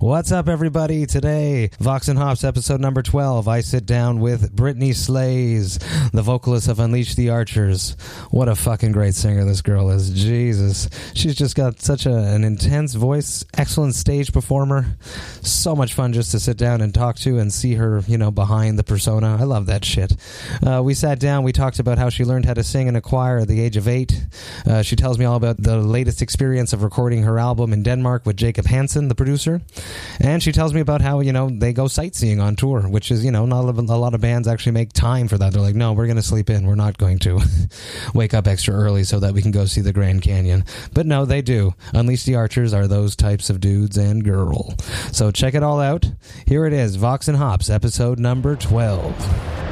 What's 0.00 0.32
up, 0.32 0.48
everybody? 0.48 1.06
Today, 1.06 1.70
Vox 1.78 2.08
and 2.08 2.18
Hops 2.18 2.42
episode 2.42 2.80
number 2.80 3.00
12. 3.00 3.46
I 3.46 3.60
sit 3.60 3.86
down 3.86 4.18
with 4.18 4.54
Brittney 4.54 4.94
Slayes, 4.94 5.78
the 6.12 6.20
vocalist 6.20 6.68
of 6.68 6.80
Unleash 6.80 7.14
the 7.14 7.30
Archers. 7.30 7.96
What 8.30 8.48
a 8.48 8.56
fucking 8.56 8.92
great 8.92 9.14
singer 9.14 9.44
this 9.44 9.62
girl 9.62 9.90
is. 9.90 10.10
Jesus. 10.10 10.90
She's 11.14 11.36
just 11.36 11.54
got 11.54 11.80
such 11.80 12.06
a, 12.06 12.12
an 12.12 12.42
intense 12.44 12.94
voice, 12.94 13.44
excellent 13.56 13.94
stage 13.94 14.32
performer. 14.32 14.96
So 15.42 15.76
much 15.76 15.94
fun 15.94 16.12
just 16.12 16.32
to 16.32 16.40
sit 16.40 16.58
down 16.58 16.80
and 16.80 16.92
talk 16.92 17.16
to 17.20 17.38
and 17.38 17.52
see 17.52 17.74
her, 17.74 18.02
you 18.08 18.18
know, 18.18 18.32
behind 18.32 18.78
the 18.78 18.84
persona. 18.84 19.36
I 19.40 19.44
love 19.44 19.66
that 19.66 19.84
shit. 19.84 20.16
Uh, 20.66 20.82
we 20.82 20.94
sat 20.94 21.20
down, 21.20 21.44
we 21.44 21.52
talked 21.52 21.78
about 21.78 21.98
how 21.98 22.08
she 22.10 22.24
learned 22.24 22.46
how 22.46 22.54
to 22.54 22.64
sing 22.64 22.88
in 22.88 22.96
a 22.96 23.00
choir 23.00 23.38
at 23.38 23.48
the 23.48 23.60
age 23.60 23.76
of 23.76 23.86
eight. 23.86 24.26
Uh, 24.66 24.82
she 24.82 24.96
tells 24.96 25.18
me 25.18 25.24
all 25.24 25.36
about 25.36 25.62
the 25.62 25.78
latest 25.78 26.20
experience 26.20 26.72
of 26.72 26.82
recording 26.82 27.22
her 27.22 27.38
album 27.38 27.72
in 27.72 27.82
Denmark 27.82 28.26
with 28.26 28.36
Jacob 28.36 28.66
Hansen, 28.66 29.08
the 29.08 29.14
producer. 29.14 29.62
And 30.20 30.42
she 30.42 30.52
tells 30.52 30.72
me 30.74 30.80
about 30.80 31.00
how, 31.00 31.20
you 31.20 31.32
know, 31.32 31.50
they 31.50 31.72
go 31.72 31.88
sightseeing 31.88 32.40
on 32.40 32.56
tour, 32.56 32.82
which 32.82 33.10
is, 33.10 33.24
you 33.24 33.30
know, 33.30 33.46
not 33.46 33.64
a 33.64 33.96
lot 33.96 34.14
of 34.14 34.20
bands 34.20 34.48
actually 34.48 34.72
make 34.72 34.92
time 34.92 35.28
for 35.28 35.38
that. 35.38 35.52
They're 35.52 35.62
like, 35.62 35.74
no, 35.74 35.92
we're 35.92 36.06
going 36.06 36.16
to 36.16 36.22
sleep 36.22 36.50
in. 36.50 36.66
We're 36.66 36.74
not 36.74 36.98
going 36.98 37.18
to 37.20 37.40
wake 38.14 38.34
up 38.34 38.46
extra 38.46 38.74
early 38.74 39.04
so 39.04 39.20
that 39.20 39.34
we 39.34 39.42
can 39.42 39.50
go 39.50 39.64
see 39.64 39.80
the 39.80 39.92
Grand 39.92 40.22
Canyon. 40.22 40.64
But 40.92 41.06
no, 41.06 41.24
they 41.24 41.42
do. 41.42 41.74
Unleash 41.92 42.24
the 42.24 42.36
Archers 42.36 42.72
are 42.72 42.86
those 42.86 43.16
types 43.16 43.50
of 43.50 43.60
dudes 43.60 43.96
and 43.96 44.24
girl. 44.24 44.74
So 45.12 45.30
check 45.30 45.54
it 45.54 45.62
all 45.62 45.80
out. 45.80 46.10
Here 46.46 46.66
it 46.66 46.72
is 46.72 46.96
Vox 46.96 47.28
and 47.28 47.36
Hops, 47.36 47.70
episode 47.70 48.18
number 48.18 48.56
12. 48.56 49.64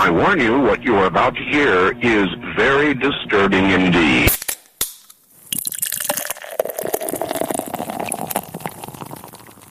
I 0.00 0.10
warn 0.10 0.40
you, 0.40 0.60
what 0.60 0.82
you 0.82 0.94
are 0.96 1.06
about 1.06 1.34
to 1.34 1.42
hear 1.42 1.92
is 2.00 2.28
very 2.56 2.94
disturbing 2.94 3.70
indeed. 3.70 4.37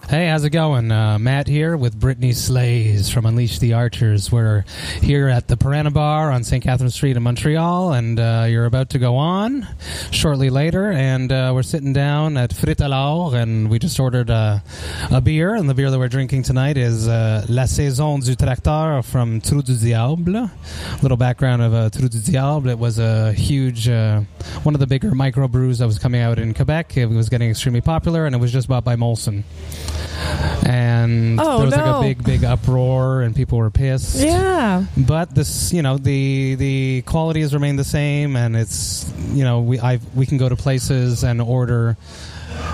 Hey, 0.10 0.30
how's 0.30 0.46
it 0.46 0.52
going? 0.52 0.90
Uh, 0.90 1.20
Matt 1.20 1.48
here 1.48 1.76
with 1.76 2.00
Brittney 2.00 2.34
Slayes 2.34 3.10
from 3.10 3.26
Unleash 3.26 3.60
the 3.60 3.74
Archers. 3.74 4.32
We're 4.32 4.64
here 5.02 5.28
at 5.28 5.50
the 5.50 5.58
Piranha 5.58 5.92
Bar 5.92 6.32
on 6.32 6.46
St. 6.46 6.64
Catherine 6.64 6.90
Street 6.90 7.18
in 7.18 7.24
Montreal, 7.24 7.92
and 7.92 8.18
uh, 8.18 8.46
you're 8.48 8.64
about 8.64 8.92
to 8.92 9.00
go 9.00 9.18
on 9.18 9.68
shortly 10.12 10.50
later. 10.50 10.92
And 10.92 11.30
uh, 11.30 11.52
we're 11.54 11.62
sitting 11.62 11.92
down 11.92 12.38
at 12.38 12.52
Frite 12.52 12.80
Alors, 12.80 13.34
and 13.34 13.70
we 13.70 13.80
just 13.80 14.00
ordered 14.00 14.30
a 14.30 14.64
beer. 15.22 15.56
And 15.56 15.70
the 15.70 15.74
beer 15.74 15.92
that 15.92 16.00
we're 16.00 16.08
drinking 16.08 16.44
tonight 16.44 16.78
is 16.78 17.10
uh, 17.10 17.46
La 17.50 17.66
Saison 17.66 18.22
du 18.22 18.34
Tracteur 18.34 19.04
from 19.04 19.42
Trou 19.42 19.62
du 19.62 19.76
Diable. 19.76 20.50
Little 21.02 21.18
background 21.18 21.62
of 21.62 21.74
uh, 21.74 21.90
Trou 21.90 22.08
du 22.08 22.22
Diable. 22.22 22.70
It 22.70 22.80
was 22.80 22.98
a 22.98 23.34
huge, 23.34 23.90
uh, 23.90 24.22
one 24.64 24.74
of 24.74 24.80
the 24.80 24.88
bigger 24.88 25.12
microbrews 25.12 25.80
that 25.80 25.86
was 25.86 26.00
coming 26.00 26.22
out 26.22 26.40
in 26.40 26.54
Quebec. 26.54 26.96
It 26.96 27.08
was 27.08 27.28
getting 27.28 27.50
extremely 27.50 27.82
popular, 27.82 28.26
and 28.26 28.34
it 28.34 28.38
was 28.38 28.54
just 28.54 28.70
bought 28.70 28.86
by 28.86 28.96
Molson 28.96 29.44
and 30.68 31.40
Oh, 31.40 31.58
there 31.60 31.66
was 31.68 31.76
like 31.76 31.86
a 31.86 32.02
big 32.02 32.24
big 32.24 32.44
uproar 32.44 33.22
and 33.22 33.34
people 33.36 33.58
were 33.58 33.70
pissed 33.72 34.18
Yeah. 34.18 34.84
but 34.98 35.34
this 35.34 35.72
you 35.72 35.82
know 35.82 35.98
the 35.98 36.56
the 36.56 37.04
quality 37.06 37.42
has 37.42 37.54
remained 37.54 37.80
the 37.80 37.84
same 37.86 38.36
and 38.36 38.56
it's 38.58 39.10
you 39.32 39.44
know 39.46 39.62
we 39.62 39.80
I 39.80 40.00
we 40.14 40.26
can 40.26 40.38
go 40.38 40.50
to 40.50 40.56
places 40.58 41.24
and 41.24 41.42
order 41.42 41.96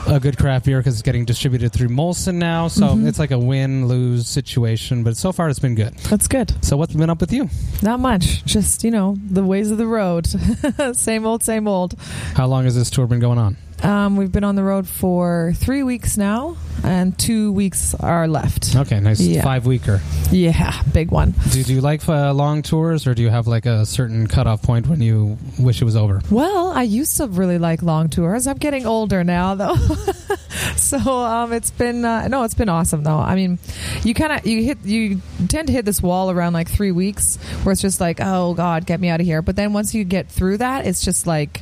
a 0.08 0.20
good 0.20 0.38
craft 0.38 0.66
beer 0.66 0.80
because 0.80 0.96
it's 0.96 1.02
getting 1.02 1.26
distributed 1.26 1.72
through 1.72 1.90
Molson 1.90 2.36
now 2.36 2.68
so 2.68 2.88
Mhm. 2.88 3.08
it's 3.08 3.20
like 3.20 3.32
a 3.32 3.40
win 3.40 3.88
lose 3.88 4.28
situation 4.28 5.04
but 5.04 5.16
so 5.16 5.32
far 5.32 5.50
it's 5.50 5.60
been 5.60 5.76
good 5.76 5.94
That's 6.10 6.28
good. 6.28 6.52
so 6.62 6.78
what's 6.78 6.94
been 6.94 7.10
up 7.10 7.22
with 7.22 7.32
you 7.32 7.50
Not 7.84 8.00
much. 8.00 8.44
Just, 8.46 8.84
you 8.84 8.92
know, 8.92 9.18
the 9.30 9.44
ways 9.44 9.72
of 9.72 9.78
the 9.78 9.86
road. 9.88 10.26
same 10.94 11.26
old, 11.26 11.44
same 11.44 11.68
old. 11.68 11.96
how 12.36 12.48
long 12.48 12.64
has 12.64 12.76
this 12.76 12.90
tour 12.90 13.08
been 13.08 13.20
going 13.20 13.38
on 13.38 13.58
Um, 13.82 14.16
we've 14.18 14.32
been 14.32 14.44
on 14.44 14.56
the 14.56 14.64
road 14.64 14.88
for 14.88 15.54
three 15.56 15.84
weeks 15.84 16.18
now, 16.18 16.56
and 16.84 17.18
two 17.18 17.52
weeks 17.52 17.94
are 17.96 18.28
left. 18.28 18.76
okay 18.76 19.00
nice 19.00 19.20
Yeah. 19.20 19.42
five 19.44 19.66
weeker 19.66 20.02
Yeah, 20.32 20.82
big 20.94 21.12
one. 21.12 21.34
do, 21.52 21.64
do 21.64 21.74
you 21.74 21.82
like 21.82 22.08
uh, 22.08 22.34
long 22.34 22.62
tours 22.62 23.08
or 23.08 23.14
do 23.14 23.22
you 23.22 23.30
have 23.30 23.48
like 23.48 23.66
a 23.66 23.86
certain 23.86 24.28
cutoff 24.28 24.62
point 24.62 24.88
when 24.88 25.02
you 25.02 25.38
wish 25.60 25.82
it 25.82 25.86
was 25.86 25.96
over 25.96 26.22
Well, 26.32 26.72
I 26.72 26.84
used 26.84 27.18
to 27.18 27.28
really 27.28 27.58
like 27.58 27.82
long 27.84 28.10
tours. 28.10 28.48
I'm 28.48 28.58
getting 28.58 28.86
older 28.86 29.24
now, 29.24 29.56
though. 29.56 29.76
so 30.76 30.98
um, 30.98 31.52
it's 31.54 31.72
been 31.72 32.04
uh, 32.06 32.28
no, 32.28 32.44
it's 32.44 32.54
been 32.54 32.70
awesome 32.70 33.04
though. 33.04 33.18
I 33.18 33.36
mean, 33.36 33.60
you 34.04 34.14
kind 34.14 34.32
of 34.34 34.46
you 34.46 34.64
hit 34.64 34.80
you 34.86 35.22
tend 35.48 35.68
to 35.68 35.74
hit 35.74 35.86
this 35.86 36.02
wall 36.02 36.32
around 36.32 36.54
like 36.54 36.70
three 36.70 36.92
weeks 36.92 37.38
where 37.64 37.72
it's 37.74 37.82
just 37.82 38.00
like, 38.02 38.20
oh 38.22 38.54
God, 38.54 38.86
get 38.86 39.00
me 39.00 39.10
out 39.10 39.20
of 39.20 39.26
here. 39.26 39.42
But 39.42 39.56
then 39.56 39.74
once 39.74 39.94
you 39.94 40.04
get 40.04 40.30
through 40.30 40.58
that, 40.58 40.86
it's 40.88 41.04
just 41.04 41.28
like 41.28 41.62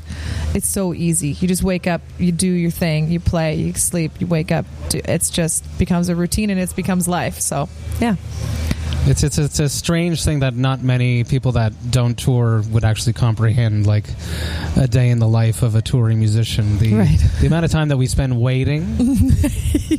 it's 0.53 0.67
so 0.67 0.93
easy. 0.93 1.29
You 1.29 1.47
just 1.47 1.63
wake 1.63 1.87
up, 1.87 2.00
you 2.17 2.31
do 2.31 2.47
your 2.47 2.71
thing, 2.71 3.09
you 3.09 3.19
play, 3.19 3.55
you 3.55 3.73
sleep, 3.73 4.11
you 4.19 4.27
wake 4.27 4.51
up. 4.51 4.65
It's 4.93 5.29
just 5.29 5.65
becomes 5.79 6.09
a 6.09 6.15
routine 6.15 6.49
and 6.49 6.59
it 6.59 6.75
becomes 6.75 7.07
life. 7.07 7.39
So 7.39 7.67
yeah, 7.99 8.15
It's 9.03 9.23
it's 9.23 9.37
it's 9.39 9.59
a 9.59 9.67
strange 9.67 10.23
thing 10.23 10.39
that 10.41 10.55
not 10.55 10.83
many 10.83 11.23
people 11.23 11.53
that 11.53 11.73
don't 11.89 12.15
tour 12.17 12.61
would 12.71 12.83
actually 12.85 13.13
comprehend. 13.13 13.87
Like 13.87 14.05
a 14.77 14.87
day 14.87 15.09
in 15.09 15.17
the 15.19 15.27
life 15.27 15.63
of 15.63 15.73
a 15.75 15.81
touring 15.81 16.19
musician, 16.19 16.77
the 16.77 16.93
Right. 16.93 17.19
the 17.39 17.47
amount 17.47 17.65
of 17.65 17.71
time 17.71 17.87
that 17.89 17.97
we 17.97 18.05
spend 18.07 18.39
waiting 18.39 18.85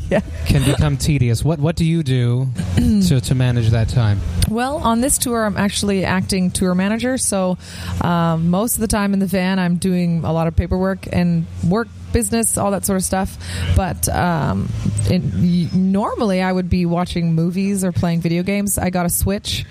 yeah. 0.09 0.21
can 0.47 0.65
become 0.65 0.97
tedious. 0.97 1.45
What 1.45 1.59
what 1.59 1.75
do 1.75 1.85
you 1.85 2.03
do 2.05 2.47
to 2.77 3.21
to 3.21 3.35
manage 3.35 3.71
that 3.71 3.89
time? 3.89 4.21
Well, 4.49 4.77
on 4.77 5.01
this 5.01 5.19
tour, 5.19 5.45
I'm 5.47 5.57
actually 5.57 6.05
acting 6.05 6.51
tour 6.53 6.75
manager. 6.75 7.19
So 7.19 7.59
um, 8.03 8.51
most 8.51 8.75
of 8.77 8.81
the 8.83 8.89
time 8.89 9.15
in 9.15 9.19
the 9.19 9.27
van, 9.27 9.59
I'm 9.59 9.77
doing 9.77 10.23
a 10.25 10.33
lot 10.33 10.47
of 10.47 10.55
paperwork 10.55 11.09
and 11.13 11.47
work 11.67 11.89
business, 12.13 12.59
all 12.59 12.71
that 12.73 12.85
sort 12.85 12.99
of 12.99 13.05
stuff. 13.05 13.39
But 13.75 14.07
um, 14.11 14.69
it, 15.07 15.23
y- 15.23 15.71
normally, 15.75 16.43
I 16.43 16.53
would 16.53 16.69
be 16.69 16.85
watching 16.85 17.35
movies 17.35 17.83
or 17.85 17.93
playing 17.93 18.21
video 18.21 18.43
games. 18.43 18.77
I 18.77 18.91
got 18.93 19.07
a 19.07 19.11
Switch 19.11 19.65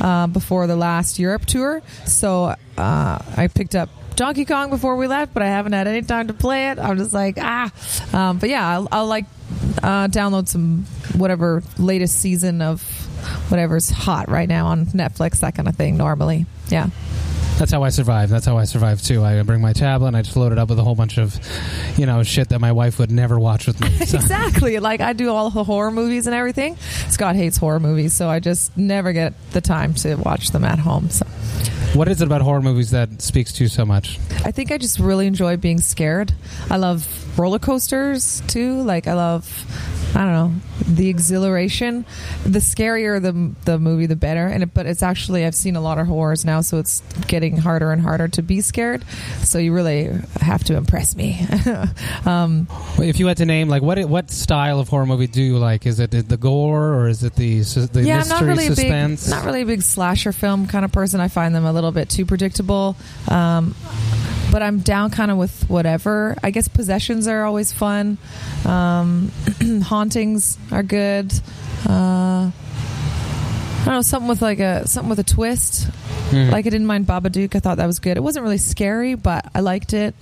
uh, 0.00 0.26
before 0.26 0.66
the 0.66 0.76
last 0.76 1.18
Europe 1.18 1.44
tour, 1.46 1.82
so 2.06 2.54
uh, 2.76 3.18
I 3.36 3.48
picked 3.52 3.74
up. 3.74 3.90
Donkey 4.16 4.44
Kong 4.44 4.70
before 4.70 4.96
we 4.96 5.06
left, 5.06 5.32
but 5.32 5.44
I 5.44 5.46
haven't 5.46 5.74
had 5.74 5.86
any 5.86 6.02
time 6.02 6.26
to 6.26 6.34
play 6.34 6.70
it. 6.70 6.78
I'm 6.80 6.98
just 6.98 7.12
like 7.12 7.38
ah, 7.40 7.70
um, 8.12 8.38
but 8.38 8.48
yeah, 8.48 8.66
I'll, 8.68 8.88
I'll 8.90 9.06
like 9.06 9.26
uh, 9.80 10.08
download 10.08 10.48
some 10.48 10.86
whatever 11.16 11.62
latest 11.78 12.18
season 12.18 12.60
of 12.60 12.82
whatever's 13.48 13.90
hot 13.90 14.28
right 14.28 14.48
now 14.48 14.66
on 14.66 14.86
Netflix, 14.86 15.40
that 15.40 15.54
kind 15.54 15.68
of 15.68 15.76
thing. 15.76 15.96
Normally, 15.96 16.46
yeah, 16.68 16.88
That's 17.58 17.72
how 17.72 17.82
I 17.82 17.88
survive. 17.88 18.30
That's 18.30 18.46
how 18.46 18.56
I 18.56 18.64
survive 18.64 19.02
too. 19.02 19.24
I 19.24 19.42
bring 19.42 19.60
my 19.60 19.72
tablet 19.72 20.08
and 20.08 20.16
I 20.16 20.22
just 20.22 20.36
load 20.36 20.52
it 20.52 20.58
up 20.58 20.68
with 20.68 20.78
a 20.78 20.84
whole 20.84 20.94
bunch 20.94 21.18
of, 21.18 21.36
you 21.98 22.06
know, 22.06 22.22
shit 22.22 22.50
that 22.50 22.60
my 22.60 22.70
wife 22.70 23.00
would 23.00 23.10
never 23.10 23.38
watch 23.38 23.66
with 23.66 23.80
me. 23.80 23.88
So- 24.06 24.16
exactly. 24.16 24.78
Like 24.78 25.00
I 25.00 25.12
do 25.12 25.30
all 25.30 25.50
the 25.50 25.64
horror 25.64 25.90
movies 25.90 26.26
and 26.26 26.34
everything. 26.36 26.76
Scott 27.10 27.34
hates 27.36 27.56
horror 27.56 27.80
movies, 27.80 28.14
so 28.14 28.28
I 28.28 28.38
just 28.40 28.76
never 28.76 29.12
get 29.12 29.34
the 29.50 29.60
time 29.60 29.92
to 29.94 30.14
watch 30.14 30.50
them 30.52 30.64
at 30.64 30.78
home. 30.78 31.10
So 31.10 31.26
what 31.94 32.06
is 32.08 32.22
it 32.22 32.26
about 32.26 32.42
horror 32.42 32.62
movies 32.62 32.90
that 32.92 33.20
speaks 33.20 33.52
to 33.54 33.64
you 33.64 33.68
so 33.68 33.84
much? 33.84 34.18
I 34.44 34.52
think 34.52 34.70
I 34.70 34.78
just 34.78 34.98
really 35.00 35.26
enjoy 35.26 35.56
being 35.56 35.80
scared. 35.80 36.32
I 36.70 36.76
love 36.76 37.06
roller 37.38 37.58
coasters 37.58 38.42
too. 38.48 38.82
Like 38.82 39.06
I 39.06 39.14
love, 39.14 39.46
I 40.14 40.24
don't 40.24 40.32
know, 40.32 40.52
the 40.86 41.08
exhilaration. 41.08 42.04
The 42.44 42.58
scarier 42.58 43.20
the 43.22 43.54
the 43.64 43.78
movie, 43.78 44.06
the 44.06 44.16
better. 44.16 44.46
And 44.46 44.62
it, 44.64 44.74
but 44.74 44.86
it's 44.86 45.02
actually 45.02 45.44
I've 45.44 45.54
seen 45.54 45.76
a 45.76 45.80
lot 45.80 45.98
of 45.98 46.06
horrors 46.06 46.44
now, 46.44 46.60
so 46.60 46.78
it's 46.78 47.00
getting 47.26 47.56
harder 47.56 47.92
and 47.92 48.02
harder 48.02 48.28
to 48.28 48.42
be 48.42 48.60
scared. 48.60 49.04
So 49.42 49.58
you 49.58 49.72
really 49.72 50.10
have 50.40 50.64
to 50.64 50.76
impress 50.76 51.14
me. 51.16 51.46
um, 52.26 52.66
If 52.98 53.18
you 53.20 53.26
had 53.26 53.36
to 53.38 53.46
name, 53.46 53.68
like, 53.68 53.82
what 53.82 53.98
what 54.08 54.30
style 54.30 54.80
of 54.80 54.88
horror 54.88 55.06
movie 55.06 55.26
do 55.26 55.42
you 55.42 55.58
like? 55.58 55.86
Is 55.86 56.00
it 56.00 56.10
the 56.10 56.36
gore 56.36 56.94
or 56.94 57.08
is 57.08 57.22
it 57.22 57.34
the 57.34 57.60
the 57.60 58.02
yeah, 58.02 58.14
I'm 58.14 58.18
mystery 58.20 58.38
not 58.38 58.42
really 58.42 58.66
suspense? 58.66 59.26
a 59.26 59.30
big, 59.30 59.34
not 59.36 59.44
really 59.44 59.62
a 59.62 59.66
big 59.66 59.82
slasher 59.82 60.32
film 60.32 60.66
kind 60.66 60.84
of 60.84 60.92
person. 60.92 61.20
I 61.20 61.28
find 61.28 61.54
them 61.54 61.64
a 61.64 61.72
little 61.72 61.92
bit 61.92 62.08
too 62.08 62.26
predictable. 62.26 62.96
Um, 63.28 63.74
but 64.50 64.62
I'm 64.62 64.80
down 64.80 65.10
kind 65.10 65.30
of 65.30 65.36
with 65.38 65.68
whatever. 65.68 66.36
I 66.42 66.50
guess 66.50 66.68
possessions 66.68 67.26
are 67.26 67.44
always 67.44 67.72
fun. 67.72 68.18
Um, 68.64 69.30
hauntings 69.84 70.58
are 70.72 70.82
good. 70.82 71.32
Uh, 71.88 72.50
I 72.50 73.84
don't 73.84 73.94
know 73.94 74.02
something 74.02 74.28
with 74.28 74.42
like 74.42 74.58
a 74.58 74.86
something 74.86 75.08
with 75.10 75.18
a 75.18 75.24
twist. 75.24 75.88
Mhm. 76.30 76.50
Like 76.50 76.66
I 76.66 76.70
didn't 76.70 76.86
mind 76.86 77.06
Babadook. 77.06 77.54
I 77.54 77.60
thought 77.60 77.78
that 77.78 77.86
was 77.86 78.00
good. 78.00 78.16
It 78.16 78.22
wasn't 78.22 78.42
really 78.42 78.58
scary, 78.58 79.14
but 79.14 79.46
I 79.54 79.60
liked 79.60 79.94
it. 79.94 80.14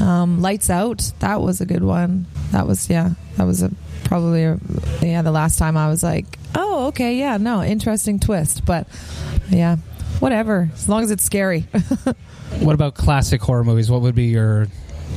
Um, 0.00 0.42
Lights 0.42 0.68
Out. 0.68 1.12
That 1.20 1.40
was 1.40 1.60
a 1.62 1.66
good 1.66 1.82
one. 1.82 2.26
That 2.52 2.66
was 2.66 2.90
yeah. 2.90 3.10
That 3.36 3.44
was 3.46 3.62
a 3.62 3.70
probably 4.04 4.44
a, 4.44 4.58
yeah 5.02 5.22
the 5.22 5.32
last 5.32 5.58
time 5.58 5.76
I 5.76 5.88
was 5.88 6.02
like, 6.02 6.38
oh 6.54 6.86
okay 6.88 7.16
yeah 7.16 7.38
no 7.38 7.62
interesting 7.62 8.20
twist. 8.20 8.64
But 8.66 8.86
yeah, 9.48 9.76
whatever. 10.20 10.70
As 10.74 10.88
long 10.88 11.02
as 11.02 11.10
it's 11.10 11.24
scary. 11.24 11.66
What 12.60 12.74
about 12.74 12.94
classic 12.94 13.42
horror 13.42 13.64
movies? 13.64 13.90
What 13.90 14.00
would 14.02 14.14
be 14.14 14.26
your 14.26 14.68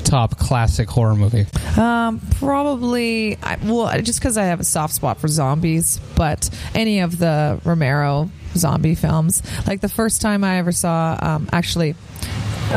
top 0.03 0.37
classic 0.37 0.89
horror 0.89 1.15
movie? 1.15 1.45
Um, 1.77 2.19
probably. 2.37 3.37
I, 3.41 3.57
well, 3.63 3.89
just 4.01 4.19
because 4.19 4.37
I 4.37 4.45
have 4.45 4.59
a 4.59 4.63
soft 4.63 4.93
spot 4.93 5.19
for 5.19 5.27
zombies, 5.27 5.99
but 6.15 6.49
any 6.75 6.99
of 6.99 7.17
the 7.17 7.61
Romero 7.63 8.29
zombie 8.55 8.95
films. 8.95 9.41
Like 9.67 9.79
the 9.81 9.89
first 9.89 10.21
time 10.21 10.43
I 10.43 10.57
ever 10.57 10.71
saw, 10.71 11.17
um, 11.21 11.49
actually, 11.53 11.95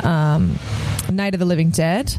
um, 0.03 0.59
Night 1.11 1.35
of 1.35 1.41
the 1.41 1.47
Living 1.47 1.71
Dead 1.71 2.15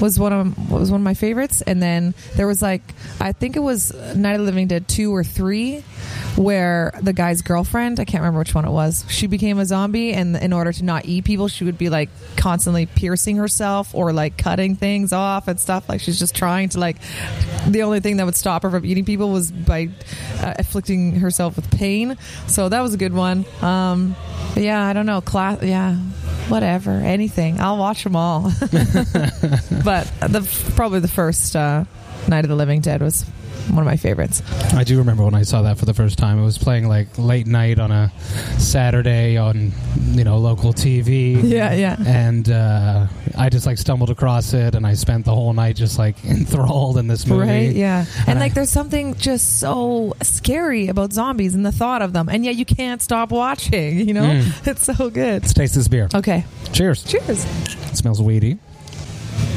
was 0.00 0.18
one 0.18 0.32
of 0.32 0.70
was 0.70 0.90
one 0.90 1.00
of 1.00 1.04
my 1.04 1.14
favorites, 1.14 1.62
and 1.62 1.82
then 1.82 2.14
there 2.36 2.46
was 2.46 2.62
like 2.62 2.82
I 3.20 3.32
think 3.32 3.56
it 3.56 3.60
was 3.60 3.92
Night 4.14 4.32
of 4.32 4.40
the 4.40 4.46
Living 4.46 4.68
Dead 4.68 4.88
two 4.88 5.14
or 5.14 5.24
three, 5.24 5.80
where 6.36 6.92
the 7.00 7.12
guy's 7.12 7.42
girlfriend 7.42 8.00
I 8.00 8.04
can't 8.04 8.22
remember 8.22 8.40
which 8.40 8.54
one 8.54 8.64
it 8.64 8.70
was. 8.70 9.04
She 9.08 9.26
became 9.26 9.58
a 9.58 9.66
zombie, 9.66 10.12
and 10.12 10.36
in 10.36 10.52
order 10.52 10.72
to 10.72 10.84
not 10.84 11.06
eat 11.06 11.24
people, 11.24 11.48
she 11.48 11.64
would 11.64 11.78
be 11.78 11.88
like 11.88 12.10
constantly 12.36 12.86
piercing 12.86 13.36
herself 13.36 13.94
or 13.94 14.12
like 14.12 14.36
cutting 14.36 14.76
things 14.76 15.12
off 15.12 15.48
and 15.48 15.58
stuff. 15.58 15.88
Like 15.88 16.00
she's 16.00 16.18
just 16.18 16.34
trying 16.34 16.68
to 16.70 16.80
like 16.80 16.96
the 17.66 17.82
only 17.82 18.00
thing 18.00 18.18
that 18.18 18.26
would 18.26 18.36
stop 18.36 18.62
her 18.62 18.70
from 18.70 18.84
eating 18.84 19.04
people 19.04 19.30
was 19.30 19.50
by 19.50 19.88
uh, 20.40 20.54
afflicting 20.58 21.16
herself 21.16 21.56
with 21.56 21.70
pain. 21.70 22.16
So 22.46 22.68
that 22.68 22.80
was 22.80 22.94
a 22.94 22.98
good 22.98 23.12
one. 23.12 23.44
Um, 23.62 24.16
yeah, 24.56 24.84
I 24.84 24.92
don't 24.92 25.06
know. 25.06 25.20
Class, 25.20 25.62
yeah, 25.62 25.96
whatever, 26.48 26.92
anything. 26.92 27.60
I'll 27.60 27.78
watch 27.78 28.04
them 28.04 28.16
all. 28.16 28.52
but 29.88 30.04
the 30.20 30.42
probably 30.76 31.00
the 31.00 31.08
first 31.08 31.56
uh, 31.56 31.82
Night 32.28 32.44
of 32.44 32.50
the 32.50 32.56
Living 32.56 32.82
Dead 32.82 33.00
was 33.00 33.22
one 33.70 33.78
of 33.78 33.86
my 33.86 33.96
favorites. 33.96 34.42
I 34.74 34.84
do 34.84 34.98
remember 34.98 35.24
when 35.24 35.34
I 35.34 35.44
saw 35.44 35.62
that 35.62 35.78
for 35.78 35.86
the 35.86 35.94
first 35.94 36.18
time. 36.18 36.38
It 36.38 36.44
was 36.44 36.58
playing 36.58 36.88
like 36.88 37.08
late 37.16 37.46
night 37.46 37.78
on 37.78 37.90
a 37.90 38.12
Saturday 38.58 39.38
on 39.38 39.72
you 40.10 40.24
know 40.24 40.36
local 40.36 40.74
TV. 40.74 41.42
Yeah, 41.42 41.72
yeah. 41.72 41.96
And 42.06 42.50
uh, 42.50 43.06
I 43.34 43.48
just 43.48 43.64
like 43.64 43.78
stumbled 43.78 44.10
across 44.10 44.52
it, 44.52 44.74
and 44.74 44.86
I 44.86 44.92
spent 44.92 45.24
the 45.24 45.34
whole 45.34 45.54
night 45.54 45.76
just 45.76 45.98
like 45.98 46.22
enthralled 46.26 46.98
in 46.98 47.06
this 47.06 47.26
movie. 47.26 47.46
Right, 47.48 47.72
yeah. 47.74 48.04
And, 48.20 48.28
And 48.28 48.38
I- 48.38 48.42
like 48.42 48.52
there's 48.54 48.68
something 48.70 49.14
just 49.16 49.58
so 49.58 50.12
scary 50.22 50.88
about 50.88 51.14
zombies 51.14 51.54
and 51.54 51.64
the 51.64 51.72
thought 51.72 52.02
of 52.02 52.12
them, 52.12 52.28
and 52.28 52.44
yet 52.44 52.56
you 52.56 52.66
can't 52.66 53.00
stop 53.00 53.30
watching, 53.30 54.06
you 54.06 54.12
know? 54.12 54.24
Mm. 54.28 54.66
It's 54.68 54.84
so 54.84 55.08
good. 55.08 55.42
Let's 55.44 55.54
taste 55.54 55.74
this 55.76 55.88
beer. 55.88 56.10
Okay. 56.14 56.44
Cheers. 56.74 57.04
Cheers. 57.04 57.46
It 57.90 57.96
smells 57.96 58.20
weedy. 58.20 58.58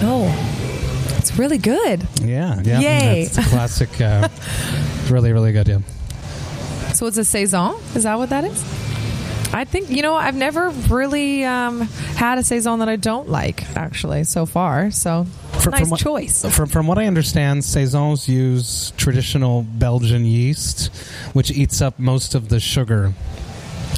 Oh. 0.03 1.15
It's 1.17 1.37
really 1.37 1.57
good. 1.59 2.07
Yeah, 2.21 2.59
yeah. 2.63 2.79
Yay. 2.79 3.25
A 3.25 3.29
classic. 3.49 4.01
Uh, 4.01 4.27
really, 5.09 5.31
really 5.33 5.51
good. 5.51 5.67
Yeah. 5.67 5.79
So 6.93 7.05
it's 7.07 7.17
a 7.17 7.23
saison? 7.25 7.75
Is 7.95 8.03
that 8.03 8.17
what 8.17 8.29
that 8.29 8.43
is? 8.43 8.63
I 9.53 9.65
think 9.65 9.89
you 9.89 10.01
know 10.01 10.15
I've 10.15 10.35
never 10.35 10.69
really 10.89 11.43
um, 11.43 11.81
had 12.15 12.37
a 12.37 12.43
saison 12.43 12.79
that 12.79 12.87
I 12.89 12.95
don't 12.95 13.27
like 13.29 13.63
actually 13.75 14.23
so 14.23 14.45
far. 14.45 14.91
So 14.91 15.25
From- 15.59 15.71
nice 15.71 15.81
from 15.81 15.89
what- 15.89 15.99
choice. 15.99 16.45
From, 16.55 16.67
from 16.69 16.87
what 16.87 16.97
I 16.97 17.05
understand, 17.05 17.63
saisons 17.65 18.27
use 18.29 18.93
traditional 18.97 19.63
Belgian 19.63 20.25
yeast, 20.25 20.87
which 21.33 21.51
eats 21.51 21.81
up 21.81 21.99
most 21.99 22.33
of 22.33 22.47
the 22.49 22.59
sugar 22.61 23.13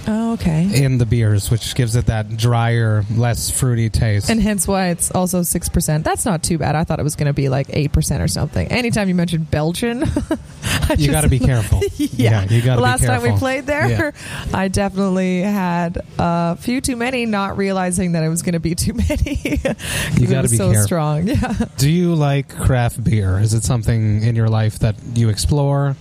Oh, 0.08 0.34
okay. 0.34 0.84
in 0.84 0.98
the 0.98 1.06
beers, 1.06 1.50
which 1.50 1.76
gives 1.76 1.96
it 1.96 2.08
that 2.08 2.36
drier, 2.36 3.06
less 3.16 3.50
fruity 3.50 3.90
taste. 3.90 4.30
And 4.30 4.42
hence 4.42 4.68
why 4.68 4.88
it's 4.88 5.12
also 5.12 5.44
six 5.44 5.70
percent. 5.70 6.04
That's 6.04 6.26
not 6.26 6.44
too 6.44 6.58
bad. 6.58 6.76
I 6.76 6.84
thought 6.84 7.00
it 7.00 7.04
was 7.04 7.16
going 7.16 7.28
to 7.28 7.34
be 7.34 7.50
like 7.50 7.68
eight 7.70 7.92
percent 7.94 8.22
or 8.22 8.28
something. 8.28 8.68
Anytime 8.68 9.08
you 9.08 9.16
mention 9.16 9.44
Belgian, 9.44 10.04
I 10.64 10.96
you 10.98 11.12
got 11.12 11.22
to 11.22 11.30
be 11.30 11.40
careful. 11.40 11.82
yeah. 11.98 12.44
you 12.44 12.62
got 12.62 12.76
to 12.76 12.82
be 12.82 12.84
Last 12.84 13.06
time 13.06 13.22
we 13.22 13.32
played 13.38 13.66
there. 13.66 14.14
I 14.54 14.68
definitely 14.68 15.42
had 15.42 16.02
a 16.20 16.58
few 16.58 16.82
too 16.82 16.96
many, 16.96 17.26
not 17.26 17.58
realizing 17.58 18.14
that 18.14 18.24
it 18.24 18.30
was 18.30 18.42
going 18.42 18.54
to 18.54 18.60
be 18.60 18.76
too 18.76 18.94
many. 18.94 19.40
You 19.44 20.28
got 20.28 20.44
gotta 20.44 20.48
to 20.48 20.52
be 20.52 20.58
so 20.58 20.72
careful. 20.72 20.86
strong. 20.86 21.28
Yeah. 21.28 21.66
Do 21.78 21.90
you 21.90 22.16
like 22.16 22.50
craft 22.50 23.04
beer? 23.04 23.40
Is 23.40 23.54
it 23.54 23.64
something 23.64 24.24
in 24.24 24.36
your 24.36 24.50
life 24.50 24.80
that 24.80 24.96
you 25.16 25.30
explore? 25.30 25.96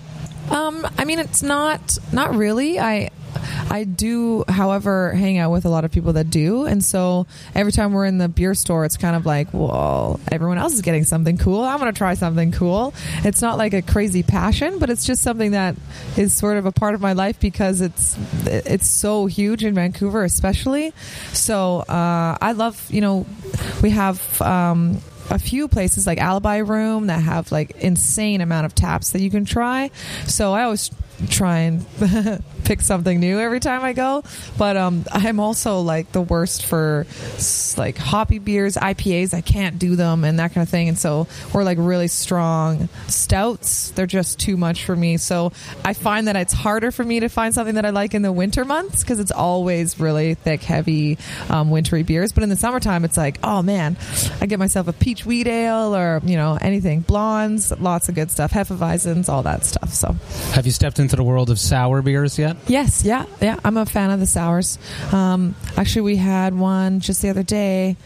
Um, 0.50 0.86
I 0.98 1.04
mean, 1.04 1.18
it's 1.18 1.42
not 1.42 1.98
not 2.12 2.34
really. 2.34 2.78
I 2.78 3.10
I 3.70 3.84
do, 3.84 4.44
however, 4.48 5.12
hang 5.12 5.38
out 5.38 5.50
with 5.50 5.64
a 5.64 5.68
lot 5.68 5.84
of 5.84 5.92
people 5.92 6.14
that 6.14 6.30
do, 6.30 6.66
and 6.66 6.84
so 6.84 7.26
every 7.54 7.72
time 7.72 7.92
we're 7.92 8.06
in 8.06 8.18
the 8.18 8.28
beer 8.28 8.54
store, 8.54 8.84
it's 8.84 8.96
kind 8.96 9.16
of 9.16 9.26
like, 9.26 9.48
well, 9.52 10.20
everyone 10.30 10.58
else 10.58 10.74
is 10.74 10.82
getting 10.82 11.04
something 11.04 11.38
cool. 11.38 11.62
I'm 11.62 11.78
going 11.78 11.92
to 11.92 11.96
try 11.96 12.14
something 12.14 12.52
cool. 12.52 12.94
It's 13.24 13.42
not 13.42 13.58
like 13.58 13.72
a 13.72 13.82
crazy 13.82 14.22
passion, 14.22 14.78
but 14.78 14.90
it's 14.90 15.04
just 15.04 15.22
something 15.22 15.52
that 15.52 15.76
is 16.16 16.32
sort 16.32 16.56
of 16.56 16.66
a 16.66 16.72
part 16.72 16.94
of 16.94 17.00
my 17.00 17.12
life 17.12 17.40
because 17.40 17.80
it's 17.80 18.16
it's 18.46 18.88
so 18.88 19.26
huge 19.26 19.64
in 19.64 19.74
Vancouver, 19.74 20.24
especially. 20.24 20.92
So 21.32 21.80
uh, 21.80 22.38
I 22.40 22.52
love, 22.52 22.90
you 22.90 23.00
know, 23.00 23.26
we 23.82 23.90
have. 23.90 24.40
Um, 24.42 25.00
a 25.30 25.38
few 25.38 25.66
places 25.66 26.06
like 26.06 26.18
Alibi 26.18 26.58
Room 26.58 27.06
that 27.06 27.22
have 27.22 27.50
like 27.52 27.70
insane 27.76 28.40
amount 28.42 28.66
of 28.66 28.74
taps 28.74 29.12
that 29.12 29.22
you 29.22 29.30
can 29.30 29.44
try. 29.46 29.90
So 30.26 30.52
I 30.52 30.64
always 30.64 30.90
try 31.30 31.58
and 31.60 31.86
pick 32.64 32.80
something 32.80 33.18
new 33.20 33.38
every 33.38 33.60
time 33.60 33.82
I 33.82 33.92
go. 33.92 34.22
But 34.58 34.76
um, 34.76 35.04
I'm 35.12 35.40
also 35.40 35.80
like 35.80 36.12
the 36.12 36.20
worst 36.22 36.64
for 36.64 37.06
like 37.76 37.96
hoppy 37.96 38.38
beers, 38.38 38.76
IPAs. 38.76 39.34
I 39.34 39.40
can't 39.40 39.78
do 39.78 39.96
them 39.96 40.24
and 40.24 40.38
that 40.38 40.52
kind 40.54 40.62
of 40.62 40.68
thing. 40.68 40.88
And 40.88 40.98
so 40.98 41.26
we're 41.52 41.64
like 41.64 41.78
really 41.80 42.08
strong 42.08 42.88
stouts. 43.08 43.90
They're 43.90 44.06
just 44.06 44.38
too 44.38 44.56
much 44.56 44.84
for 44.84 44.94
me. 44.96 45.16
So 45.16 45.52
I 45.84 45.94
find 45.94 46.28
that 46.28 46.36
it's 46.36 46.52
harder 46.52 46.90
for 46.90 47.04
me 47.04 47.20
to 47.20 47.28
find 47.28 47.54
something 47.54 47.74
that 47.76 47.84
I 47.84 47.90
like 47.90 48.14
in 48.14 48.22
the 48.22 48.32
winter 48.32 48.64
months 48.64 49.02
because 49.02 49.18
it's 49.20 49.32
always 49.32 49.98
really 50.00 50.34
thick, 50.34 50.62
heavy, 50.62 51.18
um, 51.48 51.70
wintry 51.70 52.02
beers. 52.02 52.32
But 52.32 52.42
in 52.42 52.48
the 52.48 52.56
summertime, 52.56 53.04
it's 53.04 53.16
like, 53.16 53.38
oh 53.42 53.62
man, 53.62 53.96
I 54.40 54.46
get 54.46 54.58
myself 54.58 54.88
a 54.88 54.92
peach 54.92 55.24
wheat 55.26 55.46
ale 55.46 55.94
or 55.94 56.20
you 56.24 56.36
know 56.36 56.58
anything, 56.60 57.00
blondes, 57.00 57.72
lots 57.80 58.08
of 58.08 58.14
good 58.14 58.30
stuff, 58.30 58.52
hefeweizens, 58.52 59.28
all 59.28 59.42
that 59.44 59.64
stuff. 59.64 59.92
So 59.92 60.16
Have 60.52 60.66
you 60.66 60.72
stepped 60.72 60.98
into 60.98 61.16
the 61.16 61.24
world 61.24 61.50
of 61.50 61.58
sour 61.58 62.02
beers 62.02 62.38
yet? 62.38 62.51
Yes, 62.66 63.04
yeah, 63.04 63.26
yeah, 63.40 63.58
I'm 63.64 63.76
a 63.76 63.86
fan 63.86 64.10
of 64.10 64.20
the 64.20 64.26
sours. 64.26 64.78
Um, 65.12 65.54
actually, 65.76 66.02
we 66.02 66.16
had 66.16 66.54
one 66.54 67.00
just 67.00 67.22
the 67.22 67.28
other 67.30 67.42
day. 67.42 67.96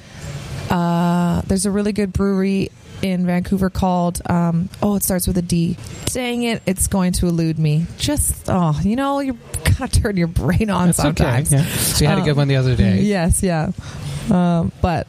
Uh, 0.70 1.42
there's 1.42 1.66
a 1.66 1.70
really 1.70 1.92
good 1.92 2.12
brewery 2.12 2.70
in 3.02 3.26
Vancouver 3.26 3.68
called 3.68 4.22
um, 4.28 4.70
oh 4.82 4.96
it 4.96 5.02
starts 5.02 5.26
with 5.26 5.36
a 5.36 5.42
D. 5.42 5.76
Dang 6.06 6.42
it, 6.44 6.62
it's 6.66 6.86
going 6.86 7.12
to 7.12 7.26
elude 7.26 7.58
me. 7.58 7.86
Just 7.98 8.48
oh, 8.48 8.78
you 8.82 8.96
know 8.96 9.20
you 9.20 9.38
gotta 9.78 9.88
turn 10.00 10.16
your 10.16 10.26
brain 10.28 10.70
on 10.70 10.86
That's 10.88 10.98
sometimes. 10.98 11.52
okay. 11.52 11.62
Yeah. 11.62 11.68
So 11.76 12.04
you 12.04 12.08
had 12.08 12.18
a 12.18 12.22
good 12.22 12.30
Um, 12.30 12.36
one 12.38 12.48
the 12.48 12.56
other 12.56 12.74
day. 12.74 13.02
Yes, 13.02 13.42
yeah. 13.42 13.70
Um, 14.30 14.72
but 14.80 15.06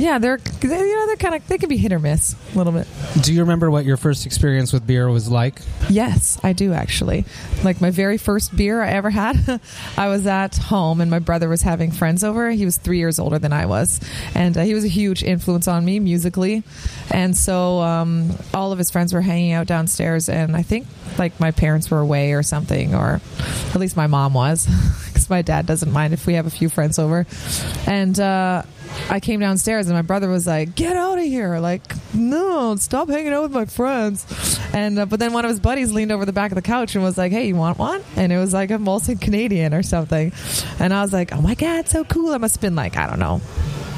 yeah, 0.00 0.18
they're 0.18 0.38
they, 0.38 0.68
you 0.68 0.96
know 0.96 1.06
they're 1.06 1.16
kind 1.16 1.34
of 1.34 1.46
they 1.46 1.58
can 1.58 1.68
be 1.68 1.76
hit 1.76 1.92
or 1.92 1.98
miss 1.98 2.34
a 2.54 2.58
little 2.58 2.72
bit. 2.72 2.86
Do 3.20 3.34
you 3.34 3.40
remember 3.40 3.70
what 3.70 3.84
your 3.84 3.98
first 3.98 4.24
experience 4.24 4.72
with 4.72 4.86
beer 4.86 5.10
was 5.10 5.28
like? 5.28 5.60
Yes, 5.90 6.38
I 6.42 6.54
do 6.54 6.72
actually. 6.72 7.26
Like 7.64 7.82
my 7.82 7.90
very 7.90 8.16
first 8.16 8.56
beer 8.56 8.82
I 8.82 8.90
ever 8.92 9.10
had, 9.10 9.60
I 9.98 10.08
was 10.08 10.26
at 10.26 10.56
home 10.56 11.02
and 11.02 11.10
my 11.10 11.18
brother 11.18 11.50
was 11.50 11.60
having 11.62 11.90
friends 11.90 12.24
over. 12.24 12.50
He 12.50 12.64
was 12.64 12.78
three 12.78 12.96
years 12.96 13.18
older 13.18 13.38
than 13.38 13.52
I 13.52 13.66
was, 13.66 14.00
and 14.34 14.56
uh, 14.56 14.62
he 14.62 14.72
was 14.72 14.84
a 14.84 14.88
huge 14.88 15.22
influence 15.22 15.68
on 15.68 15.84
me 15.84 16.00
musically. 16.00 16.62
And 17.10 17.36
so 17.36 17.80
um, 17.80 18.32
all 18.54 18.72
of 18.72 18.78
his 18.78 18.90
friends 18.90 19.12
were 19.12 19.20
hanging 19.20 19.52
out 19.52 19.66
downstairs, 19.66 20.30
and 20.30 20.56
I 20.56 20.62
think 20.62 20.86
like 21.18 21.38
my 21.38 21.50
parents 21.50 21.90
were 21.90 22.00
away 22.00 22.32
or 22.32 22.42
something, 22.42 22.94
or 22.94 23.20
at 23.74 23.76
least 23.76 23.96
my 23.96 24.06
mom 24.06 24.32
was, 24.32 24.66
my 25.30 25.42
dad 25.42 25.66
doesn't 25.66 25.92
mind 25.92 26.12
if 26.12 26.26
we 26.26 26.34
have 26.34 26.46
a 26.46 26.50
few 26.50 26.68
friends 26.68 26.98
over. 26.98 27.26
And 27.86 28.18
uh, 28.18 28.62
I 29.08 29.20
came 29.20 29.40
downstairs, 29.40 29.86
and 29.86 29.96
my 29.96 30.02
brother 30.02 30.28
was 30.28 30.46
like, 30.46 30.74
"Get 30.74 30.96
out 30.96 31.18
of 31.18 31.24
here!" 31.24 31.58
Like, 31.60 31.82
no, 32.14 32.76
stop 32.76 33.08
hanging 33.08 33.32
out 33.32 33.42
with 33.42 33.52
my 33.52 33.64
friends. 33.64 34.58
And 34.74 34.98
uh, 34.98 35.06
but 35.06 35.20
then 35.20 35.32
one 35.32 35.44
of 35.44 35.50
his 35.50 35.60
buddies 35.60 35.92
leaned 35.92 36.12
over 36.12 36.24
the 36.24 36.32
back 36.32 36.50
of 36.50 36.56
the 36.56 36.62
couch 36.62 36.94
and 36.94 37.04
was 37.04 37.16
like, 37.16 37.32
"Hey, 37.32 37.46
you 37.46 37.56
want 37.56 37.78
one?" 37.78 38.02
And 38.16 38.32
it 38.32 38.38
was 38.38 38.52
like 38.52 38.70
a 38.70 38.74
Molson 38.78 39.20
Canadian 39.20 39.74
or 39.74 39.82
something. 39.82 40.32
And 40.78 40.92
I 40.92 41.02
was 41.02 41.12
like, 41.12 41.32
"Oh 41.32 41.40
my 41.40 41.54
god, 41.54 41.88
so 41.88 42.04
cool!" 42.04 42.32
I 42.32 42.38
must 42.38 42.56
have 42.56 42.62
been 42.62 42.74
like, 42.76 42.96
I 42.96 43.06
don't 43.06 43.18
know. 43.18 43.40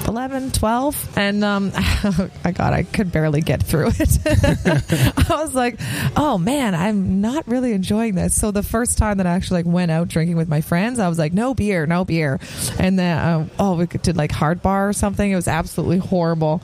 11, 0.09 0.53
12, 0.53 1.19
and 1.19 1.45
um, 1.45 1.73
I 1.75 2.53
God, 2.53 2.73
I 2.73 2.83
could 2.83 3.13
barely 3.13 3.41
get 3.41 3.63
through 3.63 3.89
it. 3.99 4.19
I 5.31 5.43
was 5.43 5.55
like, 5.55 5.77
"Oh 6.17 6.39
man, 6.39 6.75
I'm 6.75 7.21
not 7.21 7.47
really 7.47 7.73
enjoying 7.73 8.15
this." 8.15 8.35
So 8.35 8.51
the 8.51 8.63
first 8.63 8.99
time 8.99 9.19
that 9.19 9.27
I 9.27 9.31
actually 9.31 9.63
like 9.63 9.73
went 9.73 9.91
out 9.91 10.09
drinking 10.09 10.37
with 10.37 10.49
my 10.49 10.61
friends, 10.61 10.99
I 10.99 11.09
was 11.09 11.19
like, 11.19 11.33
"No 11.33 11.55
beer, 11.55 11.87
no 11.87 12.05
beer," 12.05 12.41
and 12.79 12.99
then 12.99 13.19
uh, 13.19 13.49
oh, 13.59 13.77
we 13.77 13.87
did 13.87 14.17
like 14.17 14.33
hard 14.33 14.63
bar 14.63 14.89
or 14.89 14.93
something. 14.93 15.31
It 15.31 15.37
was 15.37 15.49
absolutely 15.49 15.99
horrible. 15.99 16.61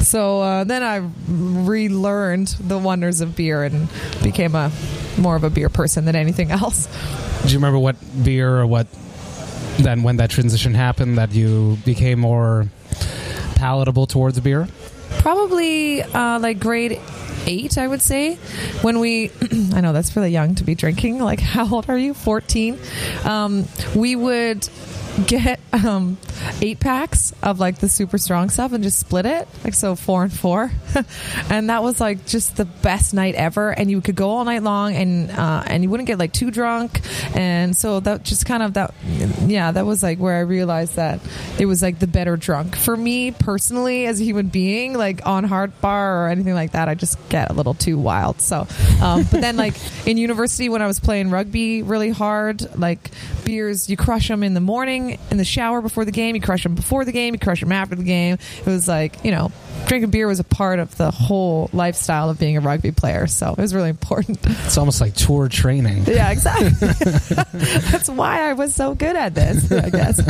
So 0.00 0.40
uh, 0.40 0.64
then 0.64 0.82
I 0.82 1.08
relearned 1.28 2.48
the 2.60 2.78
wonders 2.78 3.20
of 3.20 3.36
beer 3.36 3.64
and 3.64 3.88
became 4.22 4.54
a 4.54 4.70
more 5.18 5.36
of 5.36 5.44
a 5.44 5.50
beer 5.50 5.68
person 5.68 6.04
than 6.04 6.16
anything 6.16 6.50
else. 6.50 6.88
Do 7.42 7.48
you 7.48 7.58
remember 7.58 7.78
what 7.78 7.96
beer 8.24 8.58
or 8.58 8.66
what 8.66 8.86
then 9.78 10.02
when 10.02 10.18
that 10.18 10.30
transition 10.30 10.74
happened 10.74 11.18
that 11.18 11.32
you 11.32 11.78
became 11.84 12.20
more 12.20 12.66
palatable 13.62 14.08
towards 14.08 14.40
beer? 14.40 14.66
Probably 15.18 16.02
uh, 16.02 16.40
like 16.40 16.58
grade 16.58 17.00
eight, 17.46 17.78
I 17.78 17.86
would 17.86 18.02
say. 18.02 18.34
When 18.82 18.98
we, 18.98 19.30
I 19.72 19.80
know 19.80 19.92
that's 19.92 20.16
really 20.16 20.30
young 20.30 20.56
to 20.56 20.64
be 20.64 20.74
drinking. 20.74 21.20
Like, 21.20 21.38
how 21.56 21.72
old 21.72 21.88
are 21.88 21.96
you? 21.96 22.12
14. 22.12 22.76
Um, 23.24 23.68
we 23.94 24.16
would 24.16 24.68
get 25.26 25.60
um, 25.72 26.18
eight 26.60 26.80
packs 26.80 27.32
of 27.42 27.58
like 27.58 27.78
the 27.78 27.88
super 27.88 28.18
strong 28.18 28.50
stuff 28.50 28.72
and 28.72 28.82
just 28.82 28.98
split 28.98 29.26
it, 29.26 29.48
like 29.64 29.74
so 29.74 29.94
four 29.94 30.22
and 30.22 30.32
four, 30.32 30.70
and 31.50 31.70
that 31.70 31.82
was 31.82 32.00
like 32.00 32.26
just 32.26 32.56
the 32.56 32.64
best 32.64 33.14
night 33.14 33.34
ever. 33.34 33.70
And 33.70 33.90
you 33.90 34.00
could 34.00 34.16
go 34.16 34.30
all 34.30 34.44
night 34.44 34.62
long, 34.62 34.94
and 34.94 35.30
uh, 35.30 35.64
and 35.66 35.82
you 35.82 35.90
wouldn't 35.90 36.06
get 36.06 36.18
like 36.18 36.32
too 36.32 36.50
drunk, 36.50 37.00
and 37.36 37.76
so 37.76 38.00
that 38.00 38.22
just 38.22 38.46
kind 38.46 38.62
of 38.62 38.74
that, 38.74 38.94
yeah, 39.46 39.72
that 39.72 39.86
was 39.86 40.02
like 40.02 40.18
where 40.18 40.36
I 40.36 40.40
realized 40.40 40.96
that 40.96 41.20
it 41.58 41.66
was 41.66 41.82
like 41.82 41.98
the 41.98 42.06
better 42.06 42.36
drunk 42.36 42.76
for 42.76 42.96
me 42.96 43.30
personally 43.30 44.06
as 44.06 44.20
a 44.20 44.24
human 44.24 44.48
being, 44.48 44.94
like 44.94 45.26
on 45.26 45.44
hard 45.44 45.78
bar 45.80 46.24
or 46.24 46.28
anything 46.28 46.54
like 46.54 46.72
that. 46.72 46.88
I 46.88 46.94
just 46.94 47.18
get 47.28 47.50
a 47.50 47.54
little 47.54 47.74
too 47.74 47.98
wild. 47.98 48.40
So, 48.40 48.66
um, 49.00 49.26
but 49.30 49.40
then 49.40 49.56
like 49.56 49.74
in 50.06 50.16
university 50.16 50.68
when 50.68 50.82
I 50.82 50.86
was 50.86 51.00
playing 51.00 51.30
rugby 51.30 51.82
really 51.82 52.10
hard, 52.10 52.78
like 52.78 53.10
beers, 53.44 53.88
you 53.88 53.96
crush 53.96 54.28
them 54.28 54.42
in 54.42 54.54
the 54.54 54.60
morning 54.60 55.11
in 55.30 55.36
the 55.36 55.44
shower 55.44 55.80
before 55.80 56.04
the 56.04 56.12
game, 56.12 56.34
you 56.34 56.40
crush 56.40 56.62
them 56.62 56.74
before 56.74 57.04
the 57.04 57.12
game, 57.12 57.34
you 57.34 57.40
crush 57.40 57.60
them 57.60 57.72
after 57.72 57.94
the 57.94 58.04
game. 58.04 58.38
It 58.60 58.66
was 58.66 58.88
like 58.88 59.24
you 59.24 59.30
know 59.30 59.50
drinking 59.86 60.10
beer 60.10 60.26
was 60.26 60.40
a 60.40 60.44
part 60.44 60.78
of 60.78 60.96
the 60.96 61.10
whole 61.10 61.68
lifestyle 61.72 62.30
of 62.30 62.38
being 62.38 62.56
a 62.56 62.60
rugby 62.60 62.92
player. 62.92 63.26
So 63.26 63.50
it 63.52 63.58
was 63.58 63.74
really 63.74 63.90
important. 63.90 64.38
It's 64.44 64.78
almost 64.78 65.00
like 65.00 65.14
tour 65.14 65.48
training. 65.48 66.04
Yeah, 66.12 66.30
exactly. 66.30 66.68
That's 67.90 68.08
why 68.08 68.48
I 68.48 68.52
was 68.52 68.74
so 68.74 68.94
good 68.94 69.16
at 69.16 69.34
this, 69.34 69.70
I 69.72 69.88
guess. 69.90 70.20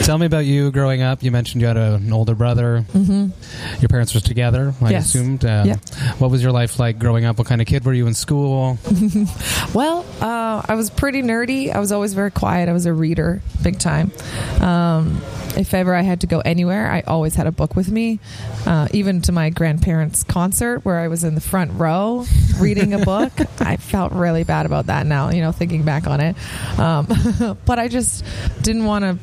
Tell 0.06 0.16
me 0.18 0.26
about 0.26 0.46
you 0.46 0.70
growing 0.70 1.02
up. 1.02 1.22
You 1.22 1.30
mentioned 1.30 1.60
you 1.60 1.66
had 1.68 1.76
an 1.76 2.12
older 2.12 2.34
brother. 2.34 2.84
Mm-hmm. 2.92 3.80
Your 3.80 3.88
parents 3.88 4.14
were 4.14 4.20
together, 4.20 4.72
I 4.80 4.90
Yes. 4.90 5.06
assumed. 5.06 5.44
Uh, 5.44 5.64
Yeah. 5.66 5.76
What 6.18 6.30
was 6.30 6.42
your 6.42 6.52
life 6.52 6.78
like 6.78 6.98
growing 6.98 7.24
up? 7.24 7.38
What 7.38 7.46
kind 7.46 7.60
of 7.60 7.66
kid 7.66 7.84
were 7.84 7.92
you 7.92 8.06
in 8.06 8.14
school? 8.14 8.78
Well, 9.74 10.04
uh, 10.20 10.62
I 10.66 10.74
was 10.74 10.90
pretty 10.90 11.22
nerdy. 11.22 11.74
I 11.74 11.78
was 11.80 11.92
always 11.92 12.14
very 12.14 12.30
quiet. 12.30 12.68
I 12.68 12.72
was 12.72 12.86
a 12.86 12.92
reader, 12.92 13.42
big 13.62 13.78
time. 13.78 14.10
Um, 14.60 15.20
if 15.56 15.74
ever 15.74 15.94
I 15.94 16.02
had 16.02 16.20
to 16.22 16.26
go 16.26 16.40
anywhere, 16.40 16.90
I 16.90 17.00
always 17.02 17.34
had 17.34 17.46
a 17.46 17.52
book 17.52 17.76
with 17.76 17.90
me. 17.90 18.20
Uh, 18.66 18.86
even 18.92 19.22
to 19.22 19.32
my 19.32 19.48
grandparents' 19.50 20.24
concert, 20.24 20.84
where 20.84 20.98
I 20.98 21.08
was 21.08 21.24
in 21.24 21.34
the 21.34 21.40
front 21.40 21.72
row 21.72 22.26
reading 22.60 22.92
a 22.92 22.98
book, 22.98 23.32
I 23.60 23.76
felt 23.76 24.12
really 24.12 24.44
bad 24.44 24.66
about 24.66 24.86
that 24.86 25.06
now. 25.06 25.30
You 25.30 25.40
know, 25.40 25.52
thinking 25.52 25.84
back 25.84 26.06
on 26.06 26.20
it, 26.20 26.36
um, 26.78 27.06
but 27.64 27.78
I 27.78 27.88
just 27.88 28.24
didn't 28.60 28.84
want 28.84 29.04
to 29.04 29.18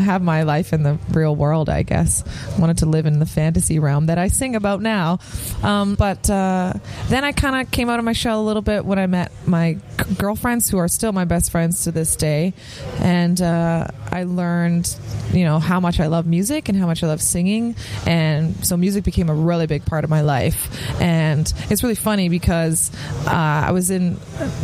have 0.00 0.22
my 0.22 0.42
life 0.42 0.72
in 0.72 0.82
the 0.82 0.98
real 1.10 1.36
world. 1.36 1.68
I 1.68 1.82
guess 1.82 2.24
I 2.56 2.60
wanted 2.60 2.78
to 2.78 2.86
live 2.86 3.06
in 3.06 3.18
the 3.18 3.26
fantasy 3.26 3.78
realm 3.78 4.06
that 4.06 4.18
I 4.18 4.28
sing 4.28 4.56
about 4.56 4.80
now. 4.80 5.18
Um, 5.62 5.94
but 5.94 6.28
uh, 6.30 6.72
then 7.08 7.24
I 7.24 7.32
kind 7.32 7.60
of 7.60 7.70
came 7.70 7.90
out 7.90 7.98
of 7.98 8.04
my 8.04 8.12
shell 8.12 8.40
a 8.40 8.44
little 8.44 8.62
bit 8.62 8.84
when 8.84 8.98
I 8.98 9.06
met 9.06 9.32
my 9.46 9.78
girlfriends, 10.16 10.70
who 10.70 10.78
are 10.78 10.88
still 10.88 11.12
my 11.12 11.24
best 11.24 11.50
friends 11.50 11.84
to 11.84 11.92
this 11.92 12.16
day, 12.16 12.54
and 12.98 13.40
uh, 13.40 13.88
I 14.10 14.24
learned, 14.24 14.94
you 15.32 15.44
know, 15.44 15.58
how 15.58 15.80
much 15.80 16.00
I 16.00 16.06
love 16.06 16.26
music 16.26 16.68
and 16.68 16.78
how 16.78 16.86
much 16.86 17.02
I 17.02 17.06
love 17.06 17.20
singing, 17.20 17.76
and 18.06 18.55
so 18.62 18.76
music 18.76 19.04
became 19.04 19.28
a 19.28 19.34
really 19.34 19.66
big 19.66 19.84
part 19.84 20.04
of 20.04 20.10
my 20.10 20.20
life. 20.20 21.00
And 21.00 21.52
it's 21.70 21.82
really 21.82 21.94
funny 21.94 22.28
because 22.28 22.90
uh, 23.26 23.30
I 23.30 23.72
was 23.72 23.90
in 23.90 24.18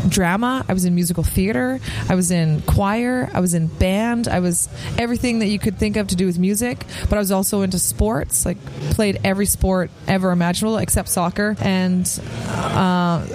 drama, 0.09 0.65
I 0.69 0.73
was 0.73 0.85
in 0.85 0.95
musical 0.95 1.25
theater, 1.25 1.81
I 2.09 2.15
was 2.15 2.31
in 2.31 2.63
choir, 2.63 3.31
I 3.33 3.41
was 3.41 3.55
in 3.55 3.67
band, 3.67 4.29
I 4.29 4.41
was 4.41 4.69
everything 4.99 5.41
that 5.41 5.49
you 5.49 5.59
could 5.59 5.79
think 5.79 5.97
of 5.97 6.09
to 6.09 6.17
do 6.17 6.27
with 6.27 6.39
music. 6.39 6.85
But 7.09 7.17
I 7.17 7.19
was 7.19 7.33
also 7.33 7.63
into 7.63 7.79
sports, 7.79 8.47
like 8.47 8.63
played 8.91 9.21
every 9.25 9.47
sport 9.47 9.91
ever 10.07 10.31
imaginable 10.31 10.79
except 10.79 11.09
soccer. 11.09 11.57
And 11.61 12.07
uh, 12.49 13.27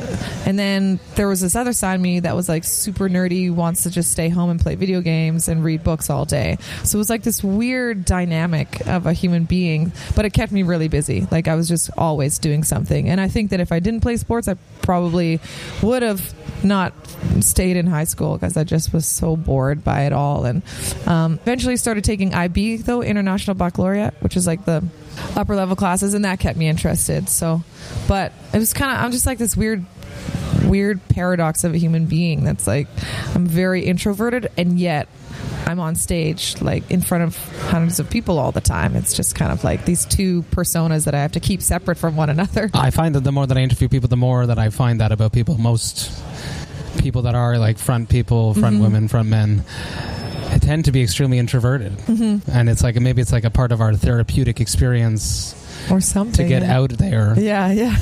and 0.46 0.58
then 0.58 1.00
there 1.16 1.28
was 1.28 1.42
this 1.42 1.56
other 1.56 1.74
side 1.74 1.96
of 1.96 2.02
me 2.02 2.22
that 2.22 2.36
was 2.36 2.50
like 2.50 2.64
super 2.64 3.10
nerdy, 3.10 3.52
wants 3.54 3.84
to 3.84 3.90
just 3.90 4.12
stay 4.12 4.30
home 4.30 4.50
and 4.50 4.60
play 4.60 4.76
video 4.76 5.02
games 5.02 5.48
and 5.48 5.64
read 5.64 5.84
books 5.84 6.10
all 6.10 6.26
day. 6.26 6.58
So 6.84 6.98
it 6.98 7.00
was 7.00 7.10
like 7.10 7.24
this 7.24 7.44
weird 7.44 8.06
dynamic 8.06 8.86
of 8.88 9.06
a 9.06 9.14
human 9.14 9.46
being, 9.46 9.92
but 10.16 10.26
it 10.26 10.32
kept 10.32 10.47
me 10.52 10.64
really 10.64 10.88
busy. 10.88 11.28
Like 11.32 11.48
I 11.48 11.56
was 11.56 11.68
just 11.68 11.90
always 11.98 12.40
doing 12.40 12.64
something. 12.64 13.10
And 13.10 13.20
I 13.20 13.28
think 13.28 13.52
that 13.52 13.60
if 13.60 13.72
I 13.72 13.80
didn't 13.80 14.02
play 14.02 14.18
sports, 14.18 14.48
I 14.48 14.56
probably 14.82 15.40
would 15.82 16.04
have 16.04 16.34
not 16.64 16.94
stayed 17.42 17.78
in 17.78 17.88
high 17.88 18.04
school 18.06 18.34
because 18.34 18.58
I 18.58 18.64
just 18.64 18.94
was 18.94 19.06
so 19.06 19.36
bored 19.36 19.84
by 19.84 20.02
it 20.04 20.14
all. 20.14 20.46
And 20.46 20.64
um, 21.06 21.34
eventually 21.42 21.78
started 21.78 22.04
taking 22.04 22.34
IB 22.34 22.78
though, 22.78 23.02
International 23.02 23.56
Baccalaureate, 23.56 24.14
which 24.22 24.36
is 24.38 24.48
like 24.48 24.66
the 24.66 24.84
upper 25.36 25.56
level 25.56 25.76
classes, 25.76 26.14
and 26.14 26.26
that 26.26 26.40
kept 26.40 26.58
me 26.58 26.68
interested. 26.68 27.30
So, 27.30 27.64
but 28.08 28.34
it 28.54 28.60
was 28.60 28.74
kind 28.74 28.92
of 28.92 29.04
I'm 29.04 29.12
just 29.12 29.26
like 29.26 29.38
this 29.38 29.56
weird 29.56 29.86
weird 30.66 31.00
paradox 31.10 31.64
of 31.64 31.74
a 31.74 31.78
human 31.78 32.06
being 32.06 32.44
that's 32.44 32.68
like 32.68 32.88
I'm 33.34 33.46
very 33.46 33.86
introverted 33.86 34.52
and 34.58 34.80
yet 34.80 35.08
I'm 35.68 35.80
on 35.80 35.96
stage 35.96 36.62
like 36.62 36.90
in 36.90 37.02
front 37.02 37.24
of 37.26 37.36
hundreds 37.70 38.00
of 38.00 38.10
people 38.10 38.40
all 38.40 38.52
the 38.52 38.62
time. 38.62 38.96
It's 38.96 39.14
just 39.14 39.36
kind 39.36 39.52
of 39.52 39.64
like 39.64 39.86
these 39.86 40.06
two 40.06 40.44
personas 40.52 41.06
that 41.06 41.14
I 41.14 41.22
have 41.22 41.34
to 41.34 41.40
keep 41.40 41.62
separate 41.62 41.98
from 41.98 42.16
one 42.16 42.30
another. 42.30 42.70
I 42.74 42.90
find 42.92 43.14
that 43.16 43.24
the 43.24 43.32
more 43.32 43.46
that 43.46 43.58
I 43.58 43.62
interview 43.62 43.90
people, 43.90 44.08
the 44.08 44.18
more 44.18 44.46
that 44.46 44.58
I 44.58 44.70
find 44.70 45.02
that 45.02 45.12
about 45.12 45.34
people. 45.34 45.58
Most 45.58 46.12
people 47.00 47.24
that 47.24 47.36
are 47.36 47.58
like 47.58 47.78
front 47.78 48.10
people, 48.10 48.54
front 48.54 48.76
Mm-hmm. 48.76 48.84
women, 48.84 49.08
front 49.08 49.30
men, 49.30 49.64
tend 50.62 50.86
to 50.86 50.92
be 50.92 51.02
extremely 51.04 51.38
introverted, 51.38 51.92
Mm-hmm. 51.98 52.50
and 52.50 52.70
it's 52.70 52.82
like 52.84 52.96
maybe 52.96 53.22
it's 53.22 53.32
like 53.32 53.44
a 53.44 53.50
part 53.52 53.72
of 53.72 53.82
our 53.82 53.94
therapeutic 53.94 54.60
experience 54.60 55.54
Or 55.92 56.02
something. 56.02 56.34
to 56.46 56.50
get 56.50 56.62
yeah. 56.64 56.78
out 56.78 56.90
there, 56.92 57.34
Yeah, 57.38 57.72
yeah. 57.72 57.96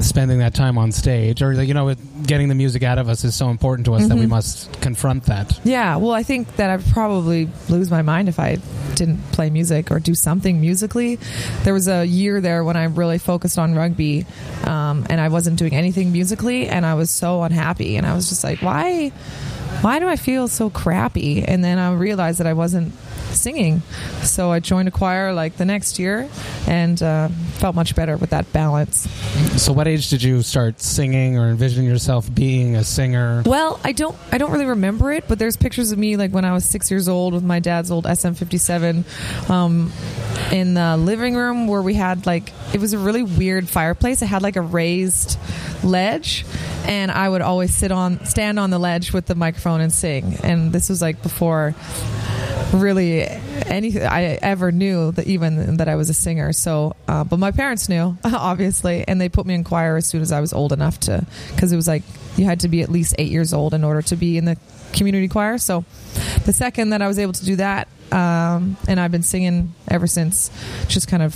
spending 0.00 0.38
that 0.38 0.54
time 0.54 0.76
on 0.78 0.92
stage, 0.92 1.42
or 1.42 1.52
you 1.62 1.74
know, 1.74 1.94
getting 2.26 2.48
the 2.48 2.54
music 2.54 2.82
out 2.82 2.98
of 2.98 3.08
us 3.08 3.24
is 3.24 3.34
so 3.34 3.48
important 3.50 3.86
to 3.86 3.94
us 3.94 4.06
that 4.08 4.14
we 4.16 4.22
Mm-hmm. 4.22 4.30
must 4.30 4.80
confront 4.80 5.24
that. 5.24 5.58
Yeah, 5.64 5.96
well, 5.96 6.12
I 6.12 6.22
think 6.22 6.56
that 6.56 6.70
I'd 6.70 6.84
probably 6.92 7.48
lose 7.68 7.90
my 7.90 8.02
mind 8.02 8.28
if 8.28 8.38
I 8.38 8.58
didn't 8.94 9.18
play 9.32 9.50
music 9.50 9.90
or 9.90 10.00
do 10.00 10.14
something 10.14 10.60
musically. 10.60 11.18
There 11.62 11.72
was 11.74 11.86
a 11.88 12.04
year 12.04 12.40
there 12.40 12.64
when 12.64 12.76
I 12.76 12.84
really 12.84 13.18
focused 13.18 13.58
on 13.58 13.74
rugby, 13.74 14.26
um, 14.64 15.06
and 15.08 15.20
I 15.20 15.28
wasn't 15.28 15.58
doing 15.58 15.74
anything 15.74 16.10
musically, 16.12 16.68
and 16.68 16.84
I 16.84 16.94
was 16.94 17.10
so 17.10 17.42
unhappy, 17.42 17.96
and 17.96 18.06
I 18.06 18.14
was 18.14 18.28
just 18.28 18.42
like, 18.44 18.60
why, 18.60 19.10
why 19.82 19.98
do 20.00 20.08
I 20.08 20.16
feel 20.16 20.48
so 20.48 20.70
crappy? 20.70 21.44
And 21.44 21.62
then 21.62 21.78
I 21.78 21.92
realized 21.94 22.40
that 22.40 22.46
I 22.46 22.54
wasn't 22.54 22.92
singing, 23.34 23.82
so 24.22 24.50
I 24.50 24.60
joined 24.60 24.88
a 24.88 24.90
choir 24.90 25.32
like 25.32 25.56
the 25.56 25.64
next 25.64 25.98
year, 25.98 26.28
and 26.66 27.02
uh, 27.02 27.28
felt 27.58 27.74
much 27.74 27.94
better 27.94 28.16
with 28.16 28.30
that 28.30 28.52
balance. 28.52 29.08
So, 29.60 29.72
what 29.72 29.88
age 29.88 30.10
did 30.10 30.22
you 30.22 30.42
start 30.42 30.80
singing 30.80 31.38
or 31.38 31.48
envision 31.50 31.84
yourself 31.84 32.32
being 32.32 32.76
a 32.76 32.84
singer? 32.84 33.42
Well, 33.44 33.80
I 33.84 33.92
don't 33.92 34.16
I 34.32 34.38
don't 34.38 34.50
really 34.50 34.66
remember 34.66 35.12
it, 35.12 35.24
but 35.28 35.38
there's 35.38 35.56
pictures 35.56 35.92
of 35.92 35.98
me 35.98 36.16
like 36.16 36.30
when 36.30 36.44
I 36.44 36.52
was 36.52 36.64
six 36.64 36.90
years 36.90 37.08
old 37.08 37.34
with 37.34 37.44
my 37.44 37.60
dad's 37.60 37.90
old 37.90 38.04
SM57 38.04 39.50
um, 39.50 39.92
in 40.52 40.74
the 40.74 40.96
living 40.96 41.34
room 41.34 41.66
where 41.66 41.82
we 41.82 41.94
had 41.94 42.26
like 42.26 42.52
it 42.72 42.80
was 42.80 42.92
a 42.92 42.98
really 42.98 43.22
weird 43.22 43.68
fireplace. 43.68 44.22
It 44.22 44.26
had 44.26 44.42
like 44.42 44.56
a 44.56 44.62
raised 44.62 45.38
ledge, 45.82 46.44
and 46.86 47.10
I 47.10 47.28
would 47.28 47.42
always 47.42 47.74
sit 47.74 47.92
on 47.92 48.24
stand 48.24 48.58
on 48.58 48.70
the 48.70 48.78
ledge 48.78 49.12
with 49.12 49.26
the 49.26 49.34
microphone 49.34 49.80
and 49.80 49.92
sing. 49.92 50.38
And 50.42 50.72
this 50.72 50.88
was 50.88 51.02
like 51.02 51.22
before 51.22 51.74
really 52.72 53.22
anything 53.22 54.02
I 54.02 54.38
ever 54.42 54.72
knew 54.72 55.12
that 55.12 55.26
even 55.26 55.76
that 55.78 55.88
I 55.88 55.96
was 55.96 56.10
a 56.10 56.14
singer. 56.14 56.52
So, 56.52 56.94
uh, 57.06 57.24
but 57.24 57.38
my 57.38 57.50
parents 57.50 57.88
knew 57.88 58.16
obviously, 58.24 59.04
and 59.06 59.20
they 59.20 59.28
put 59.28 59.46
me 59.46 59.54
in 59.54 59.64
choir 59.64 59.96
as 59.96 60.06
soon 60.06 60.22
as 60.22 60.32
I 60.32 60.40
was 60.40 60.52
old 60.52 60.72
enough 60.72 61.00
to, 61.00 61.24
because 61.54 61.72
it 61.72 61.76
was 61.76 61.88
like 61.88 62.02
you 62.36 62.44
had 62.44 62.60
to 62.60 62.68
be 62.68 62.82
at 62.82 62.88
least 62.90 63.14
eight 63.18 63.30
years 63.30 63.52
old 63.52 63.74
in 63.74 63.84
order 63.84 64.02
to 64.02 64.16
be 64.16 64.38
in 64.38 64.44
the 64.44 64.56
community 64.92 65.28
choir. 65.28 65.58
So, 65.58 65.84
the 66.44 66.52
second 66.52 66.90
that 66.90 67.02
I 67.02 67.08
was 67.08 67.18
able 67.18 67.32
to 67.32 67.44
do 67.44 67.56
that, 67.56 67.88
um, 68.12 68.76
and 68.86 68.98
I've 68.98 69.12
been 69.12 69.22
singing 69.22 69.74
ever 69.88 70.06
since, 70.06 70.50
just 70.88 71.08
kind 71.08 71.22
of 71.22 71.34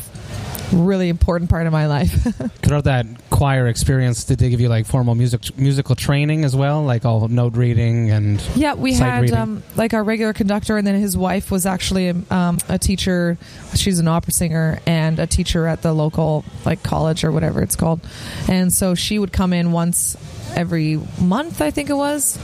really 0.73 1.09
important 1.09 1.51
part 1.51 1.67
of 1.67 1.73
my 1.73 1.87
life. 1.87 2.11
Throughout 2.63 2.85
that 2.85 3.07
choir 3.31 3.67
experience, 3.67 4.25
did 4.25 4.39
they 4.39 4.51
give 4.51 4.61
you 4.61 4.69
like 4.69 4.87
formal 4.87 5.15
music 5.15 5.57
musical 5.57 5.95
training 5.95 6.45
as 6.45 6.57
well, 6.57 6.83
like 6.83 7.05
all 7.05 7.29
note 7.29 7.57
reading 7.57 8.11
and? 8.11 8.41
Yeah, 8.55 8.75
we 8.75 8.95
had 8.95 9.31
um, 9.33 9.63
like 9.77 9.95
our 9.95 10.05
regular 10.05 10.33
conductor, 10.33 10.77
and 10.77 10.87
then 10.87 10.95
his 10.95 11.17
wife 11.17 11.51
was 11.51 11.67
actually 11.67 12.11
um, 12.31 12.59
a 12.69 12.79
teacher. 12.79 13.39
She's 13.75 13.99
an 13.99 14.09
opera 14.09 14.33
singer 14.33 14.81
and 14.87 15.19
a 15.19 15.27
teacher 15.27 15.67
at 15.67 15.83
the 15.83 15.93
local 15.93 16.45
like 16.65 16.83
college 16.83 17.25
or 17.25 17.33
whatever 17.33 17.63
it's 17.63 17.77
called. 17.77 18.01
And 18.49 18.73
so 18.73 18.95
she 18.95 19.19
would 19.19 19.33
come 19.33 19.53
in 19.53 19.73
once 19.73 20.17
every 20.55 21.01
month, 21.21 21.61
I 21.61 21.71
think 21.71 21.91
it 21.91 21.95
was. 21.95 22.39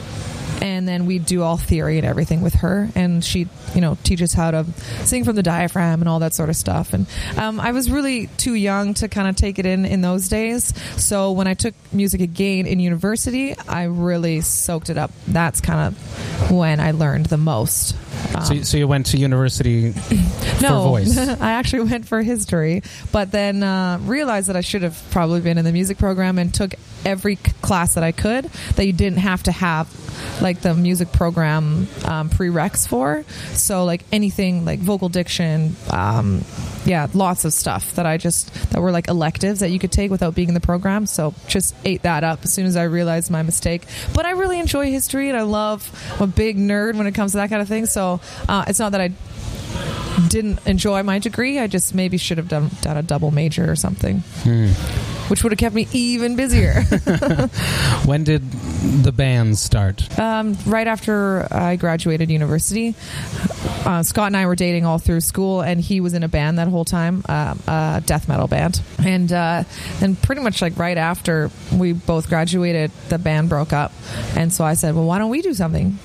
And 0.60 0.88
then 0.88 1.06
we 1.06 1.18
do 1.18 1.42
all 1.42 1.56
theory 1.56 1.98
and 1.98 2.06
everything 2.06 2.42
with 2.42 2.54
her, 2.54 2.88
and 2.94 3.24
she, 3.24 3.48
you 3.74 3.80
know, 3.80 3.96
teaches 4.02 4.32
how 4.32 4.50
to 4.50 4.66
sing 5.04 5.24
from 5.24 5.36
the 5.36 5.42
diaphragm 5.42 6.00
and 6.00 6.08
all 6.08 6.18
that 6.20 6.34
sort 6.34 6.48
of 6.48 6.56
stuff. 6.56 6.92
And 6.92 7.06
um, 7.36 7.60
I 7.60 7.72
was 7.72 7.90
really 7.90 8.26
too 8.38 8.54
young 8.54 8.94
to 8.94 9.08
kind 9.08 9.28
of 9.28 9.36
take 9.36 9.58
it 9.58 9.66
in 9.66 9.84
in 9.84 10.00
those 10.00 10.28
days. 10.28 10.74
So 11.00 11.32
when 11.32 11.46
I 11.46 11.54
took 11.54 11.74
music 11.92 12.20
again 12.20 12.66
in 12.66 12.80
university, 12.80 13.56
I 13.68 13.84
really 13.84 14.40
soaked 14.40 14.90
it 14.90 14.98
up. 14.98 15.10
That's 15.26 15.60
kind 15.60 15.94
of 15.94 16.50
when 16.50 16.80
I 16.80 16.90
learned 16.90 17.26
the 17.26 17.36
most. 17.36 17.94
Um, 18.34 18.44
So, 18.44 18.54
you- 18.54 18.64
so 18.64 18.76
you 18.76 18.87
went 18.88 19.06
to 19.06 19.16
university 19.18 19.94
no, 20.62 20.82
for 20.82 20.88
voice. 20.88 21.16
I 21.40 21.52
actually 21.52 21.88
went 21.90 22.06
for 22.06 22.22
history, 22.22 22.82
but 23.12 23.30
then 23.32 23.62
uh, 23.62 23.98
realized 24.02 24.48
that 24.48 24.56
I 24.56 24.60
should 24.62 24.82
have 24.82 25.00
probably 25.10 25.40
been 25.40 25.58
in 25.58 25.64
the 25.64 25.72
music 25.72 25.98
program 25.98 26.38
and 26.38 26.52
took 26.52 26.75
every 27.04 27.37
class 27.37 27.94
that 27.94 28.02
I 28.04 28.12
could 28.12 28.44
that 28.75 28.84
you 28.87 28.92
didn't 28.92 29.18
have 29.20 29.44
to 29.44 29.52
have 29.52 29.88
like 30.42 30.60
the 30.62 30.75
music 30.75 31.12
program 31.12 31.87
um, 32.04 32.28
prereqs 32.28 32.88
for. 32.88 33.25
So 33.54 33.84
like 33.84 34.02
anything 34.12 34.64
like 34.64 34.80
vocal 34.80 35.08
diction, 35.08 35.76
um, 35.90 36.44
yeah, 36.84 37.06
lots 37.14 37.44
of 37.44 37.52
stuff 37.52 37.94
that 37.94 38.04
I 38.06 38.16
just 38.16 38.52
that 38.72 38.80
were 38.80 38.90
like 38.90 39.08
electives 39.08 39.60
that 39.60 39.70
you 39.70 39.78
could 39.78 39.92
take 39.92 40.10
without 40.10 40.34
being 40.34 40.48
in 40.48 40.54
the 40.54 40.60
program. 40.60 41.06
So 41.06 41.34
just 41.46 41.75
ate 41.84 42.02
that 42.02 42.25
up 42.25 42.40
as 42.42 42.52
soon 42.52 42.66
as 42.66 42.76
I 42.76 42.84
realized 42.84 43.30
my 43.30 43.42
mistake. 43.42 43.82
But 44.12 44.26
I 44.26 44.32
really 44.32 44.58
enjoy 44.58 44.90
history 44.90 45.28
and 45.28 45.38
I 45.38 45.42
love. 45.42 45.88
I'm 46.16 46.22
a 46.22 46.26
big 46.26 46.56
nerd 46.58 46.96
when 46.96 47.06
it 47.06 47.14
comes 47.14 47.32
to 47.32 47.38
that 47.38 47.48
kind 47.50 47.62
of 47.62 47.68
thing. 47.68 47.87
So 47.87 48.07
uh, 48.48 48.64
it's 48.66 48.78
not 48.78 48.92
that 48.92 49.00
I 49.00 49.10
didn't 50.28 50.66
enjoy 50.66 51.02
my 51.04 51.18
degree. 51.20 51.58
I 51.60 51.66
just 51.68 51.94
maybe 51.94 52.16
should 52.18 52.38
have 52.38 52.48
done, 52.48 52.70
done 52.80 52.96
a 52.96 53.02
double 53.02 53.30
major 53.30 53.70
or 53.70 53.76
something, 53.76 54.18
which 55.28 55.42
would 55.44 55.52
have 55.52 55.58
kept 55.58 55.74
me 55.74 55.86
even 55.92 56.34
busier. 56.34 56.82
when 58.04 58.24
did 58.24 58.42
the 59.04 59.12
band 59.12 59.58
start? 59.58 60.18
um, 60.18 60.56
right 60.66 60.86
after 60.88 61.46
I 61.52 61.76
graduated 61.76 62.30
university, 62.30 62.94
uh, 63.86 64.02
Scott 64.02 64.26
and 64.28 64.36
I 64.36 64.46
were 64.46 64.56
dating 64.56 64.84
all 64.86 64.98
through 64.98 65.20
school, 65.20 65.60
and 65.60 65.80
he 65.80 66.00
was 66.00 66.14
in 66.14 66.22
a 66.24 66.28
band 66.28 66.58
that 66.58 66.66
whole 66.68 66.84
time, 66.84 67.22
um, 67.28 67.60
a 67.68 68.02
death 68.04 68.28
metal 68.28 68.48
band. 68.48 68.80
And 69.04 69.32
uh, 69.32 69.62
and 70.02 70.20
pretty 70.20 70.42
much 70.42 70.60
like 70.60 70.76
right 70.78 70.98
after 70.98 71.50
we 71.72 71.92
both 71.92 72.28
graduated, 72.28 72.90
the 73.08 73.18
band 73.18 73.48
broke 73.48 73.72
up, 73.72 73.92
and 74.36 74.52
so 74.52 74.64
I 74.64 74.74
said, 74.74 74.94
well, 74.96 75.04
why 75.04 75.18
don't 75.18 75.30
we 75.30 75.42
do 75.42 75.54
something? 75.54 75.98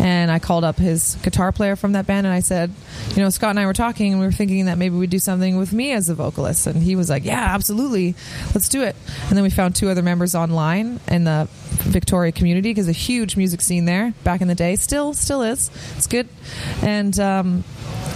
And 0.00 0.30
I 0.30 0.38
called 0.38 0.64
up 0.64 0.76
his 0.76 1.16
guitar 1.22 1.52
player 1.52 1.76
from 1.76 1.92
that 1.92 2.06
band 2.06 2.26
and 2.26 2.34
I 2.34 2.40
said, 2.40 2.70
you 3.14 3.22
know, 3.22 3.30
Scott 3.30 3.50
and 3.50 3.60
I 3.60 3.66
were 3.66 3.72
talking 3.72 4.12
and 4.12 4.20
we 4.20 4.26
were 4.26 4.32
thinking 4.32 4.66
that 4.66 4.78
maybe 4.78 4.96
we'd 4.96 5.10
do 5.10 5.18
something 5.18 5.56
with 5.56 5.72
me 5.72 5.92
as 5.92 6.08
a 6.08 6.14
vocalist. 6.14 6.66
And 6.66 6.82
he 6.82 6.96
was 6.96 7.08
like, 7.10 7.24
yeah, 7.24 7.46
absolutely. 7.54 8.14
Let's 8.54 8.68
do 8.68 8.82
it. 8.82 8.96
And 9.28 9.36
then 9.36 9.42
we 9.42 9.50
found 9.50 9.74
two 9.74 9.88
other 9.88 10.02
members 10.02 10.34
online 10.34 11.00
in 11.08 11.24
the 11.24 11.48
Victoria 11.52 12.32
community 12.32 12.70
because 12.70 12.88
a 12.88 12.92
huge 12.92 13.36
music 13.36 13.60
scene 13.60 13.84
there 13.84 14.12
back 14.24 14.40
in 14.40 14.48
the 14.48 14.54
day. 14.54 14.76
Still, 14.76 15.14
still 15.14 15.42
is. 15.42 15.70
It's 15.96 16.06
good. 16.06 16.28
And, 16.82 17.18
um, 17.18 17.64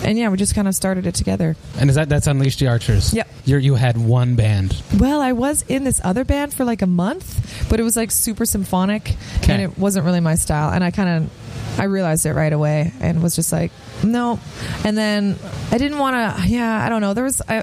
and 0.03 0.17
yeah, 0.19 0.29
we 0.31 0.37
just 0.37 0.55
kind 0.55 0.67
of 0.69 0.75
started 0.75 1.07
it 1.07 1.15
together. 1.15 1.57
And 1.79 1.91
is 1.91 1.97
that 1.97 2.09
that's 2.09 2.27
Unleash 2.27 2.57
the 2.57 2.69
Archers? 2.69 3.13
Yep. 3.13 3.29
You're, 3.45 3.59
you 3.59 3.75
had 3.75 3.99
one 3.99 4.35
band. 4.35 4.83
Well, 4.99 5.21
I 5.21 5.33
was 5.33 5.63
in 5.69 5.85
this 5.85 6.01
other 6.05 6.25
band 6.25 6.55
for 6.55 6.65
like 6.65 6.81
a 6.83 6.87
month, 6.87 7.67
but 7.69 7.81
it 7.81 7.83
was 7.83 7.97
like 7.97 8.11
super 8.11 8.45
symphonic 8.47 9.15
Okay. 9.39 9.53
and 9.53 9.63
it 9.63 9.79
wasn't 9.79 10.05
really 10.07 10.21
my 10.21 10.35
style. 10.37 10.71
And 10.73 10.83
I 10.85 10.91
kind 10.91 11.25
of, 11.25 11.31
I 11.79 11.85
realized 11.85 12.27
it 12.27 12.35
right 12.35 12.53
away 12.53 12.93
and 13.01 13.23
was 13.23 13.37
just 13.37 13.53
like, 13.53 13.73
no. 14.05 14.39
And 14.85 14.97
then 14.97 15.37
I 15.71 15.79
didn't 15.79 15.99
want 15.99 16.15
to, 16.15 16.49
yeah, 16.49 16.85
I 16.85 16.89
don't 16.89 17.01
know. 17.01 17.15
There 17.15 17.25
was, 17.25 17.41
I, 17.49 17.63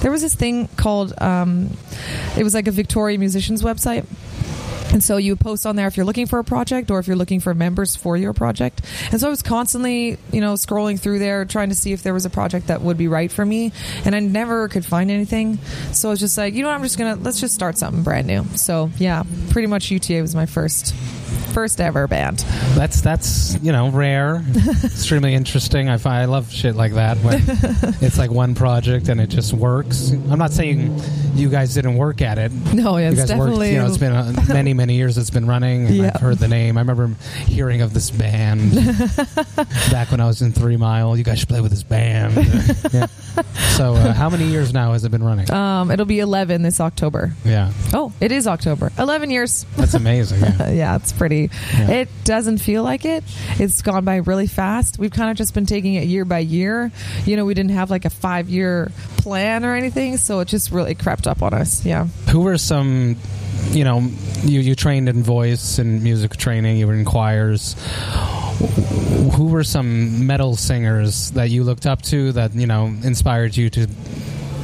there 0.00 0.10
was 0.10 0.22
this 0.22 0.34
thing 0.34 0.68
called, 0.76 1.12
um, 1.20 1.70
it 2.36 2.44
was 2.44 2.54
like 2.54 2.66
a 2.66 2.70
Victoria 2.70 3.18
musicians 3.18 3.62
website. 3.62 4.06
And 4.92 5.02
so 5.02 5.16
you 5.16 5.36
post 5.36 5.66
on 5.66 5.76
there 5.76 5.86
if 5.86 5.96
you're 5.96 6.06
looking 6.06 6.26
for 6.26 6.38
a 6.38 6.44
project 6.44 6.90
or 6.90 6.98
if 6.98 7.06
you're 7.06 7.16
looking 7.16 7.40
for 7.40 7.54
members 7.54 7.96
for 7.96 8.16
your 8.16 8.32
project. 8.32 8.82
And 9.10 9.20
so 9.20 9.26
I 9.26 9.30
was 9.30 9.42
constantly, 9.42 10.18
you 10.32 10.40
know, 10.40 10.54
scrolling 10.54 10.98
through 10.98 11.18
there 11.18 11.44
trying 11.44 11.68
to 11.68 11.74
see 11.74 11.92
if 11.92 12.02
there 12.02 12.14
was 12.14 12.24
a 12.24 12.30
project 12.30 12.68
that 12.68 12.80
would 12.80 12.96
be 12.96 13.08
right 13.08 13.30
for 13.30 13.44
me. 13.44 13.72
And 14.04 14.14
I 14.14 14.20
never 14.20 14.68
could 14.68 14.84
find 14.84 15.10
anything. 15.10 15.58
So 15.92 16.08
I 16.08 16.10
was 16.12 16.20
just 16.20 16.38
like, 16.38 16.54
you 16.54 16.62
know 16.62 16.68
what, 16.68 16.76
I'm 16.76 16.82
just 16.82 16.98
going 16.98 17.16
to, 17.16 17.22
let's 17.22 17.40
just 17.40 17.54
start 17.54 17.76
something 17.78 18.02
brand 18.02 18.26
new. 18.26 18.44
So 18.56 18.90
yeah, 18.98 19.24
pretty 19.50 19.66
much 19.66 19.90
UTA 19.90 20.20
was 20.22 20.34
my 20.34 20.46
first, 20.46 20.94
first 21.52 21.80
ever 21.80 22.06
band. 22.06 22.38
That's 22.74 23.00
that's 23.00 23.58
you 23.62 23.72
know 23.72 23.90
rare, 23.90 24.44
extremely 24.84 25.34
interesting. 25.34 25.88
I 25.88 25.96
find 25.96 26.22
I 26.22 26.24
love 26.26 26.50
shit 26.52 26.76
like 26.76 26.94
that 26.94 27.18
when 27.18 27.42
it's 28.00 28.18
like 28.18 28.30
one 28.30 28.54
project 28.54 29.08
and 29.08 29.20
it 29.20 29.28
just 29.28 29.52
works. 29.52 30.10
I'm 30.10 30.38
not 30.38 30.52
saying 30.52 31.00
you 31.34 31.48
guys 31.48 31.74
didn't 31.74 31.96
work 31.96 32.22
at 32.22 32.38
it. 32.38 32.52
No, 32.52 32.96
yeah, 32.96 33.06
you 33.06 33.12
it's 33.12 33.20
guys 33.20 33.28
definitely. 33.28 33.58
worked. 33.58 33.72
You 33.72 33.78
know, 33.78 33.86
it's 33.86 33.98
been 33.98 34.12
uh, 34.12 34.44
many 34.48 34.74
many 34.78 34.94
years. 34.94 35.18
It's 35.18 35.28
been 35.30 35.46
running. 35.46 35.86
And 35.86 35.94
Yeah. 35.96 36.12
I've 36.14 36.20
heard 36.22 36.38
the 36.38 36.48
name. 36.48 36.78
I 36.78 36.80
remember 36.80 37.08
hearing 37.44 37.82
of 37.82 37.92
this 37.92 38.10
band 38.10 38.74
back 39.90 40.10
when 40.10 40.20
I 40.20 40.26
was 40.26 40.40
in 40.40 40.52
Three 40.52 40.76
Mile. 40.76 41.16
You 41.16 41.24
guys 41.24 41.38
should 41.40 41.48
play 41.48 41.60
with 41.60 41.70
this 41.70 41.82
band. 41.82 42.34
yeah. 42.92 43.06
So 43.76 43.94
uh, 43.94 44.12
how 44.14 44.30
many 44.30 44.44
years 44.46 44.72
now 44.72 44.92
has 44.92 45.04
it 45.04 45.10
been 45.10 45.22
running? 45.22 45.50
um, 45.50 45.90
it'll 45.90 46.06
be 46.06 46.20
11 46.20 46.62
this 46.62 46.80
October. 46.80 47.32
yeah, 47.44 47.72
Oh, 47.92 48.12
it 48.20 48.32
is 48.32 48.46
October. 48.46 48.90
11 48.98 49.30
years. 49.30 49.66
that's 49.76 49.94
amazing. 49.94 50.40
Yeah. 50.40 50.70
Yeah, 50.78 50.96
it's 50.96 51.12
pretty. 51.12 51.50
Yeah. 51.74 51.90
It 51.90 52.08
doesn't 52.24 52.58
feel 52.58 52.82
like 52.84 53.04
it. 53.04 53.24
It's 53.58 53.82
gone 53.82 54.04
by 54.04 54.16
really 54.16 54.46
fast. 54.46 54.98
We've 54.98 55.10
kind 55.10 55.30
of 55.30 55.36
just 55.36 55.52
been 55.54 55.66
taking 55.66 55.94
it 55.94 56.06
year 56.06 56.24
by 56.24 56.38
year. 56.38 56.92
You 57.24 57.36
know, 57.36 57.44
we 57.44 57.54
didn't 57.54 57.72
have 57.72 57.90
like 57.90 58.04
a 58.04 58.10
five 58.10 58.48
year 58.48 58.92
plan 59.16 59.64
or 59.64 59.74
anything, 59.74 60.16
so 60.18 60.38
it 60.40 60.46
just 60.48 60.70
really 60.70 60.94
crept 60.94 61.26
up 61.26 61.42
on 61.42 61.52
us. 61.54 61.84
Yeah. 61.84 62.04
Who 62.30 62.40
were 62.40 62.58
some, 62.58 63.16
you 63.70 63.84
know, 63.84 64.00
you, 64.42 64.60
you 64.60 64.74
trained 64.74 65.08
in 65.08 65.22
voice 65.22 65.78
and 65.78 66.02
music 66.02 66.36
training, 66.36 66.78
you 66.78 66.86
were 66.86 66.94
in 66.94 67.04
choirs. 67.04 67.76
Who 69.36 69.48
were 69.48 69.64
some 69.64 70.26
metal 70.26 70.56
singers 70.56 71.30
that 71.32 71.50
you 71.50 71.64
looked 71.64 71.86
up 71.86 72.02
to 72.02 72.32
that, 72.32 72.54
you 72.54 72.66
know, 72.66 72.86
inspired 72.86 73.56
you 73.56 73.70
to 73.70 73.86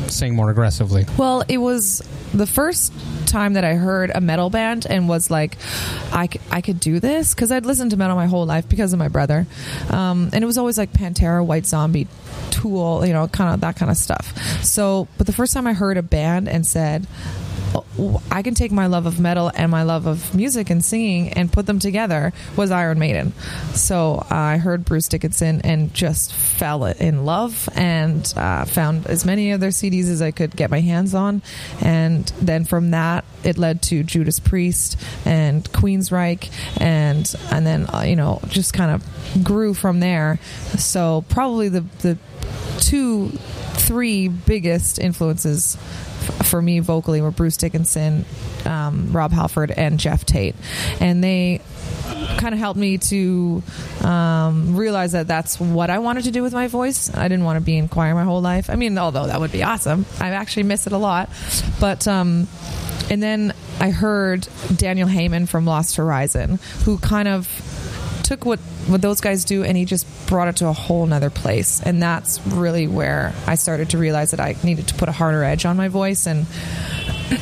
sing 0.09 0.35
more 0.35 0.51
aggressively? 0.51 1.07
Well, 1.17 1.45
it 1.49 1.59
was 1.59 2.03
the 2.33 2.47
first 2.47 2.93
time 3.27 3.55
that 3.55 3.65
I 3.65 3.75
heard 3.75 4.11
a 4.15 4.21
metal 4.21 4.51
band 4.51 4.87
and 4.87 5.09
was 5.09 5.31
like, 5.31 5.57
I, 6.13 6.61
could 6.61 6.81
do 6.81 7.01
this 7.01 7.35
because 7.35 7.53
I'd 7.53 7.67
listened 7.67 7.91
to 7.93 7.97
metal 7.97 8.17
my 8.17 8.27
whole 8.27 8.47
life 8.47 8.69
because 8.69 8.93
of 8.93 8.99
my 8.99 9.09
brother, 9.09 9.47
um, 9.91 10.31
and 10.33 10.43
it 10.43 10.47
was 10.47 10.59
always 10.59 10.79
like 10.79 10.93
Pantera, 10.93 11.45
White 11.45 11.67
Zombie, 11.67 12.09
Tool, 12.51 13.05
you 13.07 13.13
know, 13.13 13.29
kind 13.29 13.55
of 13.55 13.61
that 13.61 13.77
kind 13.77 13.91
of 13.91 13.97
stuff. 13.97 14.37
So, 14.65 15.09
but 15.19 15.27
the 15.27 15.33
first 15.33 15.53
time 15.53 15.67
I 15.67 15.73
heard 15.73 15.97
a 15.97 16.03
band 16.03 16.49
and 16.49 16.67
said. 16.67 17.07
"Oh, 17.75 18.23
I 18.31 18.43
can 18.43 18.55
take 18.55 18.73
my 18.73 18.87
love 18.87 19.07
of 19.07 19.21
metal 19.21 19.51
and 19.55 19.71
my 19.71 19.83
love 19.83 20.07
of 20.07 20.35
music 20.35 20.71
and 20.71 20.85
singing 20.85 21.33
and 21.33 21.53
put 21.53 21.67
them 21.67 21.79
together 21.79 22.33
was 22.57 22.71
Iron 22.71 22.99
Maiden. 22.99 23.33
So 23.75 24.25
I 24.31 24.59
heard 24.59 24.85
Bruce 24.85 25.09
Dickinson 25.09 25.61
and 25.63 25.93
just 25.95 26.33
fell 26.33 26.85
in 26.85 27.25
love 27.25 27.69
and 27.75 28.33
uh, 28.37 28.65
found 28.65 29.07
as 29.07 29.25
many 29.25 29.53
of 29.53 29.61
their 29.61 29.71
CDs 29.71 30.09
as 30.11 30.23
I 30.23 30.31
could 30.31 30.55
get 30.57 30.71
my 30.71 30.81
hands 30.81 31.15
on. 31.15 31.43
And 31.81 32.27
then 32.41 32.65
from 32.65 32.91
that, 32.93 33.25
it 33.43 33.59
led 33.59 33.83
to 33.83 34.03
Judas 34.03 34.41
Priest 34.41 34.99
and 35.25 35.65
Queensryche, 35.73 36.51
and 36.81 37.33
and 37.51 37.67
then 37.67 37.87
uh, 37.93 38.05
you 38.07 38.17
know 38.17 38.41
just 38.49 38.73
kind 38.73 38.91
of 38.91 39.45
grew 39.45 39.75
from 39.75 40.01
there. 40.01 40.39
So 40.77 41.25
probably 41.29 41.69
the 41.69 41.85
the 42.01 42.19
two, 42.81 43.29
three 43.75 44.29
biggest 44.29 44.99
influences 44.99 45.77
for 46.25 46.61
me 46.61 46.81
vocally 46.81 47.21
were 47.21 47.31
Bruce 47.31 47.57
Dickinson, 47.57 48.25
um, 48.65 49.13
Rob 49.13 49.33
Halford, 49.33 49.71
and 49.71 49.99
Geoff 49.99 50.25
Tate, 50.25 50.55
and 51.01 51.23
they 51.23 51.61
kind 52.39 52.55
of 52.55 52.59
helped 52.59 52.79
me 52.79 52.99
to 52.99 53.63
um, 54.03 54.77
realize 54.77 55.13
that 55.13 55.27
that's 55.27 55.59
what 55.59 55.91
I 55.91 55.99
wanted 55.99 56.25
to 56.25 56.31
do 56.31 56.43
with 56.43 56.53
my 56.53 56.69
voice. 56.69 57.15
I 57.15 57.29
didn't 57.29 57.45
want 57.45 57.57
to 57.57 57.65
be 57.65 57.77
in 57.77 57.89
choir 57.89 58.15
my 58.15 58.25
whole 58.25 58.41
life. 58.41 58.71
I 58.71 58.77
mean, 58.77 58.97
although 58.99 59.27
that 59.27 59.41
would 59.41 59.53
be 59.53 59.63
awesome, 59.63 60.07
I 60.21 60.31
actually 60.31 60.65
miss 60.65 60.87
it 60.87 60.93
a 60.93 60.99
lot. 60.99 61.31
But 61.81 62.07
um, 62.09 62.49
and 63.11 63.23
then 63.23 63.55
I 63.81 63.91
heard 63.91 64.49
Daniel 64.75 65.09
Heiman 65.09 65.49
from 65.49 65.67
Lost 65.67 65.97
Horizon, 65.97 66.59
who 66.85 66.99
kind 66.99 67.29
of 67.29 67.47
took 68.25 68.45
what 68.45 68.59
what 68.89 69.03
those 69.03 69.21
guys 69.21 69.45
do 69.45 69.63
and 69.63 69.77
he 69.77 69.85
just 69.85 70.07
brought 70.27 70.49
it 70.49 70.57
to 70.57 70.67
a 70.67 70.73
whole 70.73 71.07
nother 71.07 71.31
place. 71.31 71.81
And 71.83 72.03
that's 72.03 72.45
really 72.47 72.87
where 72.87 73.33
i 73.47 73.55
started 73.55 73.91
to 73.91 73.99
realize 73.99 74.31
that 74.33 74.41
i 74.41 74.57
needed 74.65 74.89
to 74.89 74.95
put 74.95 75.09
a 75.09 75.13
harder 75.13 75.45
edge 75.45 75.65
on 75.65 75.77
my 75.77 75.89
voice 75.89 76.27
and 76.27 76.47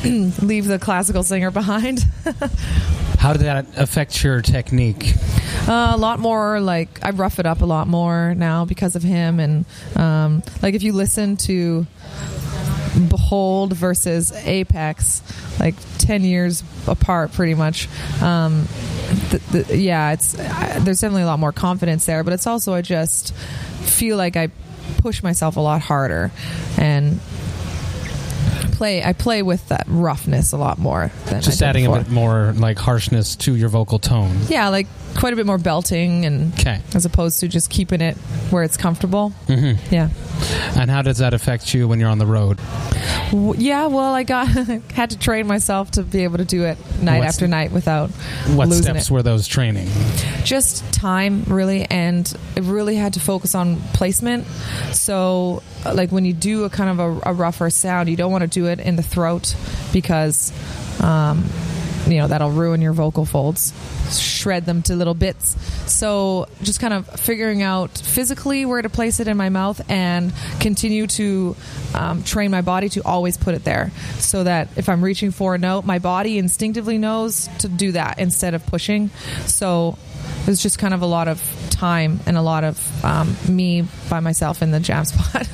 leave 0.41 0.65
the 0.67 0.79
classical 0.79 1.23
singer 1.23 1.51
behind. 1.51 2.05
How 3.19 3.31
did 3.33 3.43
that 3.43 3.77
affect 3.77 4.23
your 4.23 4.41
technique? 4.41 5.13
uh, 5.67 5.91
a 5.93 5.97
lot 5.97 6.19
more 6.19 6.59
like 6.59 6.99
i 7.03 7.11
rough 7.11 7.39
it 7.39 7.45
up 7.45 7.61
a 7.61 7.65
lot 7.65 7.87
more 7.87 8.35
now 8.35 8.65
because 8.65 8.95
of 8.95 9.03
him. 9.03 9.39
And 9.39 9.65
um, 9.95 10.43
like 10.61 10.75
if 10.75 10.83
you 10.83 10.93
listen 10.93 11.37
to 11.37 11.87
behold 13.09 13.73
versus 13.73 14.31
apex 14.45 15.23
like 15.59 15.73
10 15.97 16.23
years 16.23 16.63
apart 16.87 17.31
pretty 17.31 17.55
much 17.55 17.89
um, 18.21 18.67
the, 19.37 19.63
the, 19.63 19.77
yeah 19.77 20.11
it's 20.13 20.37
I, 20.39 20.79
there's 20.79 21.01
definitely 21.01 21.23
a 21.23 21.27
lot 21.27 21.39
more 21.39 21.51
confidence 21.51 22.05
there 22.05 22.23
but 22.23 22.33
it's 22.33 22.47
also 22.47 22.73
i 22.73 22.81
just 22.81 23.33
feel 23.35 24.17
like 24.17 24.35
i 24.37 24.49
push 24.97 25.23
myself 25.23 25.57
a 25.57 25.59
lot 25.61 25.81
harder 25.81 26.31
and 26.77 27.19
play 28.73 29.03
i 29.03 29.13
play 29.13 29.41
with 29.41 29.67
that 29.69 29.85
roughness 29.87 30.51
a 30.51 30.57
lot 30.57 30.77
more 30.77 31.11
than 31.25 31.41
Just 31.41 31.61
adding 31.61 31.85
before. 31.85 31.99
a 31.99 32.03
bit 32.03 32.11
more 32.11 32.53
like 32.57 32.77
harshness 32.77 33.35
to 33.37 33.55
your 33.55 33.69
vocal 33.69 33.99
tone. 33.99 34.35
Yeah, 34.49 34.69
like 34.69 34.87
quite 35.15 35.33
a 35.33 35.35
bit 35.35 35.45
more 35.45 35.57
belting 35.57 36.25
and 36.25 36.53
Okay. 36.59 36.79
as 36.95 37.05
opposed 37.05 37.39
to 37.41 37.47
just 37.47 37.69
keeping 37.69 38.01
it 38.01 38.15
where 38.49 38.63
it's 38.63 38.77
comfortable. 38.77 39.29
hmm 39.47 39.73
Yeah. 39.91 40.09
And 40.75 40.89
how 40.89 41.01
does 41.01 41.19
that 41.19 41.33
affect 41.33 41.73
you 41.73 41.87
when 41.87 41.99
you're 41.99 42.09
on 42.09 42.17
the 42.17 42.25
road? 42.25 42.59
W- 43.31 43.53
Yeah, 43.57 43.87
well, 43.87 44.13
I 44.13 44.23
got 44.23 44.47
had 44.93 45.11
to 45.11 45.19
train 45.19 45.47
myself 45.47 45.91
to 45.91 46.03
be 46.03 46.23
able 46.23 46.37
to 46.39 46.45
do 46.45 46.63
it 46.65 46.77
night 47.01 47.19
What's- 47.19 47.35
after 47.35 47.47
night 47.47 47.71
without 47.71 48.09
What 48.55 48.67
losing 48.69 48.83
steps 48.83 49.05
it. 49.09 49.11
were 49.11 49.23
those 49.23 49.47
training? 49.47 49.87
just 50.43 50.83
time 50.93 51.43
really 51.47 51.85
and 51.85 52.31
it 52.57 52.63
really 52.63 52.95
had 52.97 53.13
to 53.13 53.19
focus 53.21 53.55
on 53.55 53.77
placement 53.93 54.45
so 54.91 55.63
uh, 55.85 55.93
like 55.93 56.11
when 56.11 56.25
you 56.25 56.33
do 56.33 56.65
a 56.65 56.69
kind 56.69 56.89
of 56.89 56.99
a, 56.99 57.29
a 57.29 57.33
rougher 57.33 57.69
sound 57.69 58.09
you 58.09 58.15
don't 58.17 58.31
want 58.31 58.41
to 58.41 58.47
do 58.47 58.65
it 58.67 58.79
in 58.81 58.97
the 58.97 59.03
throat 59.03 59.55
because 59.93 60.51
um, 61.01 61.45
you 62.07 62.17
know 62.17 62.27
that'll 62.27 62.51
ruin 62.51 62.81
your 62.81 62.93
vocal 62.93 63.25
folds 63.25 63.73
shred 64.11 64.65
them 64.65 64.81
to 64.83 64.95
little 64.95 65.13
bits. 65.13 65.55
So 65.91 66.47
just 66.61 66.79
kind 66.79 66.93
of 66.93 67.07
figuring 67.19 67.61
out 67.61 67.97
physically 67.97 68.65
where 68.65 68.81
to 68.81 68.89
place 68.89 69.19
it 69.19 69.27
in 69.27 69.37
my 69.37 69.49
mouth 69.49 69.81
and 69.89 70.33
continue 70.59 71.07
to 71.07 71.55
um, 71.93 72.23
train 72.23 72.51
my 72.51 72.61
body 72.61 72.89
to 72.89 73.01
always 73.01 73.37
put 73.37 73.55
it 73.55 73.63
there 73.63 73.91
so 74.17 74.43
that 74.43 74.67
if 74.75 74.89
i'm 74.89 75.03
reaching 75.03 75.31
for 75.31 75.55
a 75.55 75.57
note 75.57 75.85
my 75.85 75.99
body 75.99 76.37
instinctively 76.37 76.97
knows 76.97 77.47
to 77.59 77.67
do 77.67 77.93
that 77.93 78.19
instead 78.19 78.53
of 78.53 78.65
pushing. 78.65 79.09
So 79.45 79.97
it 80.43 80.47
was 80.47 80.61
just 80.61 80.77
kind 80.79 80.93
of 80.93 81.01
a 81.01 81.05
lot 81.05 81.27
of 81.27 81.41
time 81.71 82.19
and 82.25 82.37
a 82.37 82.41
lot 82.41 82.63
of 82.63 83.05
um, 83.05 83.35
me 83.49 83.83
by 84.09 84.19
myself 84.19 84.61
in 84.61 84.71
the 84.71 84.79
jam 84.79 85.05
spot. 85.05 85.47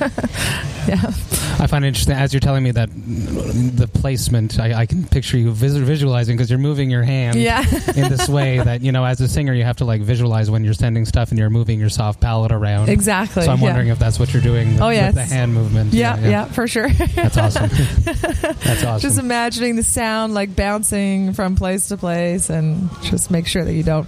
yeah. 0.88 1.12
I 1.58 1.66
find 1.66 1.84
it 1.84 1.88
interesting 1.88 2.16
as 2.16 2.32
you're 2.32 2.40
telling 2.40 2.62
me 2.62 2.70
that 2.72 2.88
the 2.90 3.88
placement. 3.92 4.58
I, 4.58 4.80
I 4.80 4.86
can 4.86 5.04
picture 5.06 5.36
you 5.38 5.50
vis- 5.52 5.74
visualizing 5.74 6.36
because 6.36 6.48
you're 6.50 6.58
moving 6.58 6.90
your 6.90 7.02
hand 7.02 7.36
Yeah. 7.38 7.60
in 7.96 8.08
this 8.08 8.28
way 8.28 8.58
that 8.58 8.80
you 8.80 8.92
know, 8.92 9.04
as 9.04 9.20
a 9.20 9.28
singer, 9.28 9.52
you 9.52 9.64
have 9.64 9.76
to 9.78 9.84
like 9.84 10.00
visualize 10.02 10.50
when 10.50 10.64
you're 10.64 10.74
sending 10.74 11.04
stuff 11.04 11.30
and 11.30 11.38
you're 11.38 11.50
moving 11.50 11.78
your 11.78 11.88
soft 11.90 12.20
palate 12.20 12.52
around. 12.52 12.88
exactly. 12.88 13.42
So 13.44 13.50
I'm 13.52 13.58
yeah. 13.58 13.64
wondering 13.64 13.88
if 13.88 13.98
that's 13.98 14.18
what 14.18 14.32
you're 14.32 14.42
doing. 14.42 14.72
With, 14.72 14.80
Oh, 14.82 14.88
yes. 14.88 15.14
with 15.14 15.28
the 15.28 15.34
hand 15.34 15.52
movement. 15.54 15.92
Yeah, 15.92 16.18
yeah, 16.18 16.44
for 16.46 16.66
sure. 16.66 16.88
That's 16.88 17.36
awesome. 17.36 17.68
that's 18.04 18.84
awesome. 18.84 19.00
just 19.00 19.18
imagining 19.18 19.76
the 19.76 19.82
sound 19.84 20.34
like 20.34 20.54
bouncing 20.56 21.32
from 21.34 21.56
place 21.56 21.88
to 21.88 21.96
place 21.96 22.48
and 22.50 22.88
just 23.02 23.30
make 23.30 23.46
sure 23.46 23.64
that 23.64 23.72
you 23.74 23.82
don't. 23.82 24.04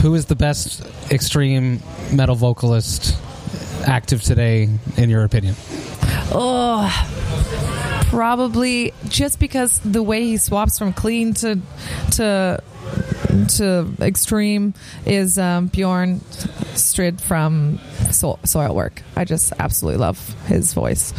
Who 0.00 0.14
is 0.14 0.23
the 0.24 0.36
best 0.36 0.82
extreme 1.10 1.80
metal 2.12 2.34
vocalist 2.34 3.16
active 3.86 4.22
today, 4.22 4.68
in 4.96 5.10
your 5.10 5.24
opinion? 5.24 5.54
Oh, 6.32 6.90
probably 8.08 8.92
just 9.08 9.38
because 9.38 9.78
the 9.80 10.02
way 10.02 10.24
he 10.24 10.36
swaps 10.36 10.78
from 10.78 10.92
clean 10.92 11.34
to 11.34 11.60
to 12.12 12.62
to 13.56 13.88
extreme 14.00 14.74
is 15.06 15.38
um, 15.38 15.66
Bjorn 15.66 16.20
Strid 16.74 17.20
from 17.20 17.78
so- 18.10 18.38
Soilwork. 18.44 18.98
I 19.16 19.24
just 19.24 19.52
absolutely 19.58 19.98
love 19.98 20.18
his 20.46 20.72
voice, 20.74 21.12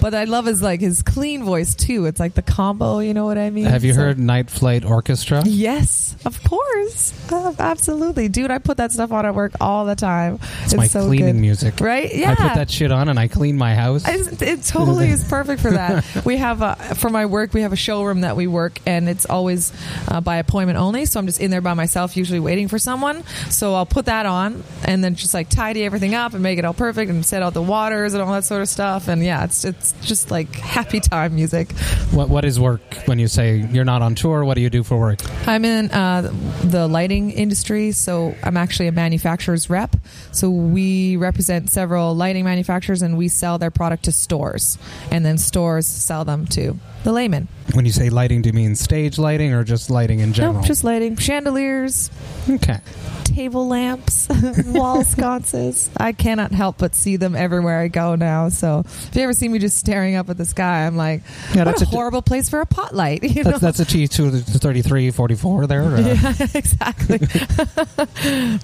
but 0.00 0.14
I 0.14 0.24
love 0.24 0.46
his 0.46 0.62
like 0.62 0.80
his 0.80 1.02
clean 1.02 1.44
voice 1.44 1.74
too. 1.74 2.06
It's 2.06 2.20
like 2.20 2.34
the 2.34 2.42
combo. 2.42 2.98
You 3.00 3.14
know 3.14 3.24
what 3.24 3.38
I 3.38 3.50
mean? 3.50 3.64
Have 3.66 3.84
you 3.84 3.94
So- 3.94 4.00
heard 4.00 4.18
Night 4.18 4.50
Flight 4.50 4.84
Orchestra? 4.84 5.42
Yes, 5.44 6.16
of 6.24 6.42
course, 6.44 7.12
absolutely, 7.58 8.28
dude. 8.28 8.50
I 8.50 8.58
put 8.58 8.76
that 8.78 8.92
stuff 8.92 9.12
on 9.12 9.26
at 9.26 9.34
work 9.34 9.52
all 9.60 9.84
the 9.86 9.96
time. 9.96 10.38
It's, 10.64 10.74
my 10.74 10.86
so 10.86 11.06
cleaning 11.06 11.34
good. 11.36 11.40
music. 11.40 11.80
right? 11.80 12.14
Yeah, 12.14 12.32
I 12.32 12.34
put 12.34 12.54
that 12.54 12.70
shit 12.70 12.92
on 12.92 13.08
and 13.08 13.18
I 13.18 13.28
clean 13.28 13.56
my 13.56 13.74
house. 13.74 14.06
it, 14.06 14.40
it 14.42 14.62
totally 14.64 15.08
is 15.10 15.24
perfect 15.24 15.62
for 15.62 15.70
that. 15.72 16.04
We 16.24 16.36
have 16.36 16.60
a, 16.62 16.76
for 16.96 17.08
my 17.08 17.26
work, 17.26 17.54
we 17.54 17.62
have 17.62 17.72
a 17.72 17.76
showroom 17.76 18.20
that 18.22 18.36
we 18.36 18.46
work, 18.46 18.78
and 18.86 19.08
it's 19.08 19.26
always 19.26 19.72
uh, 20.08 20.20
by 20.20 20.36
appointment 20.36 20.78
only. 20.80 21.06
So 21.06 21.20
I'm 21.20 21.26
just 21.26 21.40
in 21.40 21.50
there 21.50 21.60
by 21.60 21.74
myself, 21.74 22.16
usually 22.16 22.40
waiting 22.40 22.66
for 22.66 22.78
someone. 22.78 23.22
So 23.50 23.74
I'll 23.74 23.86
put 23.86 24.06
that 24.06 24.26
on, 24.26 24.64
and 24.84 25.04
then 25.04 25.14
just 25.14 25.34
like 25.34 25.48
tidy 25.48 25.84
everything 25.84 26.14
up 26.14 26.34
and 26.34 26.42
make 26.42 26.58
it 26.58 26.64
all 26.64 26.74
perfect, 26.74 27.10
and 27.10 27.24
set 27.24 27.42
out 27.42 27.54
the 27.54 27.62
waters 27.62 28.14
and 28.14 28.22
all 28.22 28.32
that 28.32 28.44
sort 28.44 28.62
of 28.62 28.68
stuff. 28.68 29.06
And 29.08 29.22
yeah, 29.22 29.44
it's 29.44 29.64
it's 29.64 29.92
just 30.00 30.30
like 30.30 30.52
happy 30.54 30.98
time 30.98 31.34
music. 31.34 31.70
What 32.10 32.28
What 32.28 32.44
is 32.44 32.58
work 32.58 32.80
when 33.04 33.18
you 33.18 33.28
say 33.28 33.58
you're 33.70 33.84
not 33.84 34.02
on 34.02 34.14
tour? 34.14 34.44
What 34.44 34.54
do 34.54 34.62
you 34.62 34.70
do 34.70 34.82
for 34.82 34.98
work? 34.98 35.20
I'm 35.46 35.64
in 35.64 35.90
uh, 35.90 36.32
the 36.64 36.88
lighting 36.88 37.30
industry, 37.30 37.92
so 37.92 38.34
I'm 38.42 38.56
actually 38.56 38.88
a 38.88 38.92
manufacturer's 38.92 39.68
rep. 39.68 39.94
So 40.32 40.50
we 40.50 41.16
represent 41.16 41.70
several 41.70 42.14
lighting 42.14 42.44
manufacturers, 42.44 43.02
and 43.02 43.18
we 43.18 43.28
sell 43.28 43.58
their 43.58 43.70
product 43.70 44.04
to 44.04 44.12
stores, 44.12 44.78
and 45.10 45.24
then 45.24 45.38
stores 45.38 45.86
sell 45.86 46.24
them 46.24 46.46
to 46.46 46.78
the 47.04 47.12
layman. 47.12 47.48
When 47.74 47.84
you 47.86 47.92
say 47.92 48.10
lighting, 48.10 48.42
do 48.42 48.48
you 48.48 48.52
mean 48.52 48.74
stage 48.74 49.16
lighting 49.18 49.52
or 49.52 49.62
just 49.64 49.90
lighting 49.90 50.20
in 50.20 50.32
general? 50.32 50.54
Nope, 50.54 50.64
just 50.66 50.82
lighting, 50.84 51.16
chandeliers, 51.16 52.10
okay. 52.48 52.78
table 53.22 53.68
lamps, 53.68 54.28
wall 54.66 55.04
sconces. 55.04 55.88
I 55.96 56.10
cannot 56.12 56.50
help 56.50 56.78
but 56.78 56.96
see 56.96 57.14
them 57.16 57.36
everywhere 57.36 57.78
I 57.78 57.86
go 57.88 58.16
now. 58.16 58.48
So 58.48 58.80
if 58.86 59.14
you 59.14 59.22
ever 59.22 59.32
see 59.32 59.48
me 59.48 59.60
just 59.60 59.76
staring 59.78 60.16
up 60.16 60.28
at 60.30 60.36
the 60.36 60.44
sky, 60.44 60.84
I'm 60.86 60.96
like, 60.96 61.22
Yeah, 61.54 61.58
what 61.58 61.64
that's 61.66 61.82
a 61.82 61.84
a- 61.84 61.88
horrible 61.88 62.22
place 62.22 62.48
for 62.48 62.60
a 62.60 62.66
pot 62.66 62.94
light. 62.94 63.22
You 63.30 63.44
know? 63.44 63.52
That's, 63.52 63.78
that's 63.78 63.80
a 63.80 63.84
T 63.84 64.08
to 64.08 64.30
33, 64.32 65.12
44 65.12 65.66
there. 65.68 65.82
uh, 65.82 66.00
yeah, 66.00 66.32
exactly. 66.54 67.18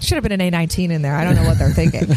Should 0.00 0.14
have 0.16 0.22
been 0.24 0.32
an 0.32 0.40
A19 0.52 0.90
in 0.90 1.02
there. 1.02 1.14
I 1.14 1.22
don't 1.24 1.36
know 1.36 1.44
what 1.44 1.58
they're 1.58 1.70
thinking. 1.70 2.08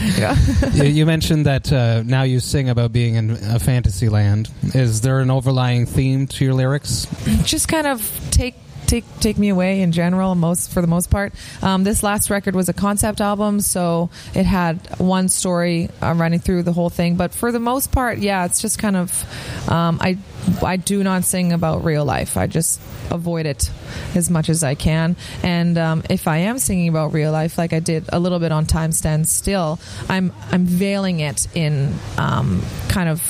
You 0.74 0.84
you, 0.84 0.90
you 0.92 1.06
mentioned 1.06 1.46
that 1.46 1.72
uh, 1.72 2.02
now 2.04 2.24
you 2.24 2.40
sing 2.40 2.68
about 2.70 2.92
being 2.92 3.14
in 3.16 3.32
a 3.32 3.60
fantasy 3.60 4.10
land. 4.10 4.50
Is 4.74 5.02
there 5.02 5.20
an 5.20 5.30
overlying 5.30 5.86
theme 5.86 6.09
to 6.28 6.46
your 6.46 6.54
lyrics? 6.54 7.08
Just 7.44 7.68
kind 7.68 7.88
of 7.88 8.02
take 8.32 8.56
take 8.90 9.06
take 9.20 9.38
me 9.38 9.50
away 9.50 9.82
in 9.82 9.92
general 9.92 10.34
most 10.34 10.72
for 10.72 10.82
the 10.82 10.88
most 10.88 11.12
part 11.12 11.32
um, 11.62 11.84
this 11.84 12.02
last 12.02 12.32
record 12.32 12.56
was 12.56 12.70
a 12.70 12.74
concept 12.74 13.22
album 13.22 13.60
so 13.60 14.10
it 14.34 14.48
had 14.48 14.78
one 15.00 15.30
story 15.30 15.90
uh, 16.02 16.12
running 16.16 16.40
through 16.40 16.64
the 16.64 16.74
whole 16.74 16.90
thing 16.90 17.16
but 17.16 17.32
for 17.32 17.52
the 17.52 17.60
most 17.60 17.92
part 17.92 18.18
yeah 18.18 18.46
it's 18.46 18.60
just 18.60 18.80
kind 18.80 18.96
of 18.96 19.70
um, 19.70 20.00
i 20.02 20.18
i 20.64 20.76
do 20.78 21.04
not 21.04 21.24
sing 21.24 21.54
about 21.54 21.84
real 21.84 22.06
life. 22.06 22.38
I 22.38 22.48
just 22.48 22.80
avoid 23.12 23.46
it 23.46 23.72
as 24.16 24.30
much 24.30 24.50
as 24.50 24.64
i 24.64 24.76
can. 24.76 25.16
And 25.44 25.78
um, 25.78 26.04
if 26.10 26.28
i 26.28 26.38
am 26.38 26.60
singing 26.60 26.90
about 26.90 27.14
real 27.14 27.32
life 27.32 27.58
like 27.58 27.74
i 27.74 27.80
did 27.80 28.06
a 28.10 28.20
little 28.20 28.40
bit 28.40 28.52
on 28.52 28.66
time 28.66 28.92
stands 28.92 29.32
still 29.32 29.80
i'm 30.08 30.34
i'm 30.52 30.66
veiling 30.66 31.20
it 31.20 31.48
in 31.56 31.96
um, 32.18 32.62
kind 32.88 33.10
of 33.10 33.22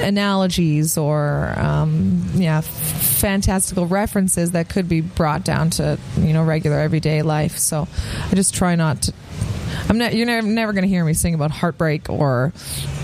analogies 0.00 0.96
or 0.96 1.54
um, 1.58 2.22
yeah 2.34 2.60
fantastical 2.60 3.86
references 3.86 4.52
that 4.52 4.68
could 4.68 4.88
be 4.88 5.00
brought 5.00 5.44
down 5.44 5.70
to 5.70 5.98
you 6.18 6.32
know 6.32 6.42
regular 6.42 6.78
everyday 6.78 7.22
life. 7.22 7.58
So 7.58 7.86
i 8.30 8.34
just 8.34 8.54
try 8.54 8.74
not 8.74 9.02
to 9.02 9.12
i'm 9.88 9.98
not 9.98 10.14
you're 10.14 10.26
never, 10.26 10.46
never 10.46 10.72
going 10.72 10.82
to 10.82 10.88
hear 10.88 11.04
me 11.04 11.14
sing 11.14 11.34
about 11.34 11.50
heartbreak 11.50 12.08
or 12.08 12.52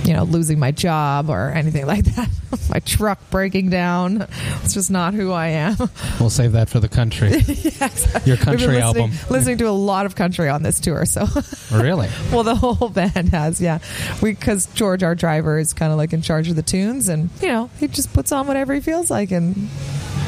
you 0.05 0.13
know 0.13 0.25
losing 0.25 0.59
my 0.59 0.71
job 0.71 1.31
or 1.31 1.51
anything 1.51 1.87
like 1.95 2.05
that 2.05 2.29
my 2.71 2.79
truck 2.81 3.19
breaking 3.31 3.71
down 3.71 4.27
it's 4.63 4.75
just 4.75 4.91
not 4.91 5.15
who 5.15 5.33
i 5.33 5.49
am 5.49 5.77
We'll 6.21 6.31
save 6.31 6.53
that 6.53 6.69
for 6.71 6.81
the 6.81 6.89
country. 6.89 7.35
exactly. 7.37 8.23
Your 8.25 8.37
We've 8.37 8.39
been 8.39 8.39
country 8.39 8.67
listening, 8.69 8.83
album. 8.83 9.11
listening 9.29 9.59
to 9.59 9.69
a 9.69 9.71
lot 9.71 10.07
of 10.07 10.15
country 10.15 10.49
on 10.49 10.63
this 10.63 10.81
tour 10.81 11.05
so 11.05 11.27
really? 11.73 12.09
well, 12.33 12.43
the 12.43 12.55
whole 12.55 12.89
band 12.89 13.29
has, 13.31 13.61
yeah. 13.61 13.79
We 14.23 14.33
because 14.33 14.67
George, 14.75 15.03
our 15.03 15.15
driver, 15.15 15.59
is 15.59 15.73
kind 15.75 15.93
of 15.93 15.99
like 15.99 16.13
in 16.13 16.23
charge 16.23 16.49
of 16.49 16.57
the 16.57 16.63
tunes, 16.63 17.09
and 17.09 17.29
you 17.43 17.49
know 17.49 17.71
he 17.79 17.89
just 17.89 18.13
puts 18.13 18.33
on 18.33 18.47
whatever 18.47 18.73
he 18.75 18.81
feels 18.81 19.11
like, 19.11 19.31
and 19.31 19.69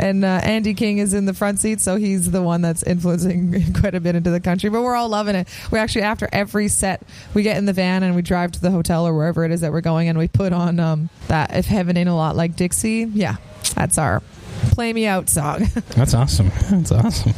and 0.01 0.25
uh, 0.25 0.41
Andy 0.45 0.75
King 0.75 0.99
is 0.99 1.15
in 1.15 1.25
the 1.25 1.35
front 1.35 1.61
seat, 1.61 1.81
so 1.81 1.97
he's 1.97 2.31
the 2.31 2.43
one 2.43 2.61
that's 2.61 2.83
influencing 2.83 3.73
quite 3.75 3.95
a 3.95 4.01
bit 4.01 4.15
into 4.15 4.31
the 4.31 4.41
country. 4.41 4.69
But 4.71 4.83
we're 4.83 4.95
all 4.95 5.09
loving 5.09 5.35
it. 5.37 5.49
We 5.71 5.79
actually 5.79 6.03
after 6.03 6.29
every 6.39 6.69
set, 6.69 7.03
we 7.35 7.43
get 7.43 7.57
in 7.57 7.65
the 7.67 7.73
van 7.73 8.03
and 8.03 8.15
we 8.17 8.23
drive 8.23 8.53
to 8.53 8.61
the 8.61 8.71
hotel 8.71 9.07
or 9.07 9.15
wherever 9.15 9.45
it 9.45 9.51
is 9.51 9.61
that 9.63 9.73
we're 9.73 9.81
going, 9.81 10.09
and 10.09 10.19
we 10.19 10.29
put 10.29 10.53
on 10.53 10.79
um, 10.81 11.11
that 11.29 11.55
"If 11.55 11.67
Heaven 11.67 11.97
Ain't 11.97 12.09
a 12.09 12.15
Lot 12.15 12.37
Like 12.37 12.57
Dixie." 12.57 13.05
Yeah, 13.13 13.37
that's 13.75 13.99
our 13.99 14.23
play 14.71 14.93
me 14.93 15.07
out 15.07 15.29
song. 15.29 15.61
That's 15.91 16.15
awesome. 16.15 16.51
That's 16.69 16.91
awesome. 16.91 17.33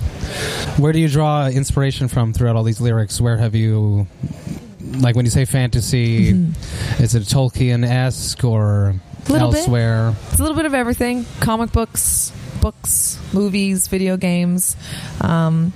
Where 0.83 0.91
do 0.93 0.99
you 0.99 1.09
draw 1.09 1.49
inspiration 1.49 2.09
from 2.09 2.33
throughout 2.33 2.57
all 2.57 2.63
these 2.63 2.81
lyrics? 2.81 3.21
Where 3.21 3.37
have 3.37 3.55
you, 3.55 4.07
like, 4.81 5.17
when 5.17 5.27
you 5.27 5.31
say 5.31 5.45
fantasy, 5.45 6.31
is 6.99 7.15
it 7.15 7.25
Tolkien 7.25 7.85
esque 7.87 8.43
or 8.45 8.95
Mm-hmm. 9.25 9.33
Bit. 9.35 9.43
elsewhere? 9.43 10.15
It's 10.31 10.39
a 10.41 10.43
little 10.43 10.57
bit 10.57 10.65
of 10.65 10.73
everything: 10.73 11.27
comic 11.41 11.73
books, 11.73 12.33
books, 12.63 13.19
movies, 13.35 13.87
video 13.87 14.17
games. 14.17 14.77
Um, 15.21 15.73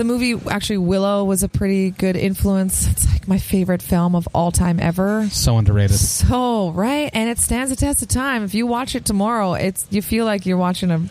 the 0.00 0.04
movie 0.04 0.34
actually 0.48 0.78
Willow 0.78 1.24
was 1.24 1.42
a 1.42 1.48
pretty 1.48 1.90
good 1.90 2.16
influence. 2.16 2.88
It's 2.90 3.06
like 3.12 3.28
my 3.28 3.36
favorite 3.36 3.82
film 3.82 4.14
of 4.14 4.26
all 4.32 4.50
time 4.50 4.80
ever. 4.80 5.28
So 5.28 5.58
underrated. 5.58 5.98
So 5.98 6.70
right, 6.70 7.10
and 7.12 7.28
it 7.28 7.38
stands 7.38 7.68
the 7.68 7.76
test 7.76 8.00
of 8.00 8.08
time. 8.08 8.42
If 8.42 8.54
you 8.54 8.66
watch 8.66 8.94
it 8.94 9.04
tomorrow, 9.04 9.52
it's 9.52 9.86
you 9.90 10.00
feel 10.00 10.24
like 10.24 10.46
you're 10.46 10.56
watching 10.56 10.90
a 10.90 11.02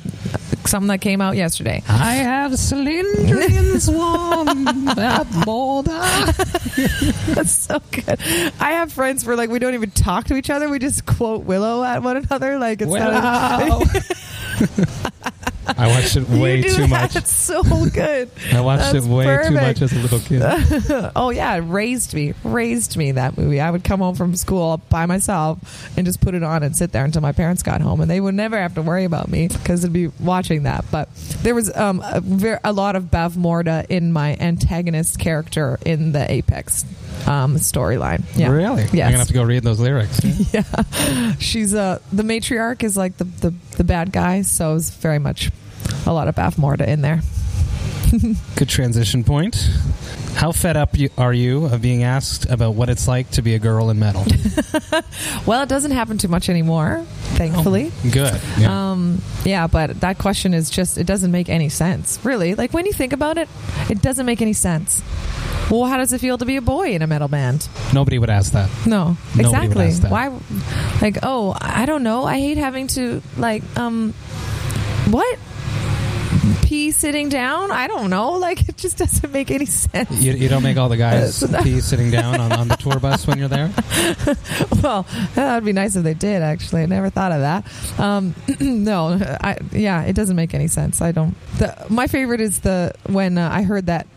something 0.66 0.88
that 0.88 1.02
came 1.02 1.22
out 1.22 1.36
yesterday. 1.36 1.84
I 1.88 2.16
have 2.16 2.52
Cherlindrea's 2.54 3.92
wand 3.92 4.90
at 4.98 5.46
border. 5.46 5.92
That's 7.36 7.52
so 7.52 7.80
good. 7.92 8.20
I 8.60 8.72
have 8.72 8.92
friends 8.92 9.24
where 9.24 9.36
like 9.36 9.52
we 9.52 9.60
don't 9.60 9.76
even 9.76 9.92
talk 9.92 10.26
to 10.26 10.36
each 10.36 10.50
other. 10.50 10.68
We 10.68 10.80
just 10.80 11.06
quote 11.06 11.44
Willow 11.44 11.84
at 11.84 12.02
one 12.02 12.18
another. 12.18 12.58
Like 12.58 12.82
it's 12.82 12.92
not. 12.92 13.84
I 15.78 15.88
watched 15.88 16.16
it 16.16 16.28
way 16.30 16.62
too 16.62 16.82
that. 16.82 16.90
much. 16.90 17.16
It's 17.16 17.32
so 17.32 17.64
good. 17.64 18.30
I 18.54 18.62
watched 18.62 18.94
That's 18.94 19.06
it 19.06 19.10
way 19.10 19.26
too 19.48 19.54
much 19.54 19.82
as 19.82 19.92
a 19.94 20.00
little 20.00 20.20
kid. 20.20 20.42
oh 21.16 21.30
yeah, 21.30 21.56
it 21.56 21.60
raised 21.60 22.14
me, 22.14 22.34
raised 22.44 22.98
me 22.98 23.12
that 23.14 23.38
movie. 23.38 23.60
I 23.60 23.72
would 23.72 23.84
come 23.84 24.00
home 24.00 24.16
from 24.16 24.36
school 24.36 24.82
by 24.90 25.06
myself 25.06 25.98
and 25.98 26.06
just 26.06 26.22
put 26.22 26.34
it 26.34 26.44
on 26.44 26.64
and 26.64 26.76
sit 26.76 26.92
there 26.92 27.06
until 27.06 27.22
my 27.22 27.32
parents 27.32 27.64
got 27.64 27.82
home, 27.82 28.02
and 28.02 28.10
they 28.10 28.20
would 28.20 28.36
never 28.36 28.58
have 28.58 28.76
to 28.76 28.82
worry 28.82 29.06
about 29.06 29.30
me 29.30 29.48
because 29.48 29.82
they'd 29.82 29.94
be 29.94 30.08
watching 30.20 30.64
that. 30.64 30.86
But 30.92 31.10
there 31.42 31.56
was 31.56 31.76
um, 31.76 32.02
a, 32.06 32.22
ver- 32.22 32.60
a 32.64 32.74
lot 32.74 32.96
of 32.96 33.06
Bavmorda 33.06 33.86
in 33.90 34.12
my 34.12 34.36
antagonist 34.40 35.20
character 35.20 35.80
in 35.86 36.12
the 36.12 36.30
Apex 36.32 36.86
um, 37.28 37.56
storyline. 37.56 38.24
Yeah, 38.36 38.52
Really? 38.52 38.84
Yeah. 38.94 39.06
I'm 39.06 39.12
gonna 39.12 39.20
have 39.20 39.28
to 39.28 39.34
go 39.34 39.44
read 39.44 39.64
those 39.64 39.80
lyrics. 39.80 40.20
yeah, 40.54 41.34
she's 41.40 41.74
uh, 41.74 42.00
the 42.12 42.24
matriarch 42.24 42.84
is 42.84 42.98
like 42.98 43.18
the, 43.18 43.26
the 43.26 43.54
the 43.78 43.84
bad 43.84 44.12
guy, 44.12 44.42
so 44.42 44.76
it's 44.76 44.90
very 44.90 45.20
much 45.20 45.52
a 46.06 46.14
lot 46.14 46.28
of 46.28 46.36
Morda 46.36 46.88
in 46.88 47.02
there. 47.02 47.22
Good 48.56 48.70
transition 48.70 49.24
point. 49.24 49.56
How 50.36 50.52
fed 50.52 50.78
up 50.78 50.98
you, 50.98 51.10
are 51.18 51.34
you 51.34 51.66
of 51.66 51.82
being 51.82 52.04
asked 52.04 52.50
about 52.50 52.74
what 52.74 52.90
it's 52.90 53.08
like 53.08 53.30
to 53.32 53.42
be 53.42 53.56
a 53.56 53.60
girl 53.60 53.90
in 53.90 54.00
metal? 54.00 54.26
Well, 55.46 55.64
it 55.64 55.70
doesn't 55.70 55.92
happen 55.92 56.18
too 56.18 56.28
much 56.28 56.50
anymore, 56.50 57.04
thankfully. 57.34 57.92
Good. 58.04 58.40
Yeah. 58.58 58.92
Um, 58.92 59.22
yeah, 59.44 59.68
but 59.68 60.00
that 60.02 60.20
question 60.20 60.54
is 60.54 60.70
just, 60.70 60.98
it 60.98 61.06
doesn't 61.08 61.32
make 61.32 61.50
any 61.50 61.70
sense. 61.70 62.20
Really. 62.24 62.56
Like 62.56 62.72
when 62.74 62.86
you 62.86 62.94
think 62.94 63.14
about 63.14 63.38
it, 63.38 63.50
it 63.90 64.02
doesn't 64.02 64.26
make 64.26 64.42
any 64.42 64.54
sense. 64.54 65.02
Well, 65.70 65.86
how 65.86 65.98
does 65.98 66.12
it 66.14 66.20
feel 66.20 66.38
to 66.40 66.46
be 66.46 66.56
a 66.56 66.62
boy 66.62 66.94
in 66.94 67.02
a 67.04 67.08
metal 67.08 67.28
band? 67.28 67.68
Nobody 67.94 68.18
would 68.18 68.30
ask 68.32 68.54
that. 68.54 68.70
No, 68.88 69.18
Nobody 69.36 69.68
exactly. 69.68 69.90
that. 69.92 70.12
Why? 70.12 70.28
Like, 71.00 71.20
oh, 71.22 71.56
I 71.60 71.86
don't 71.86 72.02
know. 72.02 72.24
I 72.24 72.40
hate 72.40 72.58
having 72.58 72.88
to, 72.88 73.22
like, 73.38 73.62
um, 73.78 74.14
what? 75.10 75.38
Pee 76.64 76.90
sitting 76.92 77.30
down? 77.30 77.72
I 77.72 77.88
don't 77.88 78.10
know. 78.10 78.30
Like, 78.40 78.68
it 78.68 78.78
just 78.78 78.98
doesn't 78.98 79.32
make 79.32 79.52
any 79.52 79.66
sense. 79.66 80.10
You, 80.24 80.32
you 80.32 80.50
don't 80.50 80.64
make 80.64 80.78
all 80.78 80.90
the 80.90 80.98
guys 81.08 81.44
pee 81.62 81.82
sitting 81.82 82.10
down 82.10 82.40
on, 82.40 82.52
on 82.52 82.68
the 82.68 82.78
tour 82.78 82.98
bus 83.00 83.28
when 83.28 83.38
you're 83.38 83.48
there? 83.48 83.72
well, 84.82 85.06
that 85.36 85.56
would 85.56 85.66
be 85.66 85.74
nice 85.74 85.96
if 85.96 86.04
they 86.04 86.14
did. 86.16 86.42
Actually, 86.42 86.84
I 86.84 86.86
never 86.88 87.10
thought 87.12 87.32
of 87.32 87.42
that. 87.42 88.00
Um, 88.00 88.34
no, 88.60 89.20
I, 89.22 89.58
yeah, 89.72 90.04
it 90.04 90.14
doesn't 90.14 90.36
make 90.36 90.54
any 90.56 90.68
sense. 90.68 91.02
I 91.02 91.12
don't. 91.12 91.36
The, 91.58 91.86
my 91.90 92.08
favorite 92.08 92.42
is 92.42 92.62
the 92.62 92.94
when 93.08 93.38
uh, 93.38 93.50
I 93.52 93.64
heard 93.64 93.88
that 93.88 94.08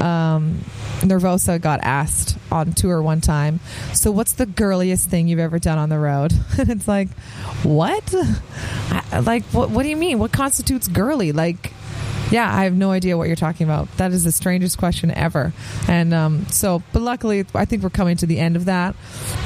um, 0.00 0.60
Nervosa 1.00 1.60
got 1.60 1.80
asked 1.82 2.36
on 2.50 2.72
tour 2.72 3.02
one 3.02 3.20
time. 3.20 3.60
So, 3.92 4.10
what's 4.10 4.32
the 4.32 4.46
girliest 4.46 5.08
thing 5.08 5.28
you've 5.28 5.38
ever 5.38 5.58
done 5.58 5.78
on 5.78 5.88
the 5.88 5.98
road? 5.98 6.32
and 6.58 6.70
it's 6.70 6.88
like, 6.88 7.08
what? 7.62 8.14
I, 9.12 9.20
like, 9.20 9.44
what? 9.46 9.70
What 9.70 9.82
do 9.82 9.88
you 9.88 9.96
mean? 9.96 10.18
What 10.18 10.32
constitutes 10.32 10.88
girly? 10.88 11.32
Like. 11.32 11.72
Yeah, 12.28 12.52
I 12.52 12.64
have 12.64 12.74
no 12.74 12.90
idea 12.90 13.16
what 13.16 13.28
you're 13.28 13.36
talking 13.36 13.68
about. 13.68 13.88
That 13.98 14.10
is 14.10 14.24
the 14.24 14.32
strangest 14.32 14.78
question 14.78 15.12
ever. 15.12 15.52
And 15.86 16.12
um, 16.12 16.44
so, 16.46 16.82
but 16.92 17.00
luckily, 17.00 17.46
I 17.54 17.66
think 17.66 17.84
we're 17.84 17.90
coming 17.90 18.16
to 18.16 18.26
the 18.26 18.40
end 18.40 18.56
of 18.56 18.64
that. 18.64 18.96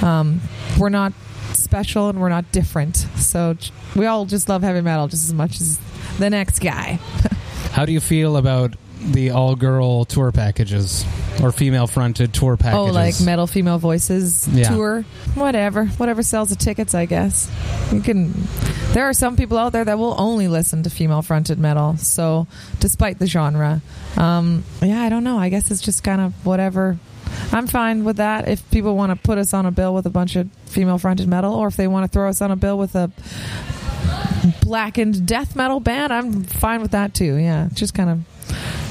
Um, 0.00 0.40
we're 0.78 0.88
not 0.88 1.12
special 1.52 2.08
and 2.08 2.20
we're 2.20 2.30
not 2.30 2.50
different. 2.52 2.96
So 3.16 3.56
we 3.94 4.06
all 4.06 4.24
just 4.24 4.48
love 4.48 4.62
heavy 4.62 4.80
metal 4.80 5.08
just 5.08 5.26
as 5.26 5.34
much 5.34 5.60
as 5.60 5.78
the 6.18 6.30
next 6.30 6.60
guy. 6.60 6.98
How 7.72 7.84
do 7.84 7.92
you 7.92 8.00
feel 8.00 8.38
about 8.38 8.74
the 9.00 9.30
all 9.30 9.56
girl 9.56 10.04
tour 10.04 10.30
packages 10.32 11.04
or 11.42 11.52
female 11.52 11.86
fronted 11.86 12.32
tour 12.34 12.56
packages? 12.56 12.90
Oh, 12.90 12.92
like 12.92 13.20
metal 13.20 13.46
female 13.46 13.78
voices 13.78 14.46
Yeah. 14.48 14.68
tour, 14.68 15.04
whatever, 15.34 15.86
whatever 15.86 16.22
sells 16.22 16.50
the 16.50 16.56
tickets. 16.56 16.94
I 16.94 17.06
guess 17.06 17.50
you 17.92 18.00
can. 18.00 18.32
There 18.92 19.04
are 19.08 19.12
some 19.14 19.36
people 19.36 19.56
out 19.56 19.72
there 19.72 19.84
that 19.84 19.98
will 19.98 20.14
only 20.18 20.48
listen 20.48 20.82
to 20.82 20.90
female 20.90 21.22
fronted 21.22 21.58
metal. 21.58 21.96
So, 21.96 22.46
despite 22.80 23.18
the 23.18 23.26
genre, 23.26 23.80
um, 24.16 24.64
yeah, 24.82 25.00
I 25.02 25.08
don't 25.08 25.24
know. 25.24 25.38
I 25.38 25.48
guess 25.48 25.70
it's 25.70 25.80
just 25.80 26.02
kind 26.02 26.20
of 26.20 26.34
whatever. 26.44 26.98
I'm 27.52 27.68
fine 27.68 28.04
with 28.04 28.16
that. 28.16 28.48
If 28.48 28.68
people 28.72 28.96
want 28.96 29.10
to 29.10 29.16
put 29.16 29.38
us 29.38 29.54
on 29.54 29.64
a 29.64 29.70
bill 29.70 29.94
with 29.94 30.04
a 30.06 30.10
bunch 30.10 30.34
of 30.36 30.48
female 30.66 30.98
fronted 30.98 31.28
metal, 31.28 31.54
or 31.54 31.68
if 31.68 31.76
they 31.76 31.86
want 31.86 32.04
to 32.04 32.08
throw 32.12 32.28
us 32.28 32.42
on 32.42 32.50
a 32.50 32.56
bill 32.56 32.76
with 32.76 32.94
a 32.96 33.10
blackened 34.62 35.26
death 35.26 35.54
metal 35.56 35.80
band, 35.80 36.12
I'm 36.12 36.42
fine 36.44 36.80
with 36.82 36.90
that 36.92 37.14
too. 37.14 37.36
Yeah, 37.36 37.68
just 37.72 37.94
kind 37.94 38.10
of 38.10 38.18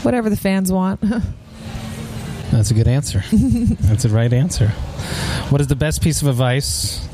whatever 0.04 0.30
the 0.30 0.38
fans 0.38 0.72
want. 0.72 1.02
That's 2.52 2.72
a 2.72 2.74
good 2.74 2.88
answer. 2.88 3.24
That's 3.32 4.04
the 4.04 4.10
right 4.10 4.32
answer. 4.32 4.70
What 5.50 5.62
is 5.62 5.68
the 5.68 5.76
best 5.76 6.02
piece 6.02 6.22
of 6.22 6.28
advice 6.28 7.08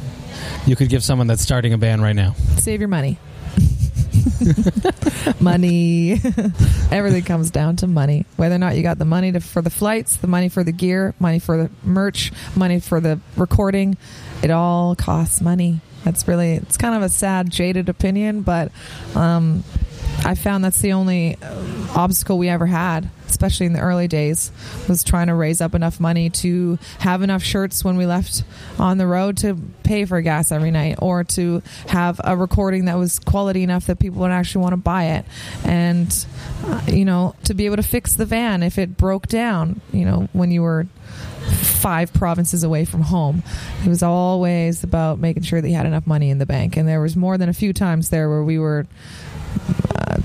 you 0.65 0.75
could 0.75 0.89
give 0.89 1.03
someone 1.03 1.27
that's 1.27 1.41
starting 1.41 1.73
a 1.73 1.77
band 1.77 2.01
right 2.01 2.15
now? 2.15 2.33
Save 2.57 2.79
your 2.79 2.87
money. 2.87 3.19
money. 5.39 6.13
Everything 6.91 7.23
comes 7.23 7.51
down 7.51 7.75
to 7.77 7.87
money. 7.87 8.25
Whether 8.37 8.55
or 8.55 8.59
not 8.59 8.75
you 8.75 8.83
got 8.83 8.97
the 8.97 9.05
money 9.05 9.31
to, 9.33 9.39
for 9.39 9.61
the 9.61 9.69
flights, 9.69 10.17
the 10.17 10.27
money 10.27 10.49
for 10.49 10.63
the 10.63 10.71
gear, 10.71 11.13
money 11.19 11.39
for 11.39 11.57
the 11.57 11.69
merch, 11.83 12.31
money 12.55 12.79
for 12.79 12.99
the 12.99 13.19
recording, 13.35 13.97
it 14.41 14.51
all 14.51 14.95
costs 14.95 15.41
money. 15.41 15.81
That's 16.03 16.27
really, 16.27 16.53
it's 16.53 16.77
kind 16.77 16.95
of 16.95 17.01
a 17.01 17.09
sad, 17.09 17.49
jaded 17.49 17.89
opinion, 17.89 18.41
but 18.41 18.71
um, 19.15 19.63
I 20.25 20.33
found 20.33 20.63
that's 20.63 20.81
the 20.81 20.93
only 20.93 21.37
uh, 21.41 21.63
obstacle 21.95 22.39
we 22.39 22.49
ever 22.49 22.65
had, 22.65 23.09
especially 23.27 23.67
in 23.67 23.73
the 23.73 23.79
early 23.79 24.07
days, 24.07 24.51
was 24.89 25.03
trying 25.03 25.27
to 25.27 25.35
raise 25.35 25.61
up 25.61 25.75
enough 25.75 25.99
money 25.99 26.31
to 26.31 26.79
have 26.99 27.21
enough 27.21 27.43
shirts 27.43 27.83
when 27.83 27.95
we 27.95 28.07
left 28.07 28.43
on 28.79 28.97
the 28.97 29.05
road 29.05 29.37
to 29.37 29.55
pay 29.83 30.05
for 30.05 30.19
gas 30.21 30.51
every 30.51 30.71
night, 30.71 30.97
or 30.99 31.23
to 31.23 31.61
have 31.87 32.19
a 32.23 32.35
recording 32.35 32.85
that 32.85 32.97
was 32.97 33.19
quality 33.19 33.61
enough 33.61 33.85
that 33.85 33.99
people 33.99 34.21
would 34.21 34.31
actually 34.31 34.63
want 34.63 34.73
to 34.73 34.77
buy 34.77 35.03
it, 35.05 35.25
and 35.63 36.25
uh, 36.65 36.81
you 36.87 37.05
know 37.05 37.35
to 37.43 37.53
be 37.53 37.67
able 37.67 37.77
to 37.77 37.83
fix 37.83 38.15
the 38.15 38.25
van 38.25 38.63
if 38.63 38.79
it 38.79 38.97
broke 38.97 39.27
down. 39.27 39.79
You 39.93 40.05
know 40.05 40.27
when 40.33 40.49
you 40.49 40.63
were 40.63 40.87
five 41.45 42.11
provinces 42.13 42.63
away 42.63 42.83
from 42.83 43.01
home. 43.01 43.43
It 43.85 43.89
was 43.89 44.01
always 44.01 44.83
about 44.83 45.19
making 45.19 45.43
sure 45.43 45.61
that 45.61 45.69
you 45.69 45.75
had 45.75 45.85
enough 45.85 46.07
money 46.07 46.31
in 46.31 46.39
the 46.39 46.45
bank. 46.47 46.77
And 46.77 46.87
there 46.87 46.99
was 46.99 47.15
more 47.15 47.37
than 47.37 47.47
a 47.47 47.53
few 47.53 47.73
times 47.73 48.09
there 48.09 48.27
where 48.27 48.43
we 48.43 48.57
were 48.57 48.87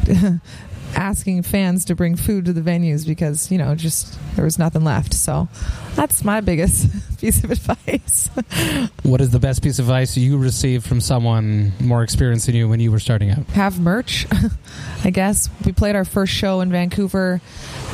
uh, 0.09 0.33
asking 0.97 1.43
fans 1.43 1.85
to 1.85 1.95
bring 1.95 2.17
food 2.17 2.45
to 2.47 2.53
the 2.53 2.61
venues 2.61 3.07
because, 3.07 3.51
you 3.51 3.59
know, 3.59 3.75
just 3.75 4.19
there 4.35 4.45
was 4.45 4.59
nothing 4.59 4.83
left. 4.83 5.15
So 5.15 5.49
that's 5.95 6.25
my 6.25 6.41
biggest 6.41 6.89
piece 7.21 7.43
of 7.45 7.51
advice. 7.51 8.29
What 9.03 9.21
is 9.21 9.31
the 9.31 9.39
best 9.41 9.63
piece 9.63 9.79
of 9.79 9.87
advice 9.87 10.17
you 10.17 10.37
received 10.39 10.87
from 10.87 11.01
someone 11.01 11.73
more 11.81 12.03
experienced 12.03 12.47
than 12.47 12.55
you 12.55 12.69
when 12.69 12.81
you 12.81 12.93
were 12.93 12.99
starting 13.01 13.31
out? 13.31 13.45
have 13.49 13.81
merch. 13.81 14.27
I 15.05 15.11
guess 15.11 15.49
we 15.65 15.73
played 15.73 15.97
our 15.97 16.05
first 16.05 16.33
show 16.33 16.61
in 16.61 16.71
Vancouver 16.71 17.41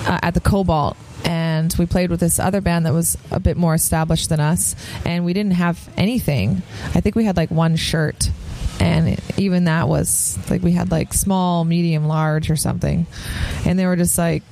uh, 0.07 0.19
at 0.23 0.35
the 0.35 0.41
Cobalt, 0.41 0.97
and 1.25 1.75
we 1.79 1.87
played 1.87 2.11
with 2.11 2.21
this 2.21 2.39
other 2.39 2.61
band 2.61 2.85
that 2.87 2.93
was 2.93 3.17
a 3.31 3.41
bit 3.41 3.57
more 3.57 3.75
established 3.75 4.29
than 4.29 4.41
us, 4.41 4.77
and 5.07 5.25
we 5.25 5.33
didn't 5.33 5.53
have 5.55 5.89
anything. 5.97 6.63
I 6.95 7.01
think 7.01 7.15
we 7.15 7.25
had 7.25 7.37
like 7.37 7.51
one 7.51 7.77
shirt. 7.77 8.31
And 8.81 9.19
even 9.39 9.65
that 9.65 9.89
was 9.89 10.39
like 10.51 10.63
we 10.63 10.73
had 10.73 10.91
like 10.91 11.15
small, 11.15 11.65
medium, 11.65 12.07
large, 12.07 12.51
or 12.51 12.57
something, 12.57 13.07
and 13.65 13.79
they 13.79 13.87
were 13.87 13.97
just 13.97 14.19
like, 14.19 14.43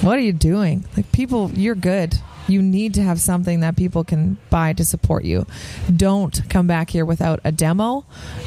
"What 0.00 0.16
are 0.16 0.22
you 0.22 0.32
doing? 0.32 0.84
Like, 0.96 1.12
people, 1.12 1.50
you're 1.52 1.74
good. 1.74 2.18
You 2.48 2.62
need 2.62 2.94
to 2.94 3.02
have 3.02 3.20
something 3.20 3.60
that 3.60 3.76
people 3.76 4.04
can 4.04 4.38
buy 4.48 4.72
to 4.72 4.84
support 4.84 5.24
you. 5.24 5.46
Don't 5.94 6.48
come 6.48 6.66
back 6.66 6.88
here 6.88 7.04
without 7.04 7.40
a 7.44 7.52
demo 7.52 8.06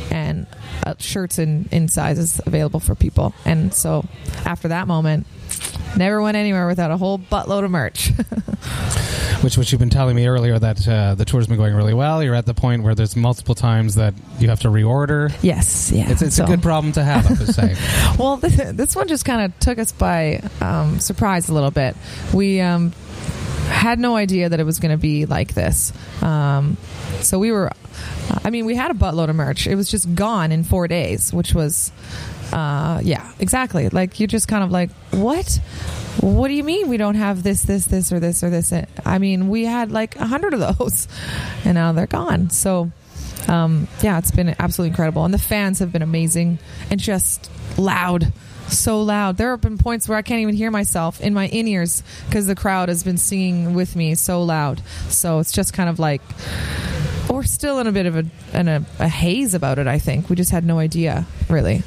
and 0.10 0.48
uh, 0.84 0.96
shirts 0.98 1.38
in, 1.38 1.70
in 1.72 1.88
sizes 1.88 2.42
available 2.48 2.80
for 2.80 2.96
people. 2.96 3.36
And 3.46 3.72
so 3.72 4.06
after 4.44 4.70
that 4.70 4.88
moment, 4.88 5.28
never 5.96 6.20
went 6.20 6.36
anywhere 6.36 6.66
without 6.66 6.90
a 6.90 6.98
whole 6.98 7.20
buttload 7.20 7.64
of 7.64 7.70
merch. 7.70 8.12
Which, 9.42 9.58
which 9.58 9.72
you've 9.72 9.80
been 9.80 9.90
telling 9.90 10.16
me 10.16 10.28
earlier 10.28 10.60
that 10.60 10.88
uh, 10.88 11.16
the 11.16 11.26
tour's 11.26 11.48
been 11.48 11.58
going 11.58 11.74
really 11.74 11.96
well. 11.96 12.22
You're 12.22 12.36
at 12.36 12.46
the 12.46 12.54
point 12.54 12.84
where 12.84 12.94
there's 12.94 13.16
multiple 13.16 13.56
times 13.56 13.96
that 13.96 14.14
you 14.40 14.50
have 14.50 14.60
to 14.60 14.68
reorder. 14.68 15.34
yes, 15.42 15.92
yeah. 15.92 16.12
It's, 16.12 16.22
it's 16.22 16.36
So- 16.36 16.44
a 16.44 16.48
good 16.48 16.62
problem 16.62 16.94
to 16.94 17.04
have, 17.04 17.26
I 17.26 17.30
would 17.34 17.54
say. 17.56 17.76
Well, 18.20 18.38
this, 18.38 18.56
this 18.74 18.96
one 18.96 19.08
just 19.08 19.26
kind 19.26 19.42
of 19.42 19.60
took 19.60 19.80
us 19.80 19.92
by 19.94 20.44
um, 20.62 21.00
surprise 21.00 21.50
a 21.50 21.54
little 21.56 21.72
bit. 21.72 21.96
We 22.36 22.62
um, 22.62 22.92
had 23.68 23.98
no 23.98 24.16
idea 24.16 24.50
that 24.50 24.60
it 24.60 24.64
was 24.64 24.80
going 24.80 24.92
to 24.92 24.98
be 25.02 25.26
like 25.26 25.56
this. 25.56 25.92
Um, 26.22 26.78
so 27.22 27.40
we 27.40 27.52
were, 27.52 27.72
I 28.44 28.52
mean, 28.52 28.66
we 28.66 28.76
had 28.76 28.92
a 28.92 28.94
buttload 28.94 29.30
of 29.30 29.36
merch. 29.36 29.66
It 29.66 29.74
was 29.76 29.90
just 29.90 30.14
gone 30.14 30.52
in 30.52 30.64
four 30.64 30.88
days, 30.88 31.34
which 31.34 31.56
was, 31.56 31.92
uh, 32.52 33.00
yeah, 33.04 33.32
exactly. 33.40 33.90
Like 33.90 34.20
you're 34.20 34.28
just 34.28 34.48
kind 34.48 34.64
of 34.64 34.72
like, 34.72 34.92
what? 35.12 35.60
What 36.20 36.50
do 36.50 36.54
you 36.54 36.64
mean 36.64 36.90
we 36.90 36.98
don't 36.98 37.16
have 37.16 37.42
this, 37.42 37.64
this, 37.64 37.86
this, 37.86 38.12
or 38.12 38.20
this, 38.20 38.44
or 38.44 38.50
this? 38.50 38.74
I 39.06 39.18
mean, 39.18 39.50
we 39.50 39.66
had 39.66 39.92
like 39.92 40.16
a 40.18 40.26
hundred 40.26 40.54
of 40.54 40.78
those, 40.78 41.08
and 41.66 41.76
now 41.76 41.92
they're 41.94 42.08
gone. 42.08 42.50
So 42.50 42.92
um, 43.48 43.88
yeah, 44.02 44.18
it's 44.18 44.32
been 44.32 44.56
absolutely 44.60 44.90
incredible, 44.90 45.26
and 45.26 45.34
the 45.34 45.40
fans 45.40 45.80
have 45.80 45.92
been 45.92 46.02
amazing 46.02 46.60
and 46.90 47.00
just 47.00 47.50
loud, 47.78 48.32
so 48.68 49.02
loud. 49.02 49.38
There 49.38 49.52
have 49.52 49.62
been 49.62 49.78
points 49.78 50.08
where 50.08 50.18
I 50.18 50.22
can't 50.22 50.42
even 50.42 50.56
hear 50.56 50.72
myself 50.72 51.22
in 51.22 51.34
my 51.34 51.48
in 51.48 51.68
ears 51.68 52.04
because 52.28 52.48
the 52.48 52.56
crowd 52.56 52.90
has 52.90 53.04
been 53.04 53.18
singing 53.18 53.74
with 53.74 53.96
me 53.96 54.16
so 54.16 54.44
loud. 54.44 54.82
So 55.10 55.40
it's 55.40 55.52
just 55.52 55.74
kind 55.74 55.90
of 55.90 56.00
like 56.00 56.22
we're 57.32 57.44
still 57.44 57.80
in 57.80 57.88
a 57.88 57.92
bit 57.92 58.06
of 58.06 58.16
a 58.16 58.26
in 58.54 58.68
a, 58.68 58.86
a 59.00 59.08
haze 59.08 59.54
about 59.54 59.80
it. 59.80 59.88
I 59.88 60.00
think 60.00 60.30
we 60.30 60.36
just 60.36 60.52
had 60.52 60.66
no 60.66 60.80
idea 60.80 61.26
really. 61.50 61.84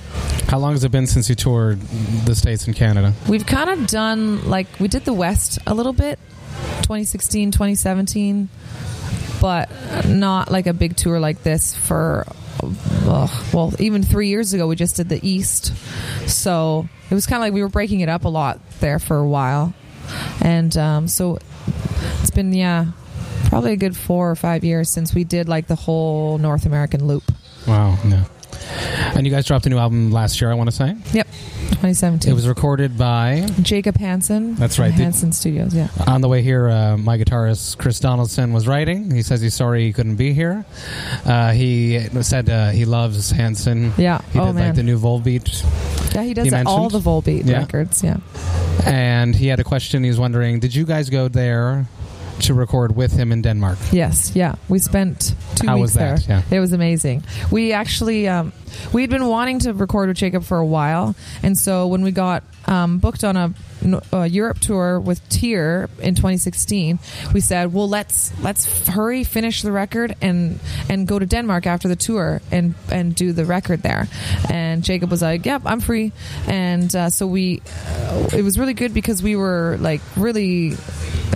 How 0.49 0.59
long 0.59 0.73
has 0.73 0.85
it 0.85 0.93
been 0.93 1.07
since 1.07 1.29
you 1.29 1.35
toured 1.35 1.81
the 2.25 2.35
states 2.35 2.67
and 2.67 2.75
Canada? 2.77 3.15
We've 3.29 3.47
kind 3.47 3.71
of 3.71 3.87
done 3.87 4.49
like 4.49 4.67
we 4.81 4.89
did 4.89 5.05
the 5.05 5.13
West 5.13 5.59
a 5.67 5.75
little 5.75 5.93
bit, 5.93 6.19
2016, 6.83 7.51
2017, 7.51 8.49
but 9.41 9.69
not 10.07 10.51
like 10.51 10.67
a 10.67 10.73
big 10.73 10.97
tour 10.97 11.19
like 11.21 11.43
this 11.43 11.75
for. 11.75 12.27
ugh, 12.63 13.55
well, 13.55 13.73
even 13.79 14.03
three 14.03 14.29
years 14.29 14.55
ago, 14.55 14.67
we 14.67 14.77
just 14.77 14.97
did 14.97 15.09
the 15.09 15.27
East, 15.27 15.73
so 16.29 16.89
it 17.11 17.15
was 17.15 17.27
kind 17.27 17.37
of 17.37 17.41
like 17.43 17.53
we 17.53 17.63
were 17.63 17.69
breaking 17.69 18.01
it 18.01 18.09
up 18.09 18.25
a 18.25 18.29
lot 18.29 18.61
there 18.81 18.99
for 18.99 19.17
a 19.17 19.27
while, 19.27 19.75
and 20.41 20.77
um, 20.77 21.09
so 21.09 21.39
it's 22.21 22.31
been 22.31 22.53
yeah, 22.53 22.87
probably 23.55 23.73
a 23.73 23.77
good 23.77 23.97
four 23.97 24.33
or 24.33 24.35
five 24.35 24.65
years 24.65 24.91
since 24.91 25.15
we 25.15 25.23
did 25.23 25.49
like 25.49 25.69
the 25.69 25.77
whole 25.77 26.39
North 26.39 26.67
American 26.67 27.07
loop. 27.07 27.23
Wow. 27.69 27.97
Yeah. 28.05 28.25
And 29.15 29.25
you 29.25 29.33
guys 29.33 29.47
dropped 29.47 29.65
a 29.67 29.69
new 29.69 29.79
album 29.79 30.11
last 30.11 30.41
year, 30.41 30.51
I 30.51 30.55
want 30.55 30.71
to 30.71 30.75
say. 30.75 30.97
Yep, 31.13 31.27
2017. 31.69 32.33
It 32.33 32.35
was 32.35 32.49
recorded 32.49 32.99
by, 32.99 33.47
Jacob 33.63 33.97
Hansen. 33.97 34.57
That's 34.57 34.81
right. 34.81 34.91
Hansen 34.91 35.31
Studios. 35.31 35.73
Yeah. 35.73 35.87
on 36.09 36.21
the 36.21 36.27
way 36.27 36.43
here, 36.43 36.69
uh, 36.69 36.97
my 36.97 37.17
guitarist 37.17 37.79
Chris 37.79 38.01
Donaldson 38.01 38.53
was 38.53 38.67
writing. 38.67 39.09
He 39.13 39.23
says 39.23 39.41
he's 39.41 39.55
sorry 39.55 39.85
he 39.85 39.93
couldn't 39.93 40.17
be 40.17 40.33
here. 40.33 40.67
Uh, 41.25 41.53
he 41.53 42.01
said 42.23 42.51
uh, 42.51 42.71
he 42.71 42.85
loves 42.87 43.31
Hansen. 43.31 43.93
Yeah. 43.97 44.21
He 44.33 44.41
oh 44.41 44.47
did 44.47 44.55
man. 44.57 44.67
like 44.67 44.75
the 44.75 44.83
new 44.83 44.99
Volbeat. 44.99 46.13
yeah, 46.13 46.25
he 46.25 46.35
does 46.35 46.49
he 46.49 46.55
all 46.67 46.89
the 46.89 46.99
Volbeat 46.99 47.47
Yeah. 47.47 47.59
records. 47.59 48.03
Yeah. 48.03 48.17
And 48.85 49.33
he 49.33 49.47
had 49.47 49.61
a 49.61 49.65
question. 49.65 50.03
He 50.03 50.09
was 50.09 50.19
wondering, 50.19 50.59
did 50.59 50.75
you 50.75 50.85
guys 50.85 51.09
go 51.09 51.29
there 51.29 51.87
to 52.41 52.55
record 52.55 52.97
with 52.97 53.13
him 53.13 53.33
in 53.33 53.43
Denmark? 53.43 53.79
Yes. 53.93 54.33
Yeah. 54.35 54.55
We 54.69 54.79
spent 54.79 55.35
two 55.57 55.67
How 55.67 55.75
weeks 55.77 55.83
was 55.83 55.95
that? 55.95 56.21
there. 56.27 56.39
Yeah. 56.51 56.57
It 56.57 56.61
was 56.61 56.73
amazing. 56.73 57.25
We 57.51 57.73
actually 57.73 58.29
um, 58.29 58.53
we 58.93 59.01
had 59.03 59.11
been 59.11 59.27
wanting 59.27 59.61
to 59.61 59.73
record 59.73 60.09
with 60.09 60.17
Jacob 60.17 60.45
for 60.45 60.59
a 60.59 60.67
while, 60.67 61.15
and 61.43 61.57
so 61.59 61.87
when 61.87 62.03
we 62.03 62.11
got 62.11 62.43
um, 62.67 62.99
booked 62.99 63.25
on 63.25 63.37
a, 63.37 63.55
a 64.13 64.27
Europe 64.27 64.59
tour 64.61 64.99
with 64.99 65.27
Tier 65.29 65.89
in 65.99 66.15
2016, 66.15 66.99
we 67.33 67.41
said, 67.41 67.73
"Well, 67.73 67.89
let's 67.89 68.33
let's 68.43 68.89
hurry, 68.89 69.25
finish 69.25 69.63
the 69.63 69.73
record, 69.73 70.17
and 70.21 70.59
and 70.89 71.07
go 71.07 71.19
to 71.19 71.27
Denmark 71.27 71.67
after 71.67 71.89
the 71.89 71.97
tour 71.97 72.41
and 72.51 72.75
and 72.91 73.15
do 73.15 73.33
the 73.33 73.45
record 73.45 73.83
there." 73.83 74.09
And 74.51 74.83
Jacob 74.83 75.11
was 75.11 75.23
like, 75.23 75.45
"Yep, 75.47 75.63
I'm 75.65 75.81
free," 75.81 76.13
and 76.47 76.95
uh, 76.95 77.11
so 77.11 77.27
we. 77.27 77.63
it 78.33 78.43
was 78.43 78.59
really 78.59 78.75
good 78.75 78.95
because 78.95 79.23
we 79.23 79.37
were 79.37 79.77
like 79.81 80.01
really 80.17 80.77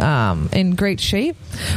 um, 0.01 0.49
in 0.53 0.75
great 0.75 1.01
shape, 1.01 1.37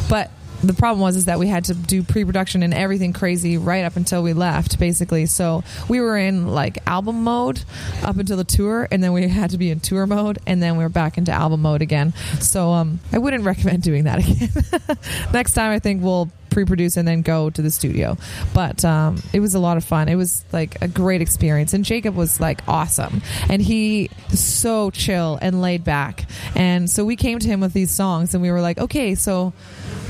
but 0.09 0.31
the 0.63 0.73
problem 0.73 1.01
was 1.01 1.15
is 1.15 1.25
that 1.25 1.39
we 1.39 1.47
had 1.47 1.65
to 1.65 1.73
do 1.73 2.03
pre-production 2.03 2.63
and 2.63 2.73
everything 2.73 3.13
crazy 3.13 3.57
right 3.57 3.83
up 3.83 3.95
until 3.95 4.23
we 4.23 4.33
left 4.33 4.79
basically. 4.79 5.25
So 5.25 5.63
we 5.89 5.99
were 5.99 6.17
in 6.17 6.47
like 6.47 6.77
album 6.87 7.23
mode 7.23 7.63
up 8.03 8.17
until 8.17 8.37
the 8.37 8.43
tour 8.43 8.87
and 8.91 9.03
then 9.03 9.13
we 9.13 9.27
had 9.27 9.51
to 9.51 9.57
be 9.57 9.69
in 9.69 9.79
tour 9.79 10.05
mode 10.05 10.39
and 10.45 10.61
then 10.61 10.77
we 10.77 10.83
were 10.83 10.89
back 10.89 11.17
into 11.17 11.31
album 11.31 11.61
mode 11.61 11.81
again. 11.81 12.13
So 12.39 12.71
um, 12.71 12.99
i 13.11 13.17
wouldn't 13.17 13.43
recommend 13.51 13.83
doing 13.83 14.05
that 14.05 14.19
again. 14.19 14.97
Next 15.33 15.53
time 15.53 15.71
i 15.71 15.79
think 15.79 16.03
we'll 16.03 16.29
pre-produce 16.51 16.97
and 16.97 17.07
then 17.07 17.21
go 17.21 17.49
to 17.49 17.61
the 17.61 17.71
studio 17.71 18.17
but 18.53 18.83
um, 18.85 19.21
it 19.33 19.39
was 19.39 19.55
a 19.55 19.59
lot 19.59 19.77
of 19.77 19.83
fun 19.83 20.07
it 20.07 20.15
was 20.15 20.43
like 20.51 20.79
a 20.81 20.87
great 20.87 21.21
experience 21.21 21.73
and 21.73 21.83
jacob 21.83 22.15
was 22.15 22.39
like 22.39 22.61
awesome 22.67 23.21
and 23.49 23.61
he 23.61 24.09
so 24.29 24.91
chill 24.91 25.39
and 25.41 25.61
laid 25.61 25.83
back 25.83 26.25
and 26.55 26.89
so 26.89 27.03
we 27.03 27.15
came 27.15 27.39
to 27.39 27.47
him 27.47 27.59
with 27.59 27.73
these 27.73 27.91
songs 27.91 28.33
and 28.33 28.43
we 28.43 28.51
were 28.51 28.61
like 28.61 28.77
okay 28.77 29.15
so 29.15 29.53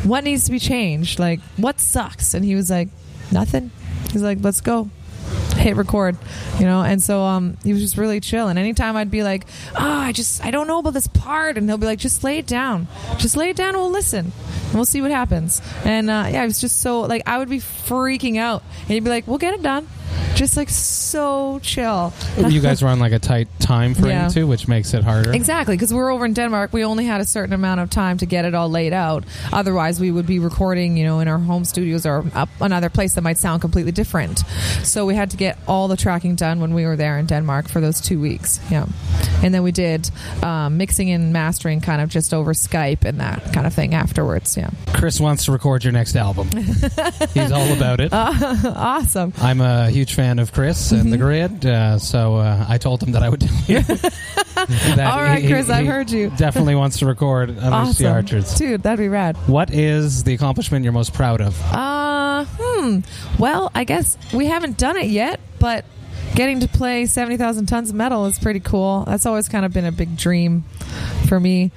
what 0.04 0.24
needs 0.24 0.46
to 0.46 0.52
be 0.52 0.60
changed? 0.60 1.20
Like, 1.20 1.40
what 1.58 1.80
sucks? 1.80 2.34
And 2.34 2.44
he 2.44 2.56
was 2.56 2.70
like, 2.70 2.90
nothing. 3.32 3.72
He's 4.12 4.24
like, 4.24 4.40
let's 4.42 4.62
go. 4.62 4.90
Hit 5.54 5.76
record, 5.76 6.18
you 6.60 6.66
know, 6.66 6.82
and 6.82 7.02
so 7.04 7.22
um, 7.22 7.58
he 7.64 7.72
was 7.72 7.82
just 7.82 7.98
really 7.98 8.20
chill. 8.20 8.48
And 8.48 8.58
anytime 8.58 8.96
I'd 8.96 9.12
be 9.12 9.22
like, 9.22 9.46
"Oh, 9.76 9.78
I 9.80 10.12
just 10.12 10.44
I 10.44 10.50
don't 10.50 10.68
know 10.68 10.80
about 10.80 10.94
this 10.94 11.08
part," 11.08 11.58
and 11.58 11.70
he'll 11.70 11.78
be 11.78 11.86
like, 11.86 12.00
"Just 12.00 12.24
lay 12.24 12.40
it 12.40 12.48
down, 12.48 12.88
just 13.18 13.38
lay 13.38 13.50
it 13.50 13.56
down, 13.56 13.74
we'll 13.76 13.92
listen, 13.92 14.32
we'll 14.74 14.86
see 14.86 15.02
what 15.02 15.12
happens." 15.12 15.62
And 15.86 16.10
uh, 16.10 16.28
yeah, 16.32 16.44
it 16.44 16.48
was 16.48 16.60
just 16.60 16.82
so 16.82 17.02
like 17.02 17.24
I 17.28 17.38
would 17.38 17.50
be 17.50 17.60
freaking 17.60 18.38
out, 18.38 18.64
and 18.82 18.90
he'd 18.90 19.04
be 19.04 19.10
like, 19.10 19.28
"We'll 19.28 19.38
get 19.38 19.54
it 19.54 19.62
done," 19.62 19.88
just 20.36 20.58
like 20.58 20.70
so 20.70 21.60
chill. 21.62 22.14
you 22.38 22.62
guys 22.62 22.82
were 22.82 22.90
on 22.90 23.00
like 23.00 23.12
a 23.12 23.20
tight 23.20 23.48
time 23.60 23.94
frame 23.94 24.10
Yeah. 24.12 24.28
too, 24.30 24.48
which 24.48 24.68
makes 24.68 24.94
it 24.94 25.04
harder. 25.04 25.32
Exactly, 25.34 25.76
because 25.76 25.94
we're 25.94 26.12
over 26.12 26.26
in 26.26 26.34
Denmark. 26.34 26.74
We 26.74 26.84
only 26.84 27.06
had 27.06 27.22
a 27.22 27.26
certain 27.26 27.54
amount 27.54 27.80
of 27.82 27.90
time 27.90 28.18
to 28.20 28.26
get 28.26 28.46
it 28.46 28.54
all 28.56 28.70
laid 28.70 28.94
out. 28.94 29.24
Otherwise, 29.54 30.00
we 30.00 30.12
would 30.12 30.26
be 30.26 30.40
recording, 30.40 30.98
you 30.98 31.04
know, 31.06 31.20
in 31.20 31.28
our 31.28 31.38
home 31.40 31.66
studios 31.66 32.06
or 32.06 32.24
up 32.36 32.50
another 32.60 32.90
place 32.90 33.14
that 33.16 33.22
might 33.22 33.38
sound 33.38 33.62
completely 33.62 33.92
different. 33.92 34.40
So 34.84 35.06
we 35.06 35.16
had 35.16 35.30
to 35.32 35.38
get 35.38 35.58
all 35.68 35.88
the 35.88 35.98
tracking 35.98 36.36
done 36.36 36.60
when 36.60 36.74
we 36.74 36.86
were 36.86 36.96
there 36.96 37.18
in 37.20 37.26
Denmark 37.28 37.68
for 37.70 37.82
those 37.82 38.02
two 38.02 38.20
weeks. 38.20 38.60
Yeah, 38.72 38.86
and 39.44 39.54
then 39.54 39.64
we 39.64 39.72
did 39.72 40.10
um, 40.44 40.78
mixing 40.78 41.12
and 41.12 41.32
mastering, 41.34 41.82
kind 41.82 42.02
of 42.02 42.10
just 42.10 42.34
over 42.34 42.54
Skype 42.54 43.06
and 43.06 43.20
that 43.20 43.54
kind 43.54 43.68
of 43.68 43.74
thing 43.74 43.94
afterwards. 43.94 44.58
Yeah, 44.58 44.70
Chris 44.94 45.20
wants 45.20 45.46
to 45.46 45.52
record 45.52 45.84
your 45.84 45.94
next 45.94 46.16
album. 46.16 46.50
He's 47.34 47.52
all 47.52 47.72
about 47.74 48.00
it. 48.00 48.12
awesome. 48.14 49.34
I'm 49.38 49.62
a 49.62 49.90
huge 50.02 50.16
fan 50.16 50.40
of 50.40 50.52
Chris 50.52 50.92
and 50.92 51.12
the 51.14 51.18
Mm-hmm. 51.18 51.26
Grid, 51.60 51.66
uh, 51.68 52.00
so 52.00 52.38
uh, 52.38 52.66
I 52.68 52.78
told 52.80 53.04
him 53.04 53.12
that 53.12 53.22
I 53.22 53.30
would 53.30 53.42
that 53.68 55.00
All 55.14 55.22
right, 55.22 55.44
he- 55.44 55.48
Chris, 55.50 55.70
I've 55.70 55.82
he 55.84 55.88
heard 55.88 56.10
you. 56.10 56.32
Definitely 56.38 56.74
wants 56.76 57.00
to 57.00 57.06
record 57.06 57.50
Unleash 57.52 57.64
Awesome, 57.72 58.04
the 58.04 58.12
Archers. 58.12 58.54
dude. 58.56 58.82
That'd 58.84 58.98
be 59.00 59.10
rad. 59.10 59.38
What 59.48 59.70
is 59.72 60.24
the 60.24 60.34
accomplishment 60.34 60.84
you're 60.84 60.94
most 60.94 61.14
proud 61.14 61.40
of? 61.42 61.62
Uh, 61.72 62.46
hmm. 62.60 63.00
Well, 63.38 63.72
I 63.76 63.84
guess 63.84 64.18
we 64.34 64.48
haven't 64.48 64.78
done 64.80 64.98
it 64.98 65.08
yet, 65.08 65.40
but 65.60 65.86
getting 66.36 66.60
to 66.62 66.68
play 66.68 67.06
70,000 67.06 67.66
tons 67.66 67.90
of 67.90 67.96
metal 67.96 68.26
is 68.26 68.40
pretty 68.40 68.60
cool. 68.60 69.04
That's 69.06 69.26
always 69.26 69.50
kind 69.50 69.66
of 69.66 69.74
been 69.74 69.86
a 69.86 69.92
big 69.92 70.16
dream 70.18 70.64
for 71.28 71.40
me. 71.40 71.72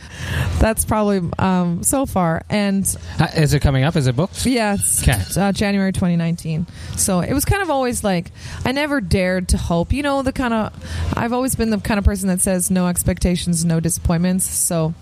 That's 0.59 0.85
probably 0.85 1.29
um, 1.39 1.83
so 1.83 2.07
far. 2.07 2.43
And 2.49 2.85
Uh, 3.19 3.27
Is 3.37 3.53
it 3.55 3.61
coming 3.61 3.85
up? 3.85 3.97
Is 3.97 4.07
it 4.07 4.17
booked? 4.17 4.47
yeah, 4.47 4.77
Okay. 5.03 5.21
uh, 5.37 5.53
January 5.53 5.93
2019. 5.93 6.67
So 6.97 7.21
it 7.21 7.33
was 7.33 7.45
kind 7.45 7.63
of 7.63 7.71
always 7.71 8.05
like, 8.05 8.31
I 8.65 8.73
never 8.73 9.01
dared 9.01 9.49
to 9.51 9.57
hope. 9.57 9.93
You 9.93 10.03
know, 10.03 10.23
the 10.23 10.33
kind 10.33 10.55
of, 10.55 10.73
I've 11.17 11.33
always 11.33 11.55
been 11.55 11.71
the 11.71 11.79
kind 11.79 11.99
of 11.99 12.05
person 12.05 12.29
that 12.29 12.41
says 12.41 12.71
no 12.71 12.87
expectations, 12.87 13.65
no 13.65 13.81
disappointments. 13.81 14.45
So, 14.47 14.95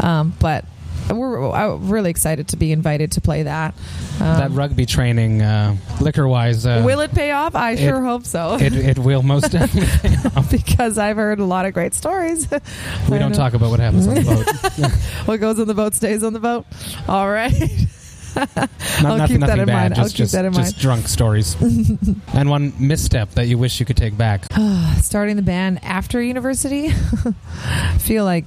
um, 0.00 0.34
but 0.38 0.64
we're 1.10 1.50
I'm 1.50 1.88
really 1.90 2.10
excited 2.10 2.48
to 2.48 2.56
be 2.56 2.72
invited 2.72 3.12
to 3.12 3.20
play 3.20 3.42
that. 3.44 3.74
Um, 4.20 4.36
that 4.38 4.50
rugby 4.52 4.86
training, 4.86 5.42
uh, 5.42 5.76
liquor 6.00 6.28
wise, 6.28 6.64
uh, 6.66 6.82
Will 6.84 7.00
it 7.00 7.12
pay 7.12 7.30
off? 7.32 7.54
I 7.54 7.76
sure 7.76 8.00
hope 8.02 8.24
so. 8.24 8.56
it, 8.60 8.72
it 8.72 8.98
will 8.98 9.22
most 9.22 9.50
definitely. 9.52 10.58
because 10.58 10.98
I've 10.98 11.16
heard 11.16 11.38
a 11.40 11.44
lot 11.44 11.66
of 11.66 11.74
great 11.74 11.94
stories. 11.94 12.50
we 12.50 12.58
I 13.16 13.18
don't 13.18 13.34
talk 13.34 13.54
about 13.54 13.70
what 13.70 13.80
happens 13.80 14.06
on 14.06 14.14
the 14.14 14.22
boat. 14.22 14.92
What 15.26 15.40
goes 15.40 15.58
on 15.60 15.66
the 15.66 15.74
boat 15.74 15.94
stays 15.94 16.22
on 16.24 16.32
the 16.32 16.40
boat. 16.40 16.66
All 17.08 17.28
right. 17.30 17.52
I'll 18.34 19.18
nothing, 19.18 19.38
keep 19.40 19.46
that 19.46 19.58
in 19.58 19.66
bad. 19.66 19.90
mind. 19.90 19.94
I'll 19.94 20.04
Just, 20.04 20.14
keep 20.14 20.22
just, 20.24 20.32
that 20.32 20.44
in 20.46 20.52
just 20.54 20.78
drunk 20.78 21.06
stories. 21.06 21.54
and 22.32 22.48
one 22.48 22.72
misstep 22.78 23.30
that 23.32 23.46
you 23.46 23.58
wish 23.58 23.78
you 23.78 23.84
could 23.86 23.96
take 23.98 24.16
back. 24.16 24.46
Starting 25.00 25.36
the 25.36 25.42
band 25.42 25.80
after 25.84 26.20
university, 26.22 26.90
feel 27.98 28.24
like 28.24 28.44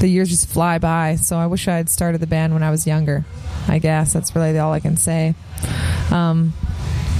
the 0.00 0.08
years 0.08 0.28
just 0.28 0.48
fly 0.48 0.78
by. 0.78 1.16
So 1.16 1.36
I 1.36 1.46
wish 1.46 1.68
I 1.68 1.76
had 1.76 1.88
started 1.88 2.20
the 2.20 2.26
band 2.26 2.52
when 2.52 2.62
I 2.62 2.70
was 2.70 2.86
younger. 2.86 3.24
I 3.68 3.78
guess 3.78 4.12
that's 4.12 4.34
really 4.34 4.58
all 4.58 4.72
I 4.72 4.80
can 4.80 4.96
say. 4.96 5.34
Um, 6.10 6.52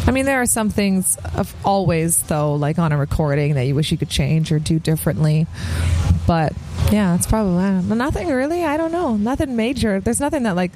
I 0.07 0.11
mean, 0.11 0.27
there 0.27 0.43
are 0.43 0.47
some 0.47 0.69
things 0.69 1.17
of 1.35 1.55
always 1.65 2.23
though, 2.25 2.55
like 2.55 2.79
on 2.79 2.93
a 2.93 2.99
recording 2.99 3.55
that 3.55 3.65
you 3.65 3.75
wish 3.75 3.91
you 3.91 3.97
could 3.97 4.11
change 4.11 4.53
or 4.53 4.59
do 4.59 4.79
differently. 4.79 5.47
But 6.27 6.53
yeah, 6.93 7.15
it's 7.15 7.27
probably 7.27 7.65
I 7.65 7.81
nothing 7.81 8.29
really. 8.29 8.65
I 8.65 8.77
don't 8.77 8.93
know, 8.93 9.17
nothing 9.17 9.57
major. 9.57 10.01
There's 10.01 10.21
nothing 10.21 10.43
that 10.43 10.57
like 10.57 10.73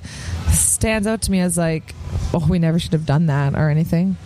stands 0.51 1.07
out 1.07 1.23
to 1.23 1.31
me 1.31 1.41
as 1.41 1.59
like, 1.59 1.95
oh, 2.33 2.47
we 2.49 2.59
never 2.59 2.79
should 2.79 2.93
have 2.93 3.07
done 3.07 3.27
that 3.27 3.55
or 3.55 3.69
anything. 3.69 4.17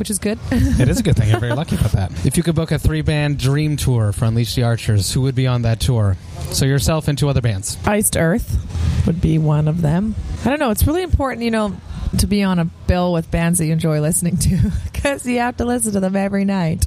Which 0.00 0.08
is 0.08 0.18
good. 0.18 0.38
It 0.50 0.88
is 0.88 0.98
a 1.00 1.02
good 1.02 1.14
thing. 1.14 1.28
You're 1.28 1.40
very 1.40 1.52
lucky 1.54 1.76
about 1.76 1.92
that. 1.92 2.24
If 2.24 2.38
you 2.38 2.42
could 2.42 2.54
book 2.54 2.70
a 2.72 2.78
three 2.78 3.02
band 3.02 3.38
dream 3.38 3.76
tour 3.76 4.12
for 4.12 4.24
Unleash 4.24 4.54
the 4.54 4.62
Archers, 4.62 5.12
who 5.12 5.20
would 5.20 5.34
be 5.34 5.46
on 5.46 5.60
that 5.62 5.78
tour? 5.78 6.16
So 6.52 6.64
yourself 6.64 7.06
and 7.06 7.18
two 7.18 7.28
other 7.28 7.42
bands. 7.42 7.76
Iced 7.84 8.16
Earth 8.16 9.04
would 9.06 9.20
be 9.20 9.36
one 9.36 9.68
of 9.68 9.82
them. 9.82 10.14
I 10.42 10.48
don't 10.48 10.58
know. 10.58 10.70
It's 10.70 10.86
really 10.86 11.02
important, 11.02 11.44
you 11.44 11.50
know, 11.50 11.76
to 12.16 12.26
be 12.26 12.42
on 12.42 12.58
a 12.58 12.64
bill 12.64 13.12
with 13.12 13.30
bands 13.30 13.58
that 13.58 13.66
you 13.66 13.72
enjoy 13.72 14.00
listening 14.00 14.38
to 14.38 14.72
because 14.92 15.26
you 15.26 15.38
have 15.40 15.58
to 15.58 15.66
listen 15.66 15.92
to 15.92 16.00
them 16.00 16.16
every 16.16 16.46
night. 16.46 16.86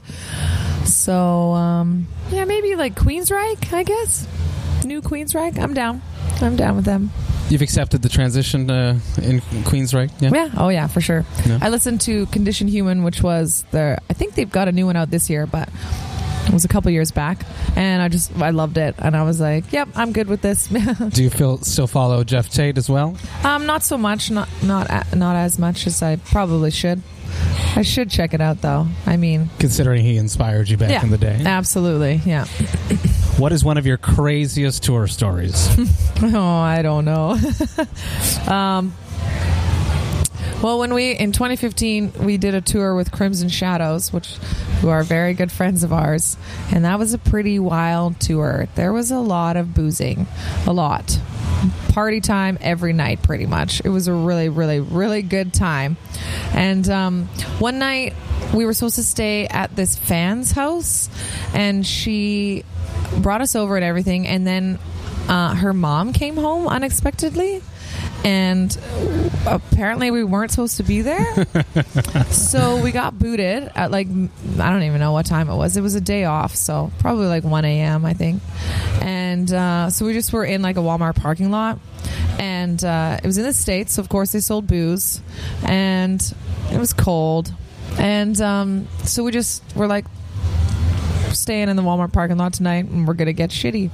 So, 0.86 1.52
um, 1.54 2.08
yeah, 2.32 2.46
maybe 2.46 2.76
like 2.76 2.96
Queensryche, 2.96 3.72
I 3.72 3.84
guess. 3.84 4.28
New 4.84 5.04
Queensryche. 5.04 5.60
I'm 5.60 5.76
down. 5.76 6.02
I'm 6.42 6.56
down 6.56 6.76
with 6.76 6.86
them. 6.86 7.12
You've 7.50 7.62
accepted 7.62 8.02
the 8.02 8.10
transition 8.10 8.70
uh, 8.70 9.00
in 9.22 9.42
Queensryche, 9.64 10.12
yeah? 10.22 10.32
Yeah. 10.34 10.50
Oh, 10.58 10.70
yeah, 10.70 10.88
for 10.88 11.02
sure. 11.02 11.26
Yeah. 11.46 11.60
I 11.62 11.70
listened 11.70 12.02
to 12.02 12.26
Condition 12.28 12.68
Human, 12.68 13.04
which 13.04 13.22
was 13.22 13.66
their. 13.72 14.00
I 14.10 14.14
think 14.14 14.36
they've 14.36 14.50
got 14.50 14.68
a 14.68 14.72
new 14.72 14.86
one 14.86 14.96
out 14.96 15.10
this 15.12 15.30
year, 15.30 15.46
but 15.46 15.70
it 16.48 16.54
was 16.54 16.66
a 16.66 16.68
couple 16.68 16.92
years 16.92 17.12
back, 17.12 17.46
and 17.76 18.02
I 18.02 18.08
just 18.10 18.36
I 18.38 18.50
loved 18.50 18.78
it, 18.78 18.96
and 18.98 19.16
I 19.16 19.24
was 19.24 19.40
like, 19.40 19.72
"Yep, 19.72 19.90
I'm 19.96 20.12
good 20.12 20.28
with 20.28 20.42
this." 20.42 20.68
Do 21.10 21.24
you 21.24 21.30
feel 21.30 21.58
still 21.60 21.88
follow 21.88 22.24
Geoff 22.24 22.50
Tate 22.50 22.78
as 22.78 22.90
well? 22.90 23.16
Um, 23.44 23.66
not 23.66 23.84
so 23.84 23.98
much, 23.98 24.32
not 24.32 24.50
not 24.64 24.90
not 25.16 25.36
as 25.36 25.58
much 25.60 25.88
as 25.88 26.02
I 26.02 26.18
probably 26.18 26.72
should. 26.72 27.02
I 27.76 27.82
should 27.82 28.10
check 28.10 28.34
it 28.34 28.42
out 28.42 28.62
though. 28.62 28.88
I 29.06 29.18
mean, 29.18 29.50
Considering 29.60 30.04
he 30.04 30.18
inspired 30.18 30.70
you 30.70 30.78
back 30.78 30.90
yeah, 30.92 31.04
in 31.04 31.10
the 31.10 31.18
day. 31.18 31.42
absolutely, 31.46 32.22
yeah. 32.26 32.46
What 33.40 33.52
is 33.52 33.64
one 33.66 33.78
of 33.80 33.88
your 33.88 33.98
craziest 33.98 34.84
tour 34.84 35.08
stories? 35.08 35.68
Oh, 36.26 36.40
I 36.40 36.82
don't 36.84 37.04
know. 37.04 37.32
um, 38.48 38.94
well, 40.62 40.80
when 40.80 40.94
we 40.94 41.12
in 41.12 41.34
2015 41.34 42.14
we 42.24 42.38
did 42.38 42.54
a 42.56 42.62
tour 42.62 42.96
with 42.96 43.12
Crimson 43.12 43.50
Shadows, 43.50 44.14
which 44.14 44.36
who 44.80 44.88
are 44.90 45.04
very 45.04 45.34
good 45.34 45.52
friends 45.52 45.84
of 45.84 45.92
ours, 45.92 46.38
and 46.72 46.86
that 46.86 47.00
was 47.00 47.14
a 47.14 47.18
pretty 47.18 47.60
wild 47.60 48.20
tour. 48.22 48.68
There 48.76 48.94
was 48.94 49.12
a 49.12 49.20
lot 49.20 49.58
of 49.58 49.74
boozing, 49.74 50.28
a 50.66 50.72
lot. 50.72 51.20
Party 51.94 52.22
time 52.22 52.58
every 52.60 52.92
night, 52.92 53.22
pretty 53.22 53.46
much. 53.46 53.80
It 53.86 53.90
was 53.90 54.08
a 54.08 54.14
really, 54.14 54.50
really, 54.50 54.80
really 54.80 55.22
good 55.22 55.54
time. 55.54 55.96
And 56.52 56.90
um, 56.90 57.28
one 57.60 57.78
night 57.78 58.16
we 58.52 58.66
were 58.66 58.74
supposed 58.74 58.96
to 58.96 59.04
stay 59.04 59.46
at 59.46 59.76
this 59.76 59.96
fan's 59.96 60.52
house, 60.52 61.08
and 61.54 61.86
she 61.86 62.64
brought 63.20 63.42
us 63.42 63.56
over 63.56 63.76
and 63.76 63.86
everything. 63.86 64.26
And 64.26 64.48
then 64.48 64.80
uh, 65.28 65.54
her 65.54 65.72
mom 65.72 66.14
came 66.14 66.36
home 66.36 66.68
unexpectedly. 66.68 67.62
And 68.24 68.78
apparently, 69.46 70.10
we 70.12 70.24
weren't 70.24 70.52
supposed 70.52 70.78
to 70.78 70.84
be 70.84 71.02
there. 71.02 71.46
so 72.30 72.82
we 72.82 72.92
got 72.92 73.20
booted 73.20 73.70
at 73.76 73.92
like, 73.92 74.08
I 74.08 74.70
don't 74.72 74.84
even 74.84 75.00
know 75.00 75.12
what 75.12 75.26
time 75.26 75.50
it 75.50 75.56
was. 75.56 75.76
It 75.76 75.82
was 75.82 75.96
a 75.96 76.02
day 76.02 76.24
off. 76.24 76.56
So 76.56 76.92
probably 77.00 77.28
like 77.28 77.44
1 77.44 77.66
a.m., 77.66 78.06
I 78.06 78.14
think. 78.14 78.42
And 79.02 79.52
uh, 79.52 79.90
so 79.90 80.06
we 80.06 80.14
just 80.14 80.32
were 80.32 80.46
in 80.46 80.62
like 80.62 80.78
a 80.78 80.82
Walmart 80.82 81.16
parking 81.16 81.52
lot. 81.52 81.80
And 82.40 82.84
uh, 82.84 83.20
it 83.22 83.28
was 83.28 83.38
in 83.38 83.44
the 83.44 83.54
States. 83.54 83.94
So 83.94 84.02
of 84.02 84.10
course, 84.10 84.32
they 84.32 84.40
sold 84.40 84.68
booze. 84.68 85.22
And 85.64 86.22
it 86.72 86.78
was 86.78 86.94
cold. 86.94 87.54
And 87.98 88.40
um, 88.42 88.88
so 89.04 89.24
we 89.24 89.32
just 89.32 89.64
were 89.76 89.88
like, 89.88 90.06
staying 91.34 91.70
in 91.70 91.76
the 91.76 91.84
Walmart 91.84 92.14
parking 92.14 92.38
lot 92.38 92.54
tonight 92.54 92.86
and 92.86 93.08
we're 93.08 93.14
gonna 93.14 93.34
get 93.34 93.50
shitty. 93.50 93.92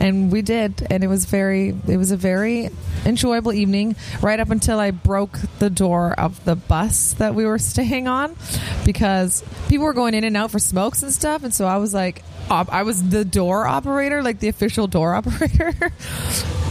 And 0.00 0.30
we 0.30 0.42
did 0.42 0.86
and 0.90 1.02
it 1.04 1.08
was 1.08 1.24
very 1.24 1.74
it 1.88 1.96
was 1.96 2.10
a 2.10 2.16
very 2.16 2.70
enjoyable 3.04 3.52
evening 3.52 3.96
right 4.20 4.38
up 4.38 4.50
until 4.50 4.78
I 4.78 4.90
broke 4.90 5.38
the 5.58 5.70
door 5.70 6.12
of 6.18 6.44
the 6.44 6.56
bus 6.56 7.14
that 7.14 7.34
we 7.34 7.44
were 7.44 7.58
staying 7.70 8.08
on 8.08 8.36
because 8.84 9.42
people 9.68 9.86
were 9.86 9.92
going 9.92 10.14
in 10.14 10.24
and 10.24 10.36
out 10.36 10.50
for 10.50 10.58
smokes 10.58 11.02
and 11.02 11.12
stuff 11.12 11.44
and 11.44 11.54
so 11.54 11.66
I 11.66 11.78
was 11.78 11.94
like 11.94 12.22
I 12.50 12.82
was 12.82 13.08
the 13.10 13.24
door 13.24 13.66
operator 13.66 14.22
like 14.22 14.40
the 14.40 14.48
official 14.48 14.88
door 14.88 15.14
operator 15.20 15.72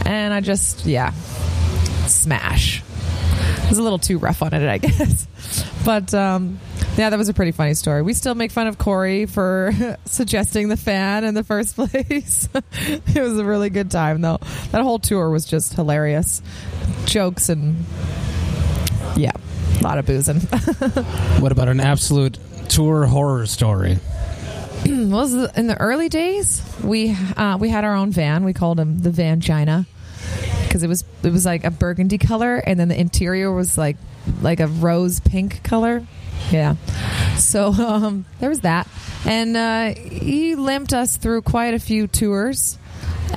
and 0.04 0.34
I 0.34 0.40
just 0.40 0.84
yeah 0.84 1.12
smash 2.06 2.82
was 3.70 3.78
a 3.78 3.82
little 3.82 3.98
too 3.98 4.18
rough 4.18 4.42
on 4.42 4.52
it 4.52 4.68
I 4.68 4.78
guess 4.86 5.26
but 5.84 6.12
um 6.12 6.58
yeah, 6.96 7.08
that 7.08 7.16
was 7.18 7.28
a 7.28 7.34
pretty 7.34 7.52
funny 7.52 7.74
story. 7.74 8.02
We 8.02 8.12
still 8.12 8.34
make 8.34 8.50
fun 8.50 8.66
of 8.66 8.76
Corey 8.76 9.26
for 9.26 9.72
suggesting 10.04 10.68
the 10.68 10.76
fan 10.76 11.24
in 11.24 11.34
the 11.34 11.44
first 11.44 11.76
place. 11.76 12.48
it 12.54 13.22
was 13.22 13.38
a 13.38 13.44
really 13.44 13.70
good 13.70 13.90
time, 13.90 14.20
though. 14.20 14.38
That 14.72 14.82
whole 14.82 14.98
tour 14.98 15.30
was 15.30 15.44
just 15.46 15.74
hilarious. 15.74 16.42
Jokes 17.06 17.48
and, 17.48 17.84
yeah, 19.16 19.32
a 19.78 19.82
lot 19.82 19.98
of 19.98 20.06
boozing. 20.06 20.40
what 21.40 21.52
about 21.52 21.68
an 21.68 21.80
absolute 21.80 22.38
tour 22.68 23.06
horror 23.06 23.46
story? 23.46 23.98
well, 24.86 25.46
in 25.56 25.68
the 25.68 25.76
early 25.78 26.08
days, 26.08 26.62
we 26.82 27.16
uh, 27.36 27.56
we 27.58 27.68
had 27.68 27.84
our 27.84 27.94
own 27.94 28.10
van. 28.10 28.44
We 28.44 28.52
called 28.52 28.80
him 28.80 28.98
the 28.98 29.10
Vangina 29.10 29.86
because 30.70 30.84
it 30.84 30.88
was 30.88 31.04
it 31.24 31.32
was 31.32 31.44
like 31.44 31.64
a 31.64 31.70
burgundy 31.70 32.16
color, 32.16 32.56
and 32.56 32.78
then 32.78 32.86
the 32.86 32.98
interior 32.98 33.50
was 33.50 33.76
like 33.76 33.96
like 34.40 34.60
a 34.60 34.68
rose 34.68 35.18
pink 35.18 35.64
color. 35.64 36.06
Yeah. 36.52 36.76
So 37.36 37.72
um, 37.72 38.24
there 38.38 38.48
was 38.48 38.60
that, 38.60 38.86
and 39.24 39.56
uh, 39.56 39.94
he 39.94 40.54
limped 40.54 40.92
us 40.92 41.16
through 41.16 41.42
quite 41.42 41.74
a 41.74 41.80
few 41.80 42.06
tours. 42.06 42.78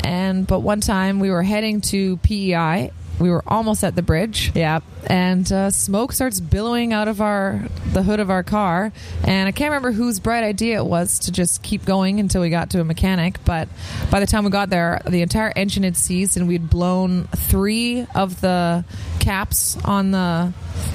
And 0.04 0.46
but 0.46 0.60
one 0.60 0.80
time 0.80 1.20
we 1.20 1.32
were 1.32 1.44
heading 1.44 1.82
to 1.82 2.18
PEI. 2.18 2.92
We 3.20 3.30
were 3.30 3.44
almost 3.48 3.84
at 3.84 3.96
the 3.96 4.02
bridge. 4.02 4.52
Yeah, 4.56 4.80
and 5.08 5.50
uh, 5.52 5.70
smoke 5.70 6.12
starts 6.14 6.40
billowing 6.40 6.94
out 6.94 7.08
of 7.08 7.22
our 7.22 7.64
the 7.94 8.02
hood 8.04 8.20
of 8.20 8.30
our 8.30 8.44
car. 8.44 8.92
And 9.24 9.48
I 9.48 9.52
can't 9.52 9.70
remember 9.70 9.92
whose 9.92 10.20
bright 10.20 10.44
idea 10.44 10.78
it 10.80 10.86
was 10.86 11.20
to 11.20 11.32
just 11.32 11.62
keep 11.62 11.86
going 11.86 12.20
until 12.20 12.42
we 12.42 12.50
got 12.50 12.72
to 12.72 12.82
a 12.82 12.84
mechanic. 12.84 13.38
But 13.46 13.70
by 14.10 14.20
the 14.20 14.26
time 14.26 14.44
we 14.46 14.50
got 14.50 14.70
there, 14.70 15.02
the 15.08 15.22
entire 15.22 15.54
engine 15.56 15.84
had 15.84 15.96
seized, 15.96 16.38
and 16.38 16.48
we'd 16.48 16.70
blown 16.70 17.26
three 17.36 18.06
of 18.16 18.42
the 18.42 18.84
caps 19.20 19.78
on 19.86 20.12
the. 20.12 20.52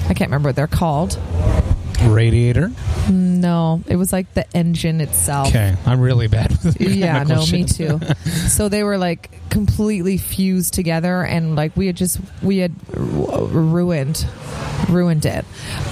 I 0.07 0.13
can't 0.13 0.29
remember 0.29 0.49
what 0.49 0.55
they're 0.55 0.67
called. 0.67 1.17
Radiator. 2.03 2.71
No, 3.09 3.83
it 3.87 3.97
was 3.97 4.13
like 4.13 4.33
the 4.33 4.45
engine 4.55 5.01
itself. 5.01 5.49
Okay, 5.49 5.75
I'm 5.85 5.99
really 5.99 6.27
bad 6.27 6.51
with 6.63 6.79
Yeah, 6.79 7.19
mechanical 7.23 7.45
no, 7.45 7.51
me 7.51 7.63
too. 7.65 7.99
so 8.47 8.69
they 8.69 8.83
were 8.83 8.97
like 8.97 9.48
completely 9.49 10.17
fused 10.17 10.73
together, 10.73 11.23
and 11.23 11.55
like 11.55 11.75
we 11.75 11.87
had 11.87 11.95
just 11.97 12.19
we 12.41 12.57
had 12.57 12.73
ru- 12.95 13.47
ruined 13.47 14.25
ruined 14.89 15.25
it. 15.25 15.45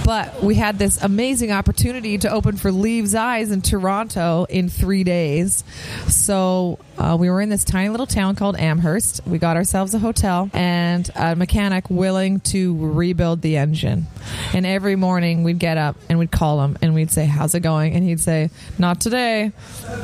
But 0.05 0.41
we 0.41 0.55
had 0.55 0.79
this 0.79 1.01
amazing 1.01 1.51
opportunity 1.51 2.17
to 2.19 2.29
open 2.31 2.57
for 2.57 2.71
Leaves 2.71 3.13
Eyes 3.13 3.51
in 3.51 3.61
Toronto 3.61 4.45
in 4.49 4.69
three 4.69 5.03
days. 5.03 5.63
So 6.07 6.79
uh, 6.97 7.15
we 7.19 7.29
were 7.29 7.41
in 7.41 7.49
this 7.49 7.63
tiny 7.63 7.89
little 7.89 8.07
town 8.07 8.35
called 8.35 8.57
Amherst. 8.57 9.21
We 9.27 9.37
got 9.37 9.57
ourselves 9.57 9.93
a 9.93 9.99
hotel 9.99 10.49
and 10.53 11.09
a 11.15 11.35
mechanic 11.35 11.89
willing 11.89 12.39
to 12.41 12.75
rebuild 12.93 13.41
the 13.41 13.57
engine. 13.57 14.07
And 14.53 14.65
every 14.65 14.95
morning 14.95 15.43
we'd 15.43 15.59
get 15.59 15.77
up 15.77 15.95
and 16.09 16.17
we'd 16.17 16.31
call 16.31 16.63
him 16.63 16.77
and 16.81 16.93
we'd 16.93 17.11
say, 17.11 17.25
How's 17.25 17.53
it 17.55 17.59
going? 17.61 17.93
And 17.93 18.03
he'd 18.03 18.19
say, 18.19 18.49
Not 18.79 18.99
today. 19.01 19.51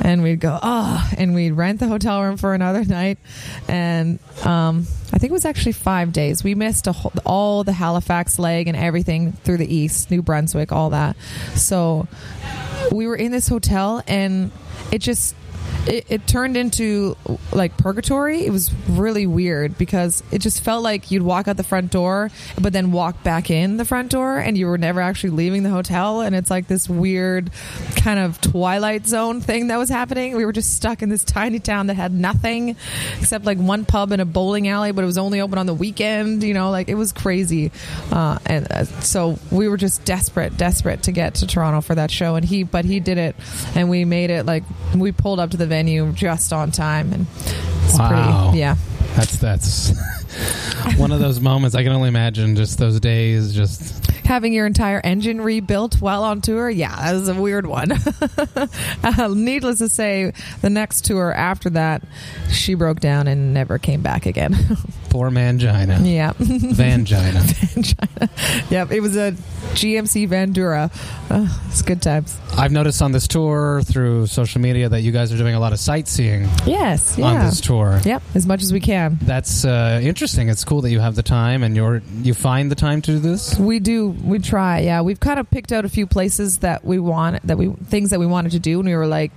And 0.01 0.23
we'd 0.23 0.39
go, 0.39 0.59
Oh, 0.61 1.09
and 1.17 1.33
we'd 1.33 1.51
rent 1.51 1.79
the 1.79 1.87
hotel 1.87 2.21
room 2.21 2.37
for 2.37 2.53
another 2.53 2.83
night. 2.85 3.17
And 3.67 4.19
um, 4.43 4.85
I 5.11 5.17
think 5.17 5.31
it 5.31 5.33
was 5.33 5.45
actually 5.45 5.73
five 5.73 6.11
days. 6.11 6.43
We 6.43 6.55
missed 6.55 6.85
whole, 6.85 7.13
all 7.25 7.63
the 7.63 7.73
Halifax 7.73 8.39
leg 8.39 8.67
and 8.67 8.77
everything 8.77 9.33
through 9.33 9.57
the 9.57 9.73
east, 9.73 10.11
New 10.11 10.21
Brunswick, 10.21 10.71
all 10.71 10.91
that. 10.91 11.15
So 11.55 12.07
we 12.91 13.07
were 13.07 13.15
in 13.15 13.31
this 13.31 13.47
hotel 13.47 14.03
and 14.07 14.51
it 14.91 14.99
just 14.99 15.35
it, 15.87 16.05
it 16.09 16.27
turned 16.27 16.55
into 16.55 17.17
like 17.51 17.77
purgatory. 17.77 18.45
It 18.45 18.51
was 18.51 18.73
really 18.89 19.27
weird 19.27 19.77
because 19.77 20.23
it 20.31 20.39
just 20.39 20.63
felt 20.63 20.83
like 20.83 21.11
you'd 21.11 21.23
walk 21.23 21.47
out 21.47 21.57
the 21.57 21.63
front 21.63 21.91
door, 21.91 22.31
but 22.59 22.73
then 22.73 22.91
walk 22.91 23.21
back 23.23 23.49
in 23.49 23.77
the 23.77 23.85
front 23.85 24.11
door, 24.11 24.37
and 24.37 24.57
you 24.57 24.67
were 24.67 24.77
never 24.77 25.01
actually 25.01 25.31
leaving 25.31 25.63
the 25.63 25.69
hotel. 25.69 26.21
And 26.21 26.35
it's 26.35 26.49
like 26.49 26.67
this 26.67 26.87
weird 26.87 27.51
kind 27.95 28.19
of 28.19 28.39
twilight 28.41 29.07
zone 29.07 29.41
thing 29.41 29.67
that 29.67 29.77
was 29.77 29.89
happening. 29.89 30.35
We 30.35 30.45
were 30.45 30.53
just 30.53 30.73
stuck 30.73 31.01
in 31.01 31.09
this 31.09 31.23
tiny 31.23 31.59
town 31.59 31.87
that 31.87 31.95
had 31.95 32.13
nothing 32.13 32.75
except 33.19 33.45
like 33.45 33.57
one 33.57 33.85
pub 33.85 34.11
and 34.11 34.21
a 34.21 34.25
bowling 34.25 34.67
alley, 34.67 34.91
but 34.91 35.03
it 35.03 35.07
was 35.07 35.17
only 35.17 35.41
open 35.41 35.57
on 35.57 35.65
the 35.65 35.73
weekend. 35.73 36.43
You 36.43 36.53
know, 36.53 36.71
like 36.71 36.87
it 36.87 36.95
was 36.95 37.11
crazy. 37.11 37.71
Uh, 38.11 38.39
and 38.45 38.71
uh, 38.71 38.85
so 38.85 39.37
we 39.51 39.67
were 39.67 39.77
just 39.77 40.05
desperate, 40.05 40.57
desperate 40.57 41.03
to 41.03 41.11
get 41.11 41.35
to 41.35 41.47
Toronto 41.47 41.81
for 41.81 41.95
that 41.95 42.11
show. 42.11 42.35
And 42.35 42.45
he, 42.45 42.63
but 42.63 42.85
he 42.85 42.99
did 42.99 43.17
it, 43.17 43.35
and 43.75 43.89
we 43.89 44.05
made 44.05 44.29
it 44.29 44.45
like 44.45 44.63
we 44.95 45.11
pulled 45.11 45.39
up 45.39 45.51
to 45.51 45.57
the 45.57 45.72
venue 45.73 46.11
just 46.11 46.53
on 46.53 46.69
time, 46.69 47.11
and 47.13 47.25
it's 47.85 47.97
Wow. 47.97 48.09
pretty, 48.49 48.59
yeah. 48.59 48.75
That's 49.15 49.37
that's 49.37 49.91
one 50.97 51.11
of 51.11 51.19
those 51.19 51.39
moments. 51.39 51.75
I 51.75 51.83
can 51.83 51.91
only 51.91 52.07
imagine 52.07 52.55
just 52.55 52.77
those 52.77 52.99
days. 52.99 53.53
Just 53.53 54.03
Having 54.25 54.53
your 54.53 54.65
entire 54.65 55.01
engine 55.03 55.41
rebuilt 55.41 55.95
while 56.01 56.23
on 56.23 56.39
tour, 56.39 56.69
yeah, 56.69 56.95
that 56.95 57.13
was 57.13 57.27
a 57.27 57.33
weird 57.33 57.67
one. 57.67 57.91
uh, 59.03 59.27
needless 59.33 59.79
to 59.79 59.89
say, 59.89 60.31
the 60.61 60.69
next 60.69 61.03
tour 61.05 61.33
after 61.33 61.69
that, 61.71 62.03
she 62.49 62.73
broke 62.73 63.01
down 63.01 63.27
and 63.27 63.53
never 63.53 63.77
came 63.77 64.01
back 64.01 64.25
again. 64.25 64.55
poor 65.09 65.29
mangina, 65.29 65.99
yeah. 66.09 66.31
vangina. 66.39 67.41
yep, 68.71 68.91
it 68.91 69.01
was 69.01 69.17
a 69.17 69.33
GMC 69.73 70.29
Vandura. 70.29 70.89
Uh, 71.29 71.47
it's 71.67 71.81
good 71.81 72.01
times. 72.01 72.39
I've 72.57 72.71
noticed 72.71 73.01
on 73.01 73.11
this 73.11 73.27
tour 73.27 73.81
through 73.83 74.27
social 74.27 74.61
media 74.61 74.87
that 74.87 75.01
you 75.01 75.11
guys 75.11 75.33
are 75.33 75.37
doing 75.37 75.55
a 75.55 75.59
lot 75.59 75.73
of 75.73 75.79
sightseeing 75.79 76.47
Yes, 76.65 77.17
yeah. 77.17 77.25
on 77.25 77.45
this 77.45 77.59
tour. 77.59 77.99
Yep, 78.05 78.23
as 78.35 78.45
much 78.47 78.61
as 78.61 78.71
we 78.71 78.79
can. 78.79 79.17
That's 79.21 79.65
uh, 79.65 79.99
interesting. 80.01 80.22
It's 80.49 80.63
cool 80.63 80.81
that 80.81 80.89
you 80.89 80.99
have 80.99 81.15
the 81.15 81.23
time 81.23 81.63
and 81.63 81.75
you're 81.75 82.01
you 82.21 82.33
find 82.33 82.71
the 82.71 82.75
time 82.75 83.01
to 83.03 83.11
do 83.11 83.19
this. 83.19 83.57
We 83.57 83.79
do. 83.79 84.09
We 84.09 84.39
try. 84.39 84.79
Yeah, 84.79 85.01
we've 85.01 85.19
kind 85.19 85.39
of 85.39 85.49
picked 85.49 85.71
out 85.71 85.85
a 85.85 85.89
few 85.89 86.07
places 86.07 86.59
that 86.59 86.85
we 86.85 86.99
want 86.99 87.45
that 87.47 87.57
we 87.57 87.69
things 87.69 88.11
that 88.11 88.19
we 88.19 88.25
wanted 88.25 88.53
to 88.53 88.59
do, 88.59 88.79
and 88.79 88.87
we 88.87 88.95
were 88.95 89.07
like, 89.07 89.31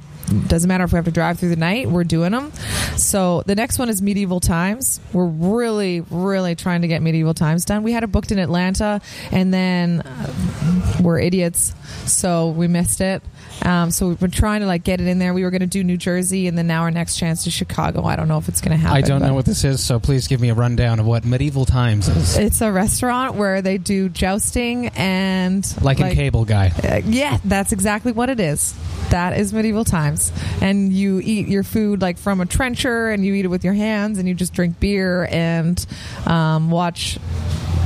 doesn't 0.48 0.68
matter 0.68 0.84
if 0.84 0.92
we 0.92 0.96
have 0.96 1.04
to 1.04 1.10
drive 1.10 1.38
through 1.38 1.50
the 1.50 1.56
night, 1.56 1.88
we're 1.88 2.04
doing 2.04 2.32
them. 2.32 2.52
So 2.96 3.42
the 3.46 3.54
next 3.54 3.78
one 3.78 3.88
is 3.88 4.02
medieval 4.02 4.40
times. 4.40 5.00
We're 5.12 5.26
really, 5.26 6.00
really 6.10 6.54
trying 6.54 6.82
to 6.82 6.88
get 6.88 7.02
medieval 7.02 7.34
times 7.34 7.64
done. 7.64 7.82
We 7.82 7.92
had 7.92 8.02
it 8.02 8.12
booked 8.12 8.32
in 8.32 8.38
Atlanta, 8.38 9.00
and 9.30 9.52
then 9.52 10.00
uh, 10.00 11.02
were 11.02 11.18
idiots, 11.18 11.74
so 12.06 12.48
we 12.50 12.68
missed 12.68 13.00
it. 13.00 13.22
Um, 13.62 13.90
so 13.90 14.08
we've 14.08 14.20
been 14.20 14.30
trying 14.30 14.60
to 14.60 14.66
like 14.66 14.84
get 14.84 15.00
it 15.00 15.06
in 15.06 15.18
there. 15.18 15.32
We 15.32 15.42
were 15.42 15.50
going 15.50 15.60
to 15.60 15.66
do 15.66 15.82
New 15.82 15.96
Jersey, 15.96 16.46
and 16.46 16.58
then 16.58 16.66
now 16.66 16.82
our 16.82 16.90
next 16.90 17.16
chance 17.16 17.46
is 17.46 17.52
Chicago. 17.52 18.04
I 18.04 18.16
don't 18.16 18.28
know 18.28 18.38
if 18.38 18.48
it's 18.48 18.60
going 18.60 18.72
to 18.72 18.76
happen. 18.76 18.96
I 18.96 19.00
don't 19.00 19.22
know 19.22 19.34
what 19.34 19.46
this 19.46 19.64
is, 19.64 19.82
so 19.82 19.98
please 19.98 20.28
give 20.28 20.40
me 20.40 20.50
a 20.50 20.54
rundown 20.54 21.00
of 21.00 21.06
what 21.06 21.24
medieval 21.24 21.64
times 21.64 22.08
is. 22.08 22.36
It's 22.36 22.60
a 22.60 22.70
restaurant 22.70 23.36
where 23.36 23.62
they 23.62 23.78
do 23.78 24.08
jousting 24.08 24.88
and 24.88 25.66
Like, 25.82 26.00
in 26.00 26.14
Cable 26.14 26.44
Guy. 26.44 26.72
Uh, 26.82 27.00
yeah, 27.04 27.38
that's 27.44 27.72
exactly 27.72 28.12
what 28.12 28.28
it 28.28 28.40
is. 28.40 28.74
That 29.10 29.38
is 29.38 29.52
medieval 29.52 29.84
times, 29.84 30.15
and 30.60 30.92
you 30.92 31.20
eat 31.22 31.48
your 31.48 31.62
food 31.62 32.02
like 32.02 32.18
from 32.18 32.40
a 32.40 32.46
trencher, 32.46 33.10
and 33.10 33.24
you 33.24 33.34
eat 33.34 33.44
it 33.44 33.48
with 33.48 33.64
your 33.64 33.74
hands, 33.74 34.18
and 34.18 34.28
you 34.28 34.34
just 34.34 34.54
drink 34.54 34.80
beer 34.80 35.28
and 35.30 35.84
um, 36.26 36.70
watch 36.70 37.18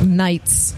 knights 0.03 0.75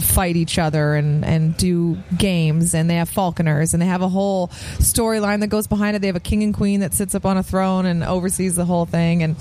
fight 0.00 0.36
each 0.36 0.58
other 0.58 0.94
and 0.94 1.24
and 1.24 1.56
do 1.56 1.96
games. 2.16 2.74
And 2.74 2.88
they 2.88 2.96
have 2.96 3.08
falconers 3.08 3.74
and 3.74 3.82
they 3.82 3.86
have 3.86 4.02
a 4.02 4.08
whole 4.08 4.48
storyline 4.78 5.40
that 5.40 5.48
goes 5.48 5.66
behind 5.66 5.96
it. 5.96 6.00
They 6.00 6.06
have 6.08 6.16
a 6.16 6.20
king 6.20 6.42
and 6.42 6.54
queen 6.54 6.80
that 6.80 6.94
sits 6.94 7.14
up 7.14 7.24
on 7.24 7.36
a 7.36 7.42
throne 7.42 7.86
and 7.86 8.02
oversees 8.02 8.56
the 8.56 8.64
whole 8.64 8.86
thing. 8.86 9.22
And 9.22 9.36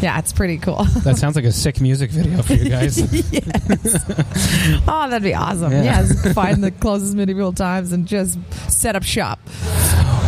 yeah 0.00 0.18
it's 0.18 0.32
pretty 0.32 0.58
cool. 0.58 0.86
That 1.08 1.16
sounds 1.16 1.36
like 1.36 1.44
a 1.44 1.52
sick 1.52 1.80
music 1.80 2.10
video 2.10 2.42
for 2.42 2.54
you 2.54 2.68
guys. 2.68 2.98
oh 4.88 5.08
that'd 5.08 5.22
be 5.22 5.34
awesome. 5.34 5.72
Yeah. 5.72 5.82
yes. 5.82 6.34
Find 6.34 6.62
the 6.62 6.70
closest 6.70 7.14
medieval 7.14 7.52
times 7.52 7.92
and 7.92 8.06
just 8.06 8.38
set 8.68 8.94
up 8.94 9.04
shop 9.04 9.38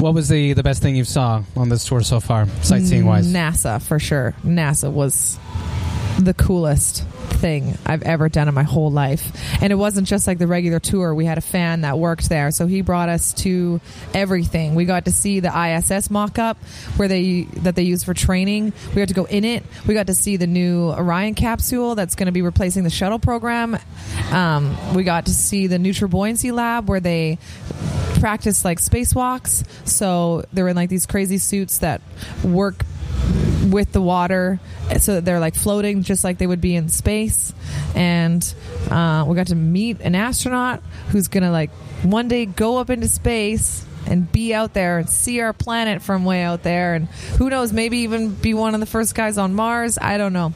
what 0.01 0.15
was 0.15 0.29
the, 0.29 0.55
the 0.55 0.63
best 0.63 0.83
thing 0.83 0.97
you 0.97 1.05
saw 1.05 1.43
on 1.57 1.69
this 1.69 1.85
tour 1.85 2.01
so 2.01 2.21
far, 2.21 2.47
sightseeing 2.63 3.05
wise? 3.05 3.31
NASA 3.31 3.81
for 3.83 3.99
sure. 3.99 4.35
NASA 4.45 4.91
was 4.91 5.39
the 6.25 6.35
coolest 6.35 7.05
thing 7.41 7.79
I've 7.87 8.03
ever 8.03 8.29
done 8.29 8.49
in 8.49 8.55
my 8.55 8.63
whole 8.63 8.91
life. 8.91 9.33
And 9.63 9.73
it 9.73 9.77
wasn't 9.77 10.07
just 10.07 10.27
like 10.27 10.39
the 10.39 10.47
regular 10.47 10.79
tour. 10.79 11.15
We 11.15 11.25
had 11.25 11.39
a 11.39 11.43
fan 11.43 11.83
that 11.83 11.99
worked 11.99 12.29
there, 12.29 12.51
so 12.51 12.67
he 12.67 12.83
brought 12.83 13.09
us 13.09 13.33
to 13.35 13.81
everything. 14.15 14.75
We 14.75 14.85
got 14.85 15.07
to 15.07 15.13
see 15.13 15.41
the 15.41 15.49
ISS 15.49 16.11
mock-up 16.11 16.59
where 16.97 17.09
they 17.09 17.43
that 17.63 17.75
they 17.75 17.83
use 17.83 18.05
for 18.05 18.15
training. 18.15 18.73
We 18.89 18.97
got 18.97 19.09
to 19.09 19.15
go 19.15 19.25
in 19.25 19.45
it. 19.45 19.65
We 19.87 19.95
got 19.95 20.09
to 20.09 20.15
see 20.15 20.37
the 20.37 20.47
new 20.47 20.91
Orion 20.91 21.35
capsule 21.35 21.95
that's 21.95 22.15
going 22.15 22.27
to 22.27 22.33
be 22.33 22.43
replacing 22.43 22.85
the 22.85 22.91
shuttle 22.91 23.19
program. 23.19 23.79
Um, 24.31 24.95
we 24.95 25.05
got 25.05 25.27
to 25.27 25.33
see 25.33 25.67
the 25.67 25.79
Neutral 25.79 26.11
Buoyancy 26.11 26.53
lab 26.53 26.89
where 26.89 27.01
they 27.01 27.39
practice 28.21 28.65
like 28.65 28.79
spacewalks. 28.79 29.65
So 29.89 30.45
they're 30.53 30.69
in 30.69 30.77
like 30.77 30.91
these 30.91 31.07
crazy 31.07 31.39
suits 31.39 31.79
that 31.79 32.03
work 32.45 32.85
with 33.71 33.93
the 33.93 34.01
water 34.01 34.59
so 34.99 35.15
that 35.15 35.25
they're 35.25 35.41
like 35.41 35.55
floating 35.55 36.03
just 36.03 36.25
like 36.25 36.39
they 36.39 36.47
would 36.47 36.61
be 36.61 36.75
in 36.75 36.89
space. 36.89 37.53
And 37.95 38.43
uh, 38.91 39.25
we 39.27 39.37
got 39.37 39.49
to 39.49 39.55
meet 39.55 40.01
an 40.01 40.15
astronaut 40.15 40.83
who's 41.11 41.29
gonna 41.29 41.51
like 41.51 41.71
one 42.03 42.29
day 42.29 42.47
go 42.47 42.79
up 42.79 42.91
into 42.91 43.09
space 43.09 43.85
and 44.07 44.31
be 44.31 44.55
out 44.55 44.73
there 44.73 44.99
and 44.99 45.09
see 45.09 45.41
our 45.41 45.53
planet 45.53 46.03
from 46.03 46.25
way 46.25 46.43
out 46.43 46.63
there. 46.63 46.95
And 46.95 47.07
who 47.39 47.51
knows 47.51 47.73
maybe 47.73 47.99
even 47.99 48.35
be 48.35 48.55
one 48.55 48.75
of 48.75 48.81
the 48.81 48.87
first 48.87 49.15
guys 49.15 49.39
on 49.39 49.55
mars. 49.55 49.99
I 50.01 50.19
don't 50.19 50.33
know. 50.33 50.53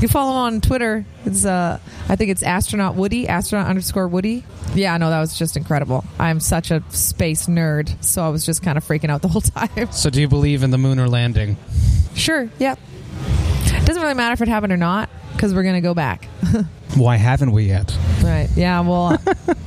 You 0.00 0.08
follow 0.08 0.32
on 0.32 0.60
twitter. 0.60 1.06
It's 1.24 1.44
uh 1.46 1.80
i 2.08 2.16
think 2.16 2.30
it's 2.30 2.42
astronaut 2.42 2.94
woody 2.96 3.28
astronaut 3.28 3.66
underscore 3.68 4.08
woody. 4.08 4.44
Yeah 4.74 4.96
no 4.98 5.10
that 5.10 5.20
was 5.20 5.38
just 5.38 5.56
incredible. 5.56 6.04
I'm 6.18 6.38
such 6.40 6.70
a 6.70 6.82
space 6.90 7.46
nerd 7.46 8.02
so 8.04 8.22
i 8.22 8.28
was 8.28 8.44
just 8.46 8.62
kind 8.62 8.78
of 8.78 8.84
freaking 8.84 9.10
out 9.10 9.22
the 9.22 9.28
whole 9.28 9.40
time. 9.42 9.90
So, 9.92 10.10
do 10.10 10.20
you 10.20 10.28
believe 10.28 10.62
in 10.62 10.70
the 10.70 10.78
moon 10.78 10.98
or 10.98 11.08
landing? 11.08 11.56
Sure. 12.16 12.48
Yep. 12.58 12.78
Doesn't 13.84 14.02
really 14.02 14.14
matter 14.14 14.32
if 14.32 14.40
it 14.40 14.48
happened 14.48 14.72
or 14.72 14.76
not 14.76 15.08
because 15.32 15.54
we're 15.54 15.62
gonna 15.62 15.80
go 15.80 15.94
back. 15.94 16.24
Why 16.96 17.16
haven't 17.16 17.52
we 17.52 17.64
yet? 17.64 17.96
Right. 18.22 18.48
Yeah. 18.56 18.80
Well, 18.80 19.18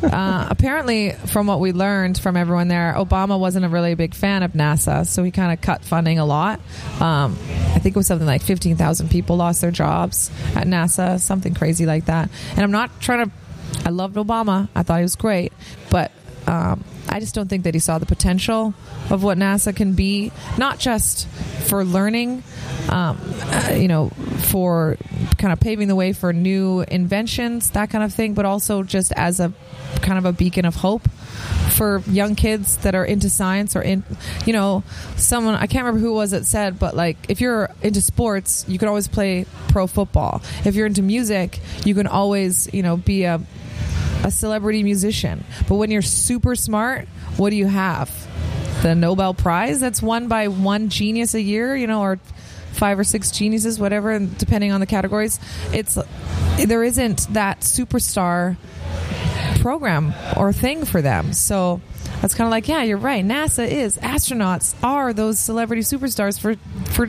uh, 0.04 0.48
apparently, 0.50 1.12
from 1.28 1.48
what 1.48 1.60
we 1.60 1.72
learned 1.72 2.18
from 2.18 2.36
everyone 2.36 2.68
there, 2.68 2.96
Obama 2.98 3.40
wasn't 3.40 3.66
a 3.66 3.70
really 3.70 3.94
big 3.94 4.16
fan 4.16 4.42
of 4.42 4.54
NASA, 4.54 5.06
so 5.06 5.24
he 5.24 5.32
kind 5.32 5.54
of 5.54 5.62
cut 5.62 5.84
funding 5.84 6.18
a 6.18 6.26
lot. 6.26 6.60
Um, 7.00 7.38
I 7.76 7.80
think 7.80 7.96
it 7.96 7.98
was 7.98 8.08
something 8.08 8.28
like 8.28 8.42
fifteen 8.42 8.76
thousand 8.78 9.10
people 9.10 9.38
lost 9.38 9.62
their 9.62 9.72
jobs 9.72 10.32
at 10.56 10.66
NASA, 10.66 11.20
something 11.20 11.54
crazy 11.54 11.86
like 11.86 12.06
that. 12.06 12.30
And 12.52 12.60
I'm 12.60 12.72
not 12.72 13.00
trying 13.00 13.30
to. 13.30 13.32
I 13.86 13.90
loved 13.90 14.16
Obama. 14.16 14.68
I 14.76 14.84
thought 14.84 14.98
he 14.98 15.04
was 15.04 15.16
great, 15.16 15.54
but 15.92 16.12
um, 16.48 16.84
I 17.10 17.20
just 17.20 17.36
don't 17.36 17.48
think 17.48 17.64
that 17.64 17.74
he 17.74 17.80
saw 17.80 17.98
the 17.98 18.06
potential 18.06 18.74
of 19.10 19.24
what 19.24 19.38
NASA 19.38 19.76
can 19.76 19.94
be, 19.94 20.32
not 20.58 20.80
just 20.80 21.28
for 21.68 21.84
learning, 21.84 22.44
um, 22.90 23.20
uh, 23.42 23.74
you 23.74 23.88
know, 23.88 24.10
for 24.50 24.98
kind 25.38 25.52
of 25.54 25.60
paving 25.60 25.88
the 25.88 25.96
way 25.96 26.14
for 26.14 26.34
new 26.34 26.82
inventions, 26.82 27.72
that 27.72 27.90
kind 27.90 28.04
of 28.04 28.14
thing, 28.14 28.34
but 28.34 28.46
also 28.46 28.84
just 28.84 29.12
as 29.14 29.40
a 29.40 29.54
kind 30.02 30.18
of 30.18 30.26
a 30.26 30.34
beacon 30.34 30.66
of 30.66 30.76
hope 30.76 31.08
for 31.70 32.04
young 32.08 32.36
kids 32.36 32.78
that 32.78 32.96
are 32.96 33.06
into 33.06 33.30
science 33.30 33.76
or 33.76 33.82
in, 33.82 34.04
you 34.46 34.54
know, 34.54 34.84
someone, 35.16 35.56
I 35.56 35.68
can't 35.68 35.86
remember 35.86 36.00
who 36.00 36.14
it 36.14 36.16
was 36.16 36.32
that 36.32 36.46
said, 36.46 36.78
but 36.80 36.96
like 36.96 37.18
if 37.30 37.42
you're 37.42 37.70
into 37.82 38.02
sports, 38.02 38.66
you 38.68 38.78
can 38.78 38.88
always 38.88 39.08
play 39.08 39.46
pro 39.70 39.88
football. 39.88 40.42
If 40.66 40.76
you're 40.76 40.88
into 40.88 41.02
music, 41.02 41.60
you 41.86 41.96
can 41.96 42.08
always, 42.08 42.72
you 42.74 42.84
know, 42.84 42.98
be 42.98 43.24
a, 43.24 43.42
a 44.24 44.32
celebrity 44.32 44.84
musician. 44.84 45.44
But 45.68 45.76
when 45.76 45.92
you're 45.92 46.02
super 46.02 46.56
smart, 46.56 47.08
what 47.38 47.50
do 47.52 47.56
you 47.56 47.68
have? 47.68 48.12
The 48.82 48.96
Nobel 48.96 49.34
Prize 49.34 49.80
that's 49.80 50.02
won 50.02 50.28
by 50.28 50.48
one 50.48 50.90
genius 50.90 51.34
a 51.34 51.42
year, 51.42 51.76
you 51.76 51.88
know, 51.88 52.02
or 52.02 52.20
five 52.74 52.98
or 52.98 53.04
six 53.04 53.32
geniuses, 53.32 53.80
whatever, 53.80 54.18
depending 54.20 54.72
on 54.72 54.80
the 54.80 54.86
categories. 54.86 55.40
It's 55.74 55.98
there 56.58 56.84
isn't 56.84 57.34
that 57.34 57.62
superstar 57.62 58.58
program 59.60 60.14
or 60.38 60.54
thing 60.54 60.86
for 60.86 61.02
them. 61.02 61.34
So 61.34 61.82
that's 62.22 62.34
kind 62.34 62.48
of 62.48 62.52
like, 62.52 62.68
yeah, 62.68 62.84
you're 62.84 62.98
right. 62.98 63.24
NASA 63.24 63.68
is 63.68 63.98
astronauts 63.98 64.76
are 64.84 65.14
those 65.14 65.40
celebrity 65.40 65.82
superstars 65.82 66.40
for 66.40 66.56
for 66.92 67.08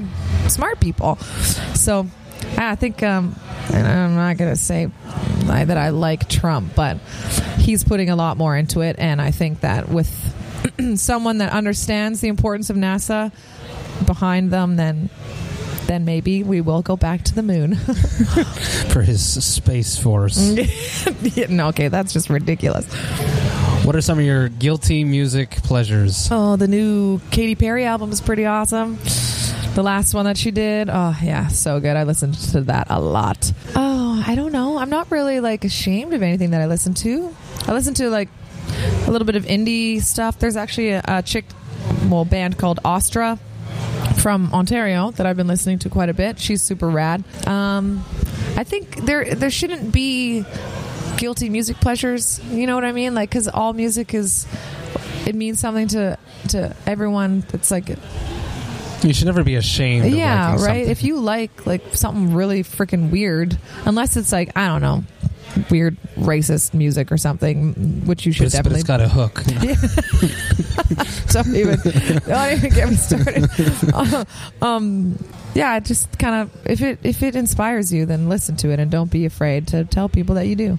smart 0.49 0.81
people. 0.81 1.17
So 1.75 2.07
I 2.57 2.75
think, 2.75 3.03
um, 3.03 3.37
and 3.73 3.87
I'm 3.87 4.15
not 4.15 4.37
gonna 4.37 4.57
say 4.57 4.91
that 5.47 5.77
I 5.77 5.91
like 5.91 6.29
Trump, 6.29 6.75
but 6.75 6.99
he's 7.59 7.85
putting 7.85 8.11
a 8.11 8.17
lot 8.17 8.37
more 8.37 8.57
into 8.57 8.81
it, 8.81 8.97
and 8.99 9.21
I 9.21 9.31
think 9.31 9.61
that 9.61 9.89
with 9.89 10.09
someone 10.97 11.39
that 11.39 11.53
understands 11.53 12.21
the 12.21 12.29
importance 12.29 12.71
of 12.71 12.77
NASA 12.77 13.33
behind 14.07 14.51
them, 14.51 14.77
then 14.77 15.11
then 15.87 16.05
maybe 16.05 16.45
we 16.45 16.61
will 16.61 16.83
go 16.83 16.97
back 16.97 17.25
to 17.25 17.35
the 17.35 17.43
moon. 17.43 17.75
For 18.93 19.03
his 19.03 19.45
space 19.45 19.99
force. 19.99 20.39
No, 21.49 21.69
okay, 21.69 21.89
that's 21.89 22.13
just 22.13 22.31
ridiculous. 22.31 22.87
What 23.85 23.97
are 23.97 24.01
some 24.01 24.19
of 24.19 24.25
your 24.25 24.49
guilty 24.49 25.05
music 25.05 25.51
pleasures? 25.51 26.29
Oh, 26.31 26.57
the 26.57 26.69
new 26.69 27.19
Katy 27.31 27.57
Perry 27.57 27.85
album 27.85 28.13
is 28.13 28.21
pretty 28.21 28.47
awesome. 28.47 28.99
The 29.81 29.85
last 29.85 30.13
one 30.13 30.27
that 30.27 30.37
she 30.37 30.51
did, 30.51 30.91
oh 30.91 31.19
yeah, 31.23 31.49
so 31.49 31.81
good. 31.81 31.97
I 31.97 32.03
listened 32.03 32.35
to 32.53 32.61
that 32.65 32.89
a 32.91 33.01
lot. 33.01 33.51
Oh, 33.75 34.23
I 34.27 34.35
don't 34.35 34.53
know. 34.53 34.77
I'm 34.77 34.91
not 34.91 35.11
really 35.11 35.41
like 35.41 35.65
ashamed 35.65 36.13
of 36.13 36.23
anything 36.23 36.51
that 36.51 36.61
I 36.61 36.67
listen 36.67 36.93
to. 36.97 37.35
I 37.67 37.73
listen 37.73 37.95
to 37.95 38.11
like 38.11 38.29
a 39.07 39.11
little 39.11 39.25
bit 39.25 39.37
of 39.37 39.47
indie 39.47 40.03
stuff. 40.03 40.39
There's 40.39 40.59
actually 40.59 40.91
a, 40.91 41.03
a 41.09 41.23
chick, 41.23 41.47
well, 42.11 42.27
band 42.27 42.59
called 42.59 42.81
Ostra 42.85 43.39
from 44.19 44.53
Ontario 44.53 45.13
that 45.13 45.25
I've 45.25 45.39
been 45.39 45.47
listening 45.47 45.79
to 45.79 45.89
quite 45.89 46.11
a 46.11 46.15
bit. 46.15 46.39
She's 46.39 46.61
super 46.61 46.91
rad. 46.91 47.25
Um, 47.47 48.05
I 48.59 48.65
think 48.65 49.07
there 49.07 49.35
there 49.35 49.51
shouldn't 49.51 49.93
be 49.93 50.45
guilty 51.17 51.49
music 51.49 51.79
pleasures. 51.79 52.39
You 52.51 52.67
know 52.67 52.75
what 52.75 52.85
I 52.85 52.93
mean? 52.93 53.15
Like, 53.15 53.31
because 53.31 53.49
all 53.49 53.73
music 53.73 54.13
is 54.13 54.47
it 55.25 55.35
means 55.35 55.59
something 55.59 55.89
to 55.89 56.19
to 56.49 56.77
everyone. 56.87 57.45
That's 57.49 57.71
like 57.71 57.89
You 59.03 59.15
should 59.15 59.27
never 59.27 59.43
be 59.43 59.55
ashamed. 59.55 60.07
Of 60.07 60.13
yeah, 60.13 60.53
right. 60.53 60.61
something. 60.61 60.89
If 60.89 61.03
you 61.03 61.21
like 61.21 61.67
like 61.67 61.95
something 61.95 62.35
really 62.35 62.63
freaking 62.63 63.11
weird, 63.11 63.59
unless 63.85 64.17
it's 64.17 64.33
like 64.33 64.57
I 64.57 64.67
don't 64.67 64.83
know. 64.83 65.05
Weird 65.69 65.97
racist 66.15 66.75
music 66.75 67.11
or 67.11 67.17
something, 67.17 68.07
which 68.07 68.25
you 68.25 68.31
should 68.31 68.47
it's, 68.47 68.55
definitely 68.55 68.81
it's 68.81 68.87
got 68.87 69.01
a 69.01 69.09
hook. 69.09 69.43
don't 71.33 71.57
even 71.57 71.79
don't 72.27 72.53
even 72.53 72.71
get 72.71 72.89
me 72.89 72.95
started. 72.95 74.27
um, 74.63 75.19
yeah, 75.55 75.81
just 75.81 76.17
kind 76.19 76.43
of 76.43 76.67
if 76.67 76.83
it 76.83 77.01
if 77.03 77.23
it 77.25 77.35
inspires 77.35 77.93
you, 77.93 78.07
then 78.07 78.29
listen 78.29 78.57
to 78.57 78.71
it 78.71 78.79
and 78.79 78.91
don't 78.93 79.11
be 79.11 79.25
afraid 79.27 79.67
to 79.69 79.85
tell 79.85 80.09
people 80.09 80.37
that 80.37 80.47
you 80.47 80.55
do. 80.55 80.79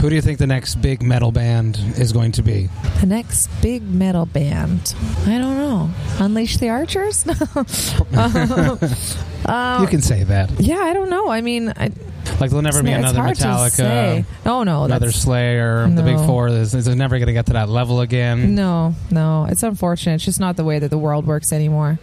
Who 0.00 0.08
do 0.08 0.14
you 0.14 0.22
think 0.22 0.38
the 0.38 0.46
next 0.46 0.76
big 0.76 1.02
metal 1.02 1.32
band 1.32 1.76
is 1.96 2.12
going 2.12 2.32
to 2.32 2.42
be? 2.42 2.68
The 3.00 3.06
next 3.06 3.48
big 3.60 3.82
metal 3.82 4.26
band, 4.26 4.94
I 5.26 5.38
don't 5.38 5.56
know. 5.56 5.90
Unleash 6.20 6.58
the 6.58 6.68
Archers. 6.68 7.24
No. 8.12 8.78
You 9.80 9.86
can 9.86 10.02
say 10.02 10.24
that. 10.24 10.50
yeah, 10.60 10.78
I 10.80 10.92
don't 10.92 11.08
know. 11.08 11.30
I 11.30 11.40
mean, 11.40 11.70
I, 11.70 11.90
Like 12.38 12.50
there'll 12.50 12.60
never 12.60 12.82
be 12.82 12.90
another 12.92 13.20
hard 13.20 13.36
to 13.36 13.40
say. 13.40 13.46
Metallica, 13.48 14.24
Oh 14.44 14.62
no, 14.62 14.84
another 14.84 15.10
Slayer. 15.10 15.88
The 15.88 16.02
Big 16.02 16.18
Four 16.18 16.48
is, 16.48 16.74
is 16.74 16.86
never 16.88 17.16
going 17.18 17.28
to 17.28 17.32
get 17.32 17.46
to 17.46 17.54
that 17.54 17.68
level 17.70 18.00
again. 18.02 18.54
no, 18.54 18.94
no. 19.10 19.46
It's 19.48 19.62
unfortunate. 19.62 20.16
It's 20.16 20.24
just 20.24 20.40
not 20.40 20.56
the 20.56 20.64
way 20.64 20.78
that 20.80 20.90
the 20.90 20.98
world 20.98 21.26
works 21.26 21.52
anymore. 21.52 21.98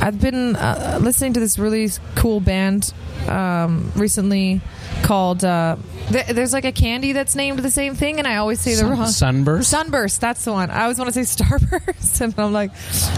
I've 0.00 0.20
been 0.20 0.56
uh, 0.56 0.98
listening 1.00 1.32
to 1.34 1.40
this 1.40 1.58
really 1.58 1.88
cool 2.14 2.40
band 2.40 2.92
um, 3.28 3.90
recently 3.96 4.60
called. 5.02 5.44
Uh, 5.44 5.76
th- 6.10 6.26
there's 6.28 6.52
like 6.52 6.64
a 6.64 6.72
candy 6.72 7.12
that's 7.12 7.34
named 7.34 7.58
the 7.60 7.70
same 7.70 7.94
thing, 7.94 8.18
and 8.18 8.28
I 8.28 8.36
always 8.36 8.60
say 8.60 8.72
the 8.72 8.76
Sun- 8.82 8.90
wrong. 8.90 9.06
Sunburst? 9.08 9.70
Sunburst. 9.70 10.20
That's 10.20 10.44
the 10.44 10.52
one. 10.52 10.70
I 10.70 10.82
always 10.82 10.98
want 10.98 11.12
to 11.12 11.24
say 11.24 11.42
Starburst, 11.44 12.20
and 12.20 12.34
I'm 12.38 12.52
like, 12.52 12.70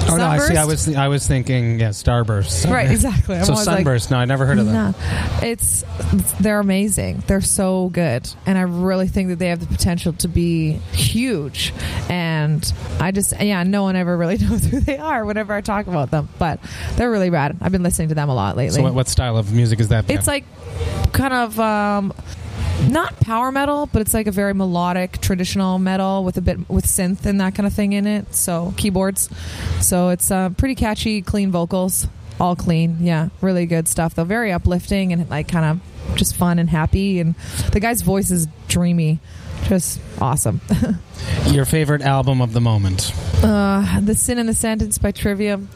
Oh 0.08 0.16
no! 0.16 0.24
I 0.26 0.38
see. 0.38 0.44
I 0.54 0.54
Sunburst? 0.54 0.86
was 0.88 0.96
I 0.96 1.08
was 1.08 1.26
thinking 1.26 1.80
yeah, 1.80 1.88
Starburst. 1.90 2.70
Right, 2.70 2.90
exactly. 2.90 3.36
I'm 3.36 3.44
So 3.44 3.52
always 3.52 3.66
like, 3.66 3.76
Sunburst. 3.78 4.10
no, 4.10 4.16
I 4.18 4.24
never 4.24 4.46
heard 4.46 4.58
of 4.58 4.66
that. 4.66 4.72
No, 4.72 4.94
it's 5.48 5.84
they're 6.40 6.60
amazing. 6.60 7.22
They're 7.26 7.40
so 7.40 7.88
good, 7.90 8.32
and 8.46 8.56
I 8.56 8.62
really 8.62 9.08
think 9.08 9.28
that 9.30 9.38
they 9.38 9.48
have 9.48 9.60
the 9.60 9.66
potential 9.66 10.12
to 10.14 10.28
be 10.28 10.74
huge. 10.92 11.74
And 12.08 12.72
I 13.00 13.10
just, 13.10 13.38
yeah, 13.38 13.62
no 13.64 13.82
one 13.82 13.96
ever 13.96 14.16
really 14.16 14.38
knows 14.38 14.64
who 14.64 14.80
they 14.80 14.96
are 14.96 15.24
whenever 15.26 15.52
I 15.52 15.60
talk 15.60 15.86
about 15.88 16.10
them, 16.10 16.28
but 16.38 16.60
they're 16.96 17.10
really 17.10 17.30
rad. 17.30 17.56
I've 17.60 17.72
been 17.72 17.82
listening 17.82 18.08
to 18.08 18.14
them 18.14 18.28
a 18.28 18.34
lot 18.34 18.56
lately. 18.56 18.76
So 18.76 18.82
what, 18.82 18.94
what 18.94 19.08
style 19.08 19.36
of 19.36 19.52
music 19.52 19.80
is 19.80 19.88
that? 19.88 20.08
It's 20.10 20.26
like 20.26 20.44
kind 21.12 21.34
of 21.34 21.58
um, 21.58 22.12
not 22.88 23.18
power 23.20 23.50
metal, 23.50 23.86
but 23.92 24.02
it's 24.02 24.14
like 24.14 24.26
a 24.26 24.32
very 24.32 24.54
melodic, 24.54 25.20
traditional 25.20 25.78
metal 25.78 26.24
with 26.24 26.36
a 26.36 26.40
bit 26.40 26.68
with 26.68 26.86
synth 26.86 27.26
and 27.26 27.40
that 27.40 27.54
kind 27.54 27.66
of 27.66 27.72
thing 27.72 27.92
in 27.92 28.06
it. 28.06 28.34
So 28.34 28.72
keyboards. 28.76 29.28
So 29.80 30.10
it's 30.10 30.30
uh, 30.30 30.50
pretty 30.50 30.74
catchy, 30.74 31.22
clean 31.22 31.50
vocals, 31.50 32.06
all 32.40 32.56
clean. 32.56 32.98
Yeah, 33.00 33.28
really 33.40 33.66
good 33.66 33.88
stuff 33.88 34.14
though. 34.14 34.24
Very 34.24 34.52
uplifting 34.52 35.12
and 35.12 35.28
like 35.28 35.48
kind 35.48 35.64
of 35.64 36.16
just 36.16 36.36
fun 36.36 36.58
and 36.58 36.70
happy. 36.70 37.20
And 37.20 37.34
the 37.72 37.80
guy's 37.80 38.02
voice 38.02 38.30
is 38.30 38.46
dreamy, 38.68 39.20
just 39.64 40.00
awesome. 40.20 40.60
your 41.46 41.64
favorite 41.64 42.02
album 42.02 42.40
of 42.40 42.52
the 42.52 42.60
moment. 42.60 43.12
Uh, 43.42 44.00
the 44.00 44.14
Sin 44.14 44.38
and 44.38 44.48
the 44.48 44.54
Sentence 44.54 44.98
by 44.98 45.12
Trivium. 45.12 45.68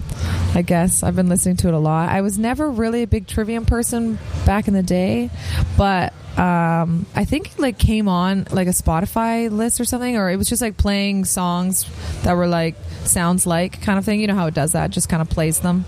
I 0.55 0.62
guess 0.62 1.03
I've 1.03 1.16
been 1.16 1.28
listening 1.28 1.57
to 1.59 1.68
it 1.68 1.74
a 1.74 1.78
lot. 1.78 2.09
I 2.11 2.20
was 2.20 2.39
never 2.39 2.70
really 2.70 3.03
a 3.03 3.07
big 3.07 3.26
Trivium 3.26 3.64
person 3.64 4.18
back 4.45 4.68
in 4.68 4.74
the 4.74 4.83
day, 4.83 5.30
but 5.76 6.12
um, 6.39 7.07
I 7.14 7.24
think 7.24 7.53
it 7.53 7.59
like 7.59 7.78
came 7.78 8.09
on 8.09 8.47
like 8.51 8.66
a 8.66 8.72
Spotify 8.72 9.51
list 9.51 9.80
or 9.80 9.85
something, 9.85 10.16
or 10.16 10.30
it 10.30 10.37
was 10.37 10.49
just 10.49 10.62
like 10.62 10.76
playing 10.76 11.24
songs 11.24 11.87
that 12.22 12.35
were 12.35 12.47
like 12.47 12.74
sounds 13.07 13.46
like 13.46 13.82
kind 13.82 13.98
of 13.98 14.05
thing. 14.05 14.20
You 14.20 14.26
know 14.26 14.34
how 14.34 14.46
it 14.46 14.55
does 14.55 14.72
that? 14.72 14.90
Just 14.90 15.09
kind 15.09 15.22
of 15.22 15.30
plays 15.30 15.61
them. 15.61 15.84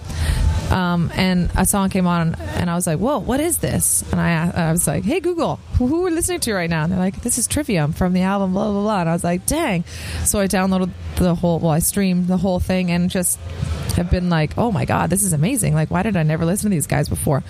Um, 0.71 1.11
and 1.15 1.51
a 1.57 1.67
song 1.67 1.91
came 1.91 2.07
on, 2.07 2.35
and 2.35 2.71
I 2.71 2.75
was 2.75 2.87
like, 2.87 2.99
"Whoa, 2.99 3.19
what 3.19 3.39
is 3.39 3.59
this?" 3.59 4.03
And 4.11 4.21
I, 4.21 4.51
I 4.69 4.73
was 4.73 4.87
like, 4.87 5.05
"Hey 5.05 5.21
Google, 5.21 5.57
who, 5.79 5.87
who 5.87 6.01
are 6.01 6.05
we 6.07 6.11
listening 6.11 6.41
to 6.41 6.55
right 6.55 6.71
now?" 6.71 6.85
And 6.85 6.93
they're 6.93 6.99
like, 6.99 7.21
"This 7.23 7.39
is 7.39 7.47
Trivium 7.47 7.93
from 7.93 8.13
the 8.13 8.23
album 8.23 8.53
blah 8.55 8.71
blah 8.71 8.81
blah." 8.81 9.01
And 9.01 9.11
I 9.11 9.13
was 9.13 9.25
like, 9.25 9.47
"Dang!" 9.47 9.85
So 10.25 10.41
I 10.41 10.47
downloaded 10.47 10.91
the 11.17 11.35
whole, 11.35 11.59
well, 11.59 11.71
I 11.71 11.81
streamed 11.81 12.29
the 12.29 12.39
whole 12.39 12.61
thing, 12.61 12.91
and 12.91 13.11
just 13.11 13.39
have 13.97 14.11
been 14.11 14.31
like, 14.31 14.57
"Oh 14.57 14.73
my 14.73 14.85
god, 14.85 15.11
this 15.11 15.23
is 15.23 15.33
amazing!" 15.33 15.75
Like, 15.75 15.91
why 15.91 16.03
did 16.03 16.17
I 16.17 16.23
never 16.23 16.45
listen 16.45 16.71
to 16.71 16.75
these 16.75 16.87
guys 16.87 17.09
before? 17.09 17.45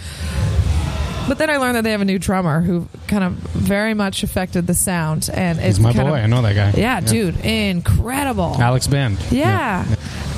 But 1.26 1.38
then 1.38 1.48
I 1.50 1.56
learned 1.56 1.76
that 1.76 1.84
they 1.84 1.92
have 1.92 2.00
a 2.02 2.04
new 2.04 2.18
drummer 2.18 2.60
who 2.60 2.86
kind 3.08 3.24
of 3.24 3.32
very 3.32 3.94
much 3.94 4.22
affected 4.22 4.66
the 4.66 4.74
sound, 4.74 5.30
and 5.32 5.58
it's 5.58 5.78
He's 5.78 5.80
my 5.80 5.92
boy. 5.92 6.08
Of, 6.08 6.14
I 6.14 6.26
know 6.26 6.42
that 6.42 6.54
guy. 6.54 6.78
yeah, 6.78 7.00
dude, 7.00 7.36
incredible. 7.44 8.56
Alex 8.60 8.86
Bent. 8.86 9.18
Yeah. 9.32 9.86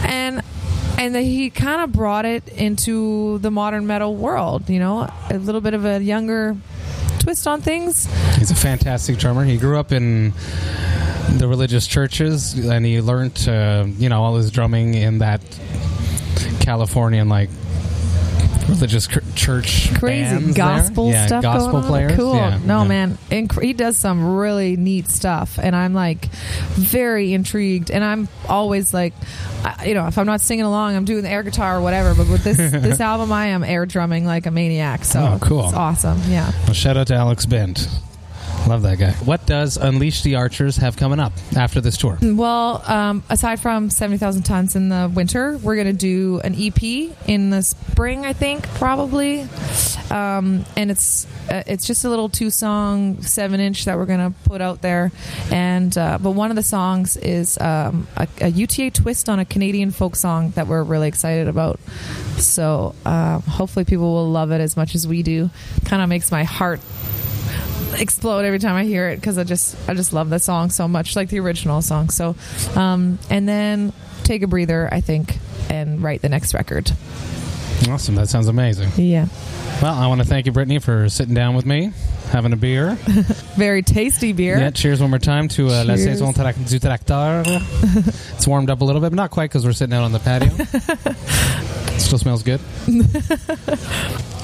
And 0.05 0.43
and 0.99 1.15
then 1.15 1.25
he 1.25 1.51
kind 1.51 1.83
of 1.83 1.93
brought 1.93 2.25
it 2.25 2.49
into 2.49 3.39
the 3.39 3.51
modern 3.51 3.87
metal 3.87 4.15
world, 4.15 4.71
you 4.71 4.79
know, 4.79 5.11
a 5.31 5.39
little 5.39 5.61
bit 5.61 5.75
of 5.75 5.85
a 5.85 6.03
younger 6.03 6.57
twist 7.19 7.47
on 7.47 7.61
things. 7.61 8.07
He's 8.37 8.51
a 8.51 8.55
fantastic 8.55 9.19
drummer. 9.19 9.45
He 9.45 9.57
grew 9.59 9.79
up 9.79 9.93
in 9.93 10.33
the 11.37 11.49
religious 11.49 11.87
churches, 11.87 12.55
and 12.55 12.87
he 12.87 13.01
learned, 13.01 13.47
uh, 13.49 13.85
you 13.99 14.09
know, 14.09 14.23
all 14.23 14.37
his 14.37 14.51
drumming 14.51 14.95
in 14.95 15.19
that 15.19 15.41
Californian 16.61 17.29
like 17.29 17.51
religious 18.69 19.07
cr- 19.07 19.21
church 19.35 19.93
Crazy 19.95 20.53
gospel 20.53 21.05
there. 21.07 21.15
yeah, 21.15 21.27
stuff 21.27 21.43
gospel 21.43 21.73
going 21.73 21.85
on. 21.85 21.89
players. 21.91 22.17
Cool. 22.17 22.35
Yeah, 22.35 22.59
no, 22.65 22.83
yeah. 22.83 22.89
man. 22.89 23.19
Inc- 23.31 23.63
he 23.63 23.73
does 23.73 23.97
some 23.97 24.37
really 24.37 24.77
neat 24.77 25.09
stuff, 25.09 25.59
and 25.59 25.75
I'm 25.77 25.95
like 25.95 26.27
very 26.75 27.33
intrigued. 27.33 27.91
And 27.91 28.05
I'm 28.05 28.29
always 28.49 28.93
like, 28.95 29.15
I, 29.65 29.87
you 29.87 29.95
know, 29.95 30.07
if 30.07 30.19
I'm 30.19 30.27
not 30.27 30.41
singing 30.41 30.65
along, 30.65 30.97
I'm 30.97 31.05
doing 31.05 31.23
the 31.23 31.31
air 31.31 31.43
guitar 31.43 31.79
or 31.79 31.81
whatever. 31.81 32.15
But 32.15 32.29
with 32.31 32.45
this 32.45 32.57
this 32.59 33.01
album, 33.01 33.33
I 33.33 33.47
am 33.47 33.63
air 33.65 33.87
drumming 33.87 34.27
like 34.27 34.47
a 34.47 34.51
maniac. 34.51 35.05
So 35.05 35.21
Oh, 35.21 35.39
cool. 35.47 35.65
it's 35.67 35.75
awesome. 35.75 36.21
Yeah. 36.29 36.51
Well, 36.65 36.75
shout 36.75 36.97
out 36.97 37.07
to 37.09 37.15
Alex 37.15 37.47
Bent. 37.47 37.89
Love 38.67 38.83
that 38.83 38.99
guy. 38.99 39.13
What 39.13 39.47
does 39.47 39.77
Unleash 39.77 40.23
the 40.23 40.35
Archers 40.35 40.77
have 40.79 40.97
coming 40.97 41.21
up 41.21 41.33
after 41.57 41.81
this 41.81 41.97
tour? 41.97 42.19
Well, 42.21 42.83
um, 42.91 43.23
aside 43.31 43.61
from 43.61 43.91
70,000 43.91 44.43
tons 44.43 44.75
in 44.75 44.89
the 44.89 45.11
winter, 45.15 45.57
we're 45.59 45.77
going 45.77 45.87
to 45.87 45.93
do 45.93 46.41
an 46.43 46.55
EP 46.59 46.83
in 47.29 47.51
the 47.51 47.63
spring, 47.63 48.27
I 48.27 48.33
think, 48.33 48.69
probably. 48.71 49.47
Um, 50.11 50.65
and 50.77 50.91
it's 50.91 51.27
uh, 51.49 51.63
it's 51.67 51.87
just 51.87 52.05
a 52.05 52.11
little 52.11 52.29
two 52.29 52.51
song, 52.51 53.23
seven 53.23 53.61
inch 53.61 53.85
that 53.85 53.97
we're 53.97 54.07
going 54.07 54.33
to 54.33 54.39
put 54.49 54.61
out 54.61 54.83
there. 54.83 55.13
And 55.53 55.97
uh, 55.97 56.19
But 56.21 56.33
one 56.33 56.51
of 56.51 56.57
the 56.57 56.63
songs 56.65 57.17
is 57.17 57.59
um, 57.59 58.09
a, 58.17 58.27
a 58.41 58.49
UTA 58.49 58.91
twist 58.91 59.29
on 59.29 59.39
a 59.39 59.45
Canadian 59.45 59.93
folk 59.93 60.17
song 60.17 60.51
that 60.51 60.67
we're 60.67 60.83
really 60.83 61.07
excited 61.07 61.47
about. 61.47 61.79
So 62.39 62.97
uh, 63.05 63.39
hopefully 63.41 63.85
people 63.85 64.13
will 64.13 64.31
love 64.31 64.51
it 64.51 64.61
as 64.61 64.77
much 64.77 64.97
as 64.97 65.07
we 65.07 65.23
do. 65.23 65.51
Kind 65.85 66.03
of 66.03 66.09
makes 66.09 66.33
my 66.33 66.43
heart 66.43 66.81
explode 67.95 68.45
every 68.45 68.59
time 68.59 68.75
I 68.75 68.85
hear 68.85 69.09
it 69.09 69.17
because 69.17 69.39
I 69.39 69.45
just 69.45 69.77
I 69.89 69.95
just 69.95 70.13
love 70.13 70.31
the 70.31 70.39
song 70.39 70.71
so 70.71 70.89
much, 70.89 71.17
like 71.17 71.29
the 71.29 71.41
original 71.41 71.83
song. 71.83 72.11
So, 72.11 72.35
um, 72.75 73.19
and 73.31 73.49
then 73.49 73.93
take 74.25 74.43
a 74.43 74.47
breather, 74.47 74.89
I 74.93 75.01
think, 75.01 75.39
and 75.71 76.03
write 76.03 76.23
the 76.23 76.29
next 76.29 76.55
record. 76.55 76.91
Awesome. 77.89 78.15
That 78.15 78.29
sounds 78.29 78.49
amazing. 78.49 78.91
Yeah, 78.97 79.27
Well, 79.83 79.95
I 79.95 80.07
want 80.07 80.21
to 80.23 80.27
thank 80.27 80.47
you, 80.47 80.53
Brittney, 80.53 80.83
for 80.83 81.09
sitting 81.09 81.35
down 81.35 81.55
with 81.55 81.67
me, 81.67 81.93
having 82.31 82.53
a 82.53 82.57
beer. 82.57 82.95
very 83.57 83.83
tasty 83.83 84.33
beer. 84.33 84.59
Yeah, 84.59 84.71
cheers 84.71 85.01
one 85.01 85.11
more 85.11 85.19
time 85.19 85.47
to 85.49 85.69
uh, 85.69 85.85
La. 85.85 85.97
Saison 85.97 86.33
du 86.33 86.79
Tracteur. 86.79 87.43
it's 87.47 88.47
warmed 88.47 88.71
up 88.71 88.81
a 88.81 88.85
little 88.85 89.01
bit, 89.01 89.11
but 89.11 89.17
not 89.17 89.31
quite 89.31 89.51
because 89.51 89.65
we're 89.65 89.73
sitting 89.73 89.95
out 89.95 90.05
on 90.05 90.13
the 90.13 90.19
patio. 90.19 90.51
Still 91.99 92.19
smells 92.19 92.43
good. 92.43 92.61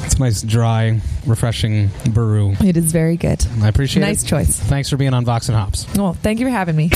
It's 0.04 0.18
nice, 0.18 0.42
dry, 0.42 1.00
refreshing 1.26 1.90
brew. 2.10 2.54
It 2.60 2.76
is 2.76 2.92
very 2.92 3.16
good. 3.16 3.44
I 3.60 3.68
appreciate 3.68 4.02
Nice 4.02 4.22
it. 4.22 4.26
choice. 4.26 4.58
Thanks 4.58 4.88
for 4.88 4.96
being 4.96 5.14
on 5.14 5.24
Vox 5.24 5.48
and 5.48 5.56
Hops. 5.56 5.86
Well, 5.96 6.14
thank 6.14 6.40
you 6.40 6.46
for 6.46 6.50
having 6.50 6.76
me. 6.76 6.90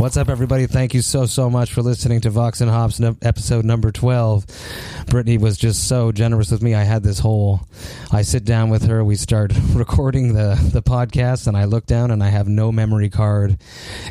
What's 0.00 0.16
up, 0.16 0.30
everybody? 0.30 0.66
Thank 0.66 0.94
you 0.94 1.02
so, 1.02 1.26
so 1.26 1.50
much 1.50 1.74
for 1.74 1.82
listening 1.82 2.22
to 2.22 2.30
Vox 2.30 2.62
and 2.62 2.70
Hops 2.70 2.98
no- 2.98 3.18
episode 3.20 3.66
number 3.66 3.92
12. 3.92 4.46
Brittney 5.04 5.38
was 5.38 5.58
just 5.58 5.88
so 5.88 6.10
generous 6.10 6.50
with 6.50 6.62
me. 6.62 6.74
I 6.74 6.84
had 6.84 7.02
this 7.02 7.18
whole, 7.18 7.60
I 8.10 8.22
sit 8.22 8.46
down 8.46 8.70
with 8.70 8.86
her, 8.86 9.04
we 9.04 9.16
start 9.16 9.52
recording 9.74 10.32
the, 10.32 10.58
the 10.72 10.80
podcast, 10.80 11.46
and 11.46 11.54
I 11.54 11.64
look 11.64 11.84
down 11.84 12.10
and 12.10 12.22
I 12.22 12.28
have 12.28 12.48
no 12.48 12.72
memory 12.72 13.10
card 13.10 13.58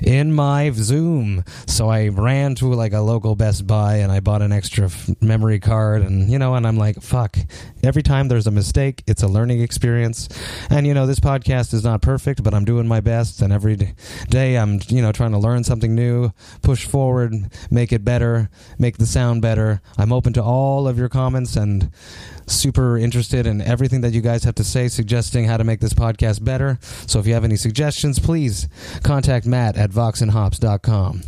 in 0.03 0.31
my 0.31 0.69
Zoom. 0.75 1.43
So 1.65 1.89
I 1.89 2.09
ran 2.09 2.53
to 2.55 2.71
like 2.71 2.93
a 2.93 2.99
local 2.99 3.35
Best 3.35 3.65
Buy 3.65 3.95
and 3.95 4.11
I 4.11 4.19
bought 4.19 4.43
an 4.43 4.51
extra 4.51 4.85
f- 4.85 5.09
memory 5.23 5.59
card. 5.59 6.03
And, 6.03 6.29
you 6.29 6.37
know, 6.37 6.53
and 6.53 6.67
I'm 6.67 6.77
like, 6.77 7.01
fuck. 7.01 7.35
Every 7.81 8.03
time 8.03 8.27
there's 8.27 8.45
a 8.45 8.51
mistake, 8.51 9.01
it's 9.07 9.23
a 9.23 9.27
learning 9.27 9.61
experience. 9.61 10.29
And, 10.69 10.85
you 10.85 10.93
know, 10.93 11.07
this 11.07 11.19
podcast 11.19 11.73
is 11.73 11.83
not 11.83 12.03
perfect, 12.03 12.43
but 12.43 12.53
I'm 12.53 12.65
doing 12.65 12.87
my 12.87 12.99
best. 12.99 13.41
And 13.41 13.51
every 13.51 13.95
day 14.29 14.55
I'm, 14.55 14.81
you 14.89 15.01
know, 15.01 15.11
trying 15.11 15.31
to 15.31 15.39
learn 15.39 15.63
something 15.63 15.78
new, 15.87 16.31
push 16.61 16.85
forward, 16.85 17.33
make 17.71 17.91
it 17.91 18.03
better, 18.03 18.49
make 18.77 18.97
the 18.97 19.05
sound 19.05 19.41
better. 19.41 19.81
I'm 19.97 20.11
open 20.11 20.33
to 20.33 20.43
all 20.43 20.87
of 20.87 20.97
your 20.97 21.09
comments 21.09 21.55
and 21.55 21.91
super 22.49 22.97
interested 22.97 23.47
in 23.47 23.61
everything 23.61 24.01
that 24.01 24.13
you 24.13 24.21
guys 24.21 24.43
have 24.43 24.55
to 24.55 24.63
say, 24.63 24.87
suggesting 24.87 25.45
how 25.45 25.57
to 25.57 25.63
make 25.63 25.79
this 25.79 25.93
podcast 25.93 26.43
better. 26.43 26.79
So 27.07 27.19
if 27.19 27.27
you 27.27 27.33
have 27.33 27.43
any 27.43 27.55
suggestions, 27.55 28.19
please 28.19 28.67
contact 29.03 29.45
Matt 29.45 29.77
at 29.77 29.91
voxandhops.com. 29.91 31.21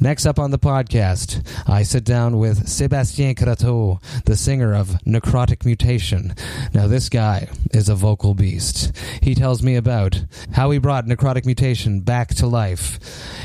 Next 0.00 0.26
up 0.26 0.38
on 0.38 0.50
the 0.50 0.58
podcast, 0.58 1.46
I 1.68 1.82
sit 1.82 2.04
down 2.04 2.38
with 2.38 2.68
Sebastien 2.68 3.34
Croteau, 3.34 4.02
the 4.24 4.36
singer 4.36 4.74
of 4.74 4.88
Necrotic 5.06 5.64
Mutation. 5.64 6.34
Now, 6.74 6.88
this 6.88 7.08
guy 7.08 7.48
is 7.72 7.88
a 7.88 7.94
vocal 7.94 8.34
beast. 8.34 8.92
He 9.22 9.34
tells 9.34 9.62
me 9.62 9.76
about 9.76 10.24
how 10.52 10.70
he 10.70 10.78
brought 10.78 11.06
Necrotic 11.06 11.44
Mutation 11.44 12.00
back 12.00 12.28
to 12.36 12.46
life. 12.46 12.98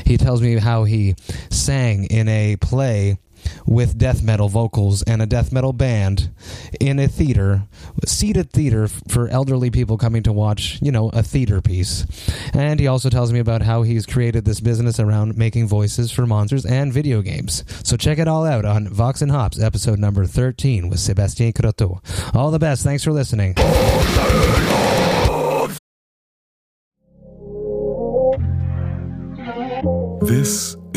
He 0.04 0.16
tells 0.16 0.42
me 0.42 0.56
how 0.56 0.84
he 0.84 1.14
sang 1.50 2.04
in 2.04 2.28
a 2.28 2.56
play 2.56 3.18
with 3.66 3.98
death 3.98 4.22
metal 4.22 4.48
vocals 4.48 5.02
and 5.02 5.20
a 5.22 5.26
death 5.26 5.52
metal 5.52 5.72
band 5.72 6.30
in 6.80 6.98
a 6.98 7.08
theater, 7.08 7.62
seated 8.06 8.50
theater 8.52 8.88
for 8.88 9.28
elderly 9.28 9.70
people 9.70 9.98
coming 9.98 10.22
to 10.22 10.32
watch, 10.32 10.78
you 10.80 10.92
know, 10.92 11.10
a 11.10 11.22
theater 11.22 11.60
piece. 11.60 12.06
And 12.54 12.80
he 12.80 12.86
also 12.86 13.10
tells 13.10 13.32
me 13.32 13.38
about 13.38 13.62
how 13.62 13.82
he's 13.82 14.06
created 14.06 14.44
this 14.44 14.60
business 14.60 14.98
around 14.98 15.36
making 15.36 15.68
voices 15.68 16.10
for 16.10 16.26
monsters 16.26 16.64
and 16.64 16.92
video 16.92 17.22
games. 17.22 17.64
So 17.84 17.96
check 17.96 18.18
it 18.18 18.28
all 18.28 18.44
out 18.44 18.64
on 18.64 18.88
Vox 18.88 19.22
and 19.22 19.30
Hops, 19.30 19.60
episode 19.60 19.98
number 19.98 20.24
13 20.24 20.88
with 20.88 21.00
Sebastien 21.00 21.52
Croteau. 21.52 22.00
All 22.34 22.50
the 22.50 22.58
best. 22.58 22.84
Thanks 22.84 23.04
for 23.04 23.12
listening. 23.12 23.54
This 30.20 30.76